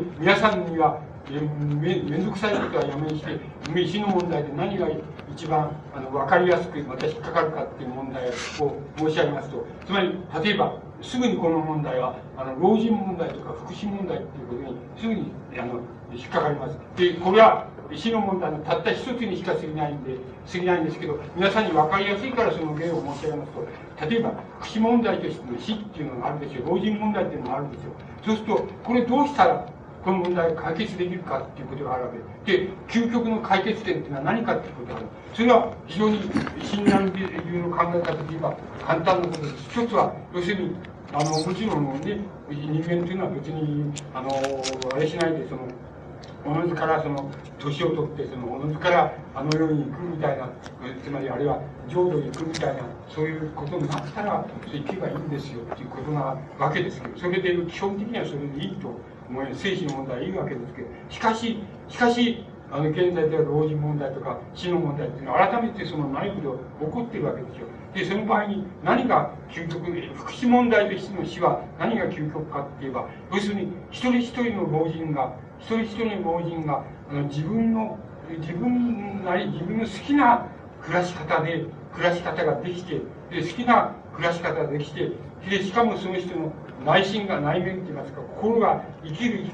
[0.05, 1.01] で、皆さんには、
[1.31, 3.39] めめんどくさいことはやめにして、
[3.73, 4.89] 飯の問題で何が
[5.33, 8.33] 一番あの分かりやすくまた引っかかるかっていう問題を
[8.99, 10.13] 申し上げますと、つまり、
[10.43, 15.81] 例えば、すぐにこの問題は、あの、老人問題とか福祉問題っていうことに、すぐに、あの、
[16.13, 16.77] 引っかかります。
[16.97, 20.17] で、これは、死の問題のたった一つにしか過ぎないんで、
[20.51, 26.77] 過ぎないんですけど、皆さんに分かりやすいからその例を申し上げますと、例えば、福祉問題としての死っていうのがあるでしょう。
[26.77, 27.93] 老人問題っていうのがあるんですよ。
[28.25, 29.67] そうすると、これどうしたら、
[30.05, 32.11] この問題を解決できるかっていうことがあるわ
[32.47, 35.07] けで、究極の解決点っていうのは何かっていうことがある。
[35.35, 36.19] それは非常に
[36.63, 38.57] 診断理由の考え方で言えば
[38.87, 39.55] 簡単なことです。
[39.71, 40.75] 一つは、要するに、
[41.13, 42.19] あの、もちろんね、
[42.49, 44.31] 人間というのは別に、あの、
[44.95, 45.69] あれしないで、その、
[46.45, 50.49] おのずからその年を取ってそのおのずからあの世に行くみたいな
[51.03, 58.89] つまりあるいは浄土に行くみたいなそういうことになったら行けばいいんですよっていうことなわけですけどそれで基本的にはそれでいいと
[59.29, 61.59] 思います生死の問題はいいわけですけどしかし
[61.89, 66.49] しかしあの現在では老人問題とか死の問題っていうのは改めてその内部で
[66.87, 69.85] 起こってるわけですよでその場合に何が究極
[70.15, 77.99] 福祉問題としての死は何が究極かって言えば要するに一人一人の老人が一人一人の老人があの自分の
[78.39, 80.47] 自分なり自分の好きな
[80.83, 83.01] 暮らし方で暮らし方ができて
[83.31, 85.11] で好きな暮らし方ができて
[85.49, 86.53] でしかもその人の
[86.85, 89.47] 内心が内面といいますか心が生きる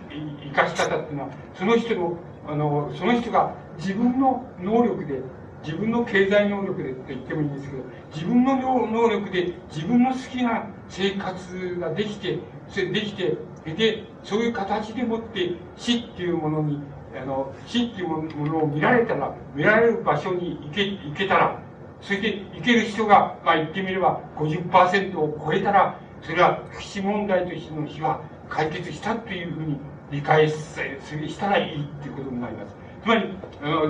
[0.42, 2.18] 生かし方っていうのはその人の
[2.48, 5.20] あのその人が自分の能力で
[5.64, 7.82] 自分の経済能力でと言ってもいいんですけど
[8.14, 8.56] 自分の
[8.86, 12.38] 能力で自分の好きな生活ができて
[12.68, 13.36] それできて
[13.74, 16.80] で、そういう形でもって死っていうものに、
[17.20, 21.60] あの、死っていうものを見られたら、見られる場所に行け、行けたら、
[22.00, 29.78] それで行ける人が、まあ言ってみれば50%を超えたら、それは福祉問題としての死は解決したというふうに
[30.10, 32.76] 理解したらいいっていうことになります。
[33.02, 33.28] つまり、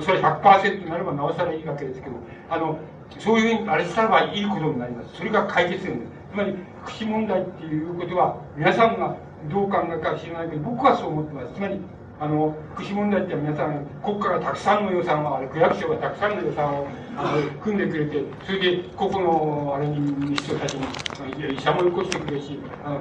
[0.02, 2.16] それは100%になればなおさらいいわけですけど、
[2.48, 2.78] あの、
[3.18, 5.16] そういうふうにあれしたらばいいことになります。
[5.16, 6.12] それが解決するんです。
[6.32, 6.54] つまり、
[6.86, 9.16] 福祉問題っていうことは、皆さんが
[9.50, 11.54] どう考えるか知らないけど、僕はそう思ってます。
[11.54, 11.80] つまり、
[12.18, 20.86] あの、福祉問題って皆さん、国家がたくさんの予算を、あれ、区役所がたくさんの予算を、あの、組んでくれて、それで、個々の、あれに、人たちに、
[21.54, 23.00] 医者もよこしてくれし、あの、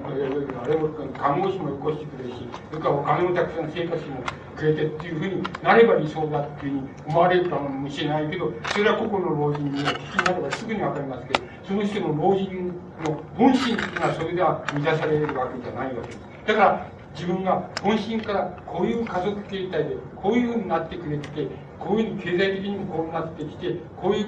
[0.63, 4.23] あれも、看護師もよこしてくれし、それからお金もたくさん生活費も
[4.55, 12.73] くれてっていうふうになれば理想だっていうふうに思われるかもしれないけど、それは個々の老人に聞きになればすぐにわかりますけど、その人の老人
[13.03, 16.19] の本心っていうのはそれでは満たされるわけじゃないわけです。
[16.47, 21.47] だから、自分が本心からこういう家族形態でこういうふうになってくれて
[21.79, 24.27] こういうふうに経済的にもこうなってきてこういう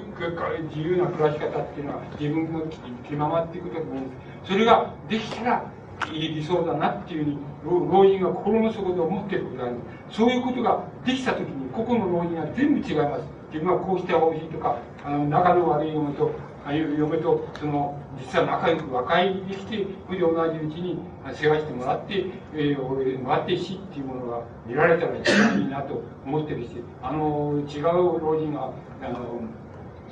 [0.68, 2.62] 自由な暮らし方っていうのは自分の
[3.06, 4.52] 気ままっていうことだと思うんです。
[4.52, 5.64] それができたら
[6.10, 7.38] 理想だなっていうふうに
[7.90, 9.76] 老人が心の底で思っていることがある
[10.10, 13.22] そういうことができた時に個々の老人は全部違います。
[13.52, 16.30] 自分はこうしてほしいとかあの仲の悪い嫁と
[16.72, 20.98] 嫁とその実は仲良く和解できてそれで同じうちに
[21.32, 26.70] 世話してもらって、えー、もらって死っていうものが見られたら一番いいなと思ってるし
[27.02, 27.84] あの違う
[28.20, 28.72] 老人が
[29.02, 29.40] あの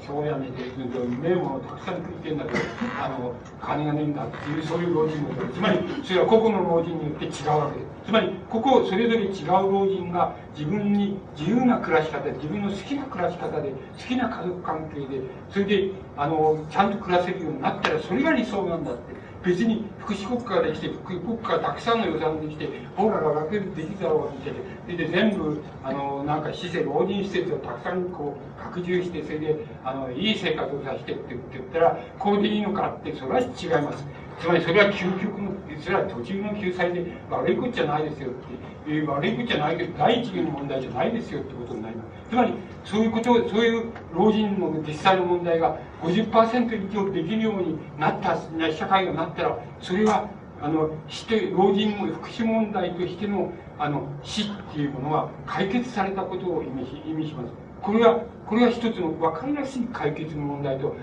[0.05, 2.59] そうやねで、名もたくさん食ってんだけど、
[3.01, 5.53] あの、金がねえんだっていう、そういう老人もいる。
[5.53, 7.87] つまり、それは個々の老人によって違うわけです。
[8.07, 19.26] つまり、ここ、それぞれ違う老人が自分に自由な暮らし方で、自分の好きな暮らし方で、好きな家族関係で、それで、あの、ちゃんと暮らせるようになったら、それが理想なんだって。
[19.47, 33.47] 別に福祉国家ができて、福祉国家がたくさんの予算できて、僕らが楽にできたろうみたいで、で、全部、あの、なんか施設、老人施設をたくさんこう、拡充して、それで、あの、いい生活をさせてって言ったら、こうでいいのかって、それは違い
[33.87, 34.05] ます。
[34.41, 41.96] つまりそれは究極の、それは途中の救済で悪いことじゃないですよって、悪いことじゃないけど、第一義の問題じゃないですよってことになります。
[42.29, 42.55] つまり、
[42.85, 48.37] そういうこと、そういう老人の実際の問題が50%以上できるようになった、
[48.73, 50.29] 社会がなったら、それは、
[50.61, 57.53] あの、して、老人の福祉問題としての、あの、死っていうものは解決されたことを意味し、意味します。
[57.83, 60.97] これは、これは一つの分かりやすい解決の問題と、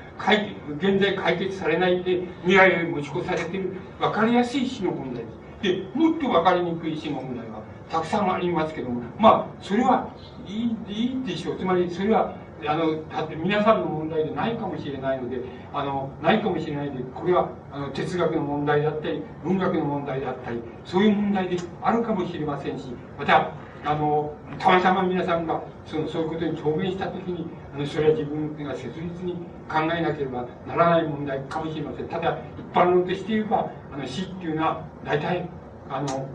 [0.77, 5.43] 現在解決されないで未来へ持ち越されている分かりやすい死の問題です。
[5.61, 10.09] で、もっと分かりにくい死の問題はたくさんありますけども、まあ、それは
[10.47, 11.57] いいいいでしょう。
[11.57, 12.35] つまり、それは、
[12.67, 15.41] あの、だって皆さんの問題でないかもしれないので、
[15.73, 22.85] あの、ないかもしれないで、これは、あの、哲学の問題だったり、文学の問題だったり、そういう問題であるかもしれませんし、
[23.17, 23.51] また、
[23.85, 29.33] あの、たまたま皆さんが、その、そういうことに直面したときに、あの、それは自分が切実に
[29.67, 32.07] 考えなければならない問題かもしれません。
[32.07, 35.49] ただ、一般論として言えば、あの、死っていうのは、大体、
[35.89, 36.27] あの、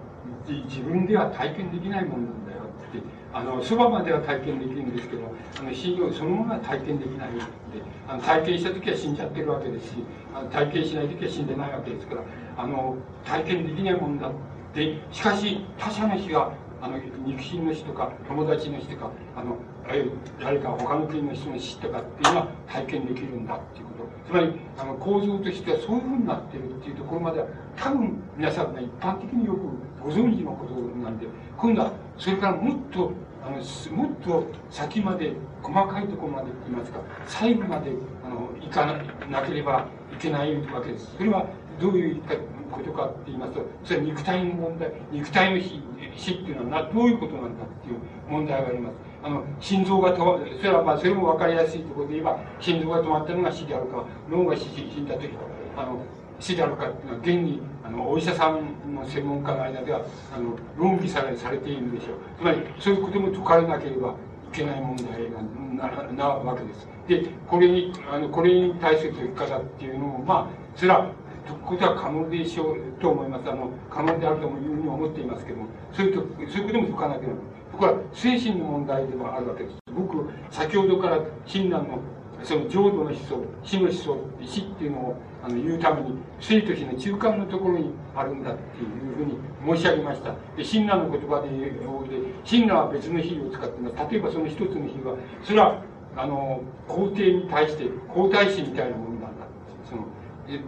[0.47, 3.03] 自分では体験できないものなんだよって
[3.33, 7.45] あのそばまでは体験できるんですけどあの死そのものは体験できないので
[8.09, 9.95] あの体験した時は死んじゃってるわけですし
[10.35, 12.23] あの体験しない時は死んでないわけですから
[12.57, 14.33] あの体験できないもんだっ
[14.75, 19.57] てしかし他者の死はあの肉親の死とか友達の死とかあの
[20.41, 23.88] 誰か他の国の人の死とかっていうのは体験できるんだっていう
[24.29, 27.47] つまりあの構造としてはそういうふうになっているっていうところまでは
[27.77, 29.61] 多分皆さんが一般的によく
[30.05, 31.27] ご存知のことなんで
[31.57, 35.33] 今度はそれからもっとあのもっと先まで
[35.63, 37.93] 細かいところまで言いいますか細部まで
[38.23, 39.01] あの行か
[39.31, 41.15] なければいけないわけです。
[41.17, 41.47] それは
[41.81, 42.21] どういう
[42.71, 45.81] ことかって言いますとそれは肉体の問題肉体の死
[46.17, 47.99] 死っていうのはどういうことなんだっていう
[48.29, 49.08] 問題があります。
[49.23, 55.31] あの心臓が止まそれはまあそれも分かりやすいところで言えば心臓が止まったのが死であるか脳が死死んだ時
[55.77, 56.03] あの
[56.39, 60.03] 死であるかっていうのは現にあのお医者さんの専門家の間では
[60.35, 62.16] あの論議されされているんでしょう。
[62.39, 64.12] つまりそういうことも解かれなければい
[64.53, 65.07] けない問題
[65.77, 66.89] なななわけです。
[67.09, 70.47] でこれにあのこれに対する解き方っていうのもまあ
[70.77, 71.11] それは
[71.47, 73.51] 解くことは可能でしょうと思います。
[73.51, 76.20] あの可能であるというふうに思っていますけどもそういうと
[76.53, 77.58] そういうことも解かなければ。
[77.79, 79.77] これは精神の問題ではあるわけです。
[79.95, 82.01] 僕先ほどから親鸞の
[82.43, 89.39] その浄土の思想死の思想死っていうのをあの言うために生と死の中間のところにあるんだっていうふうに
[89.77, 90.35] 申し上げました。
[90.57, 94.11] で親鸞の言葉で言うで親鸞は別の比を使ってます。
[94.11, 95.83] 例えばその一つの比はそれは
[96.17, 99.47] あの皇帝に対して皇太子みたいなものなんだ
[99.89, 100.05] その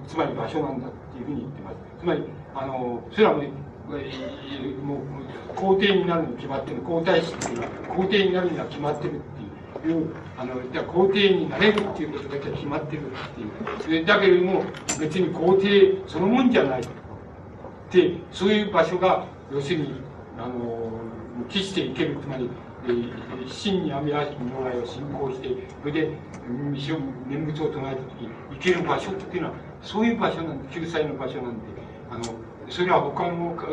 [0.07, 1.77] つまり場所なんだっていうふうに言ってます。
[1.99, 2.23] つまり
[2.55, 3.35] あのそれは
[3.91, 9.21] もう皇帝になるに決まってる皇太子っていうのは皇帝になるには決まってるっ
[9.83, 14.65] ていうあのじゃ皇帝になれるっていうことだけは決まってるっていうだけれども
[14.99, 16.83] 別に皇帝そのもんじゃない
[17.91, 19.95] でそういう場所が要するに
[20.39, 20.91] あの
[21.49, 22.49] 期していけるつまり
[23.49, 25.49] 真に阿弥陀如来を信仰して
[25.83, 26.11] それで
[27.29, 31.61] 念仏を唱えた時に行ける場所っていうのはそういう場所なんで救済の場所なんで
[32.11, 32.25] あの
[32.70, 33.64] それは他の場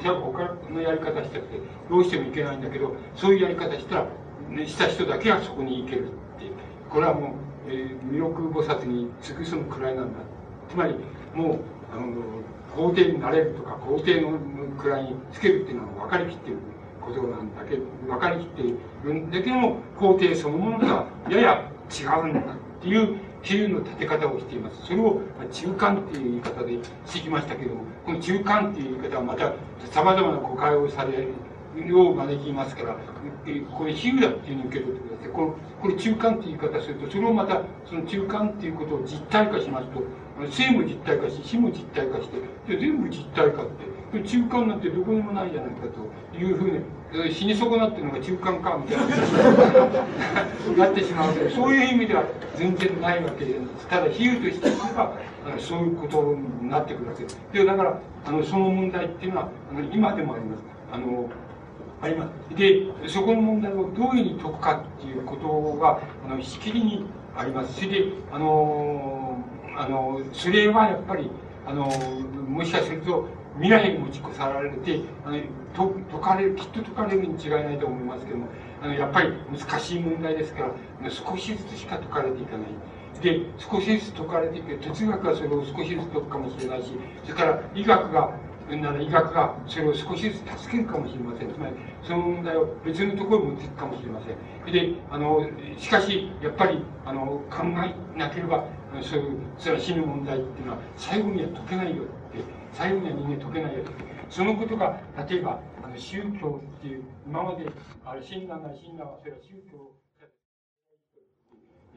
[0.00, 4.06] 所他のやり方したってどうしてもいけないんだけどそういうやり方したら
[4.48, 6.14] ねした人だけがそこに行けるって
[6.88, 7.30] これはもう、
[7.68, 10.18] えー、弥勒菩薩に尽くすのくらいなんだ。
[10.68, 10.94] つまり
[11.34, 11.58] もう
[11.92, 12.16] あの
[12.74, 14.38] 皇帝になれるとか皇帝の
[14.76, 16.58] 位につけるっていうのは分かりきっている
[17.00, 18.74] ことなんだけど分かりきってい
[19.04, 22.42] るんだけども皇帝そのものとはやや違うんだっ
[22.82, 24.84] ていう比喩の立て方をしています。
[24.84, 25.20] それを
[25.52, 26.72] 中間っていう言い方で
[27.06, 29.52] してきましたけども、この中間っていう言い方はまた
[29.92, 31.28] 様々な誤解をされ
[31.94, 32.96] を招きますから、
[33.76, 35.30] これ比喩だっていうふうに受け取ってください。
[35.30, 40.02] このこれ中間っていう言い方すると、それをまたその中間っていうことを実体化しますと、
[40.50, 43.66] 生も実体化し、死も実体化して、で全部実体化っ
[44.12, 46.80] て、中間なんてどこにもないじゃないかというふうに
[47.32, 49.06] 死に損なってるのが中間かみたいな。
[50.86, 52.24] なってしまうけどそういう意味では
[52.56, 53.86] 全然ないわけです。
[53.88, 55.12] ただ比喩としていけば
[55.58, 57.38] そういうことになってくるわけです。
[57.52, 60.62] でだからあのその問題っていうのはあの今でもあります。
[60.92, 61.28] あの
[62.02, 62.56] あります。
[62.56, 67.06] でそこの問題をどういうふうに解くかっていうことがあのしきりに
[67.36, 67.74] あります。
[67.74, 69.38] それであの
[69.76, 71.30] あのそれはやっぱり
[71.66, 71.86] あの
[72.48, 73.26] もしかすると
[73.58, 75.40] 未来に持ち越されてあの
[75.74, 78.48] と解かれるきっと解かれるに違いないと思いますけども
[78.82, 80.70] あのやっぱり難しい問題ですか
[81.02, 82.66] ら少しずつしか解かれていかない。
[83.22, 84.76] で少しずつ解かれていく。
[84.76, 86.92] 哲学はそれを少しずつ解くかもしれないし
[87.24, 88.30] それから医学が
[88.68, 91.52] なら医学がそれを少しずつ助けるかもしれません。
[91.52, 91.72] つまり
[92.02, 94.72] その問題を別のところに持っていくかもしれません。
[94.72, 98.66] であのしかしやっぱりあの考えなければ
[99.02, 102.02] そういうそれは死ぬ問題っていうのは最後には解けないよ。
[102.76, 103.92] 最後には人間解けないよって
[104.28, 107.66] そのことが例えばあの宗教っていう今まで
[108.04, 109.92] あれ親鸞な親鸞はそれは宗教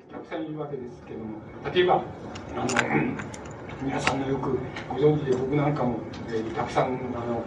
[0.10, 1.40] たくさんいるわけですけども
[1.74, 2.66] 例えばあの
[3.84, 4.58] 皆さんのよく
[4.90, 6.00] ご存知で僕なんかも、
[6.30, 7.44] えー、たくさんあの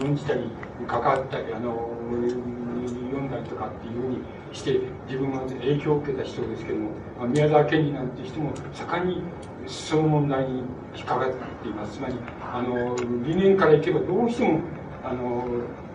[0.00, 0.50] 論じたり
[0.86, 4.18] 関わったりあの読んだりとかっていうふうに
[4.52, 6.90] して自分が影響を受けた人ですけども
[7.26, 9.22] 宮沢賢治なんて人も盛んに
[9.66, 10.62] その問題に
[10.94, 11.32] 引っかかっ
[11.62, 11.98] ています。
[11.98, 14.60] つまりあの理念からいけばどうしても
[15.04, 15.44] あの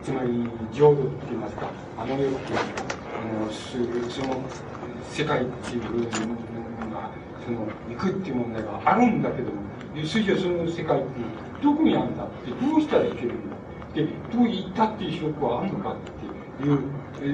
[0.03, 4.41] つまり浄土って言いますかあの世っていうあのその
[5.10, 6.10] 世界っていう部分
[6.91, 7.11] が
[7.45, 11.07] その行くっていう問題があるんだけども筋はその世界って
[11.61, 13.56] どこにあるんだってどうしたらいけるんだ
[13.93, 15.98] でどう行ったっていう証拠はあるのかっ
[16.60, 16.80] ていう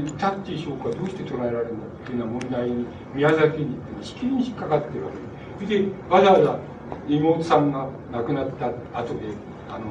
[0.04, 5.27] 行ったっていう証拠はどうして捉えられるんだっていうような問題に宮崎にしきに引っかかってるわけです。
[5.66, 6.60] でわざわざ
[7.08, 9.34] 妹さんが亡くなった後で
[9.70, 9.86] あの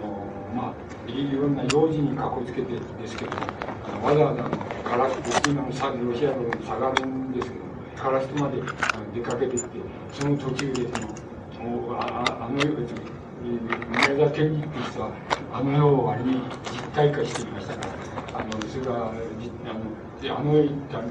[0.54, 4.42] まあいろんな用事にかこつけてですけどあのわざわざ
[4.88, 5.72] カラス今のロ
[6.16, 7.64] シア軍下がるんですけど
[7.96, 8.62] カラスまで
[9.14, 9.68] 出かけていって
[10.12, 15.10] その途中でそのああの宮沢賢治っていう人は
[15.52, 16.34] あの世を割に
[16.70, 17.86] 実体化していましたか
[18.32, 21.02] らあのそれはあのあの言ったあ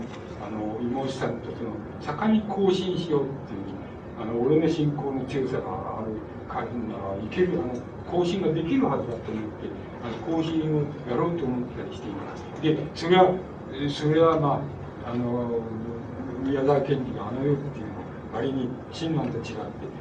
[0.50, 1.72] の妹さんとその
[2.02, 3.65] 盛んに更新しようっていう
[4.22, 6.16] あの俺の信仰の強さがある
[6.48, 9.68] 限りならいけるあの更新ができるはずだと思って
[10.04, 12.46] あの更新をやろうと思ったりしています。
[12.62, 13.34] でそれは
[13.90, 14.62] それはま
[15.06, 15.62] ああの
[16.44, 19.52] 宮沢賢治があの世っていうのは割に親鸞と違って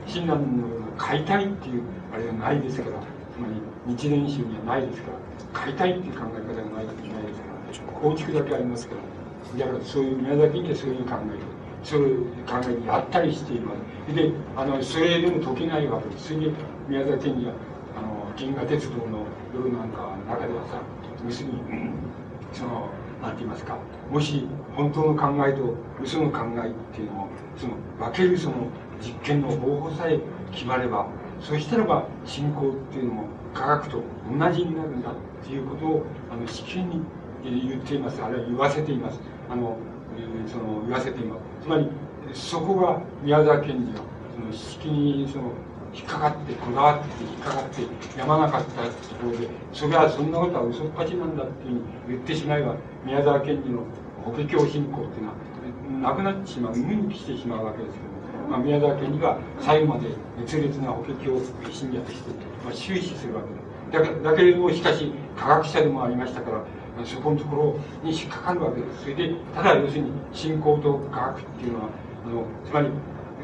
[0.07, 1.83] 親鸞の解体っていう
[2.13, 2.99] あれがないですから
[3.35, 5.19] つまり日蓮宗にはないですから
[5.53, 7.03] 解体っていう考え方がないないで
[7.75, 13.73] すから構築だけありますからだからそういう宮沢賢治はそういう考えでそういう考えにやったりしていま
[14.09, 16.53] すであのそれでも解けないわけですそれで
[16.89, 17.53] 宮沢賢治は
[17.97, 20.81] あの銀河鉄道の夜なんかの中ではさ
[21.25, 21.55] 要するに
[22.53, 22.89] その
[23.23, 23.79] 何て言いますか。
[24.11, 24.47] もし
[24.77, 28.69] 本当の考えと嘘の考えっていうのをその分けるその
[29.01, 30.21] 実験の方法さえ
[30.53, 31.07] 決まれば
[31.41, 33.25] そしたらば信仰っていうのも
[33.55, 37.03] 科学と同じになるんだっていうことをあの試験に
[37.43, 38.23] 言っています。
[38.23, 39.21] あるいは言わせています。
[39.51, 39.79] あの
[40.19, 41.54] えその言わせています。
[41.65, 41.89] つまり
[42.35, 44.05] そこが宮沢賢治は
[44.37, 45.51] その式にその
[45.95, 52.77] 引っかかってこだわって引っかかってやまなかったところでそれはそんなことは嘘っぱちなんだっていうふうに言ってしまえば
[53.07, 53.85] 宮沢賢治の
[54.27, 58.15] 法華経信仰っていうのはなくなってしまう無にしてしまうわけですけど
[58.51, 62.31] まあ、宮沢賢治が最後まで熱烈な法華経信者として、
[62.63, 66.65] まあ、終始するわけですだだけれどもしかし科学者でもありましたから
[67.05, 69.03] そこのところに引っかかるわけです。
[69.03, 71.89] それでただ要するに信仰と科学っていうのは
[72.25, 72.89] あのつまり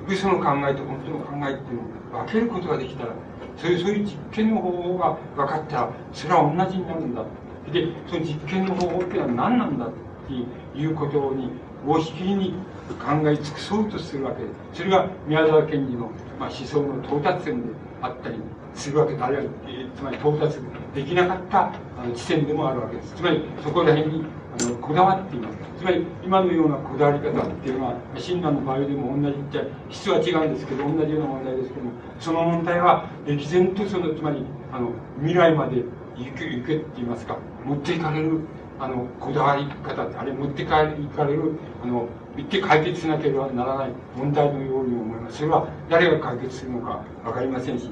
[0.08, 1.82] 嘘の考えと本当の考えっていう
[2.12, 3.12] のを分けることができたら
[3.56, 7.24] そういうそういう実験の方法が分かったらそれは同じになるんだ。
[7.72, 9.90] でその実験の方法っていうのは何なんだっ
[10.26, 11.50] ていうことに
[11.86, 12.54] をしきりに
[12.98, 16.10] 考え尽くそうとするわけですそれが宮沢賢治の、
[16.40, 17.68] まあ、思想の到達点で
[18.00, 18.36] あったり
[18.74, 19.52] するわけであるいは
[19.94, 20.58] つまり到達
[20.94, 21.66] できなかった
[22.00, 23.14] あの地点でもあるわけです。
[23.14, 24.24] つまりそこら辺に
[24.58, 25.58] あのこだわっています。
[25.78, 34.42] つまり今のようなこだわり方っていうのは親鸞の場合でも同じじゃ質は違うんですけど同じような問題ですけどもその問題は歴然とそのつまり
[34.72, 35.84] あの未来まで
[36.16, 38.40] 行け行けって言いますか持っていかれる
[38.78, 41.52] あのこだわり方あれ持ってかれる
[41.84, 47.90] あの行って解決しなければならない問題のように思いますそれは誰が解決するのか分かりませんし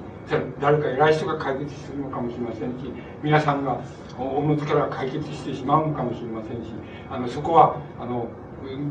[0.60, 2.92] 誰か偉い人が解決するのかもしれませんし
[3.22, 3.80] 皆さんが
[4.18, 6.70] おのずから解決してしまうのかもしれませんし
[7.10, 8.28] あのそこはあの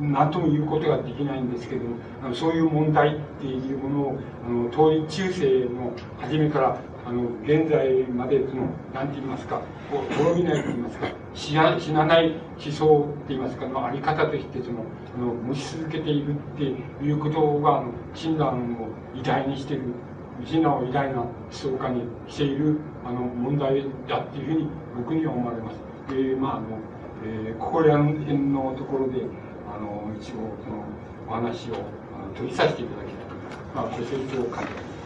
[0.01, 14.83] 何とも言うことができないんですけどもあのそういう問題っていうものをあの遠い中世の初めからあの現在までその何て言いますかこう滅びないと言いますか死な死なない思想って言いますかのあり方としてその
[15.15, 19.83] あの持ち続けているっていうことがあの親鸞を偉大にしている
[20.43, 24.67] 親鸞を偉大な思想家にしているあの問題だっていうふうに
[24.97, 25.77] 僕には思われます。
[26.09, 26.65] えー、まああの、
[27.23, 29.21] えー、ここら辺のところで
[29.73, 30.83] あの一応その
[31.29, 33.35] お話をあの取りさせていただきたいと、
[33.73, 34.96] まあ、ご清聴を感じます。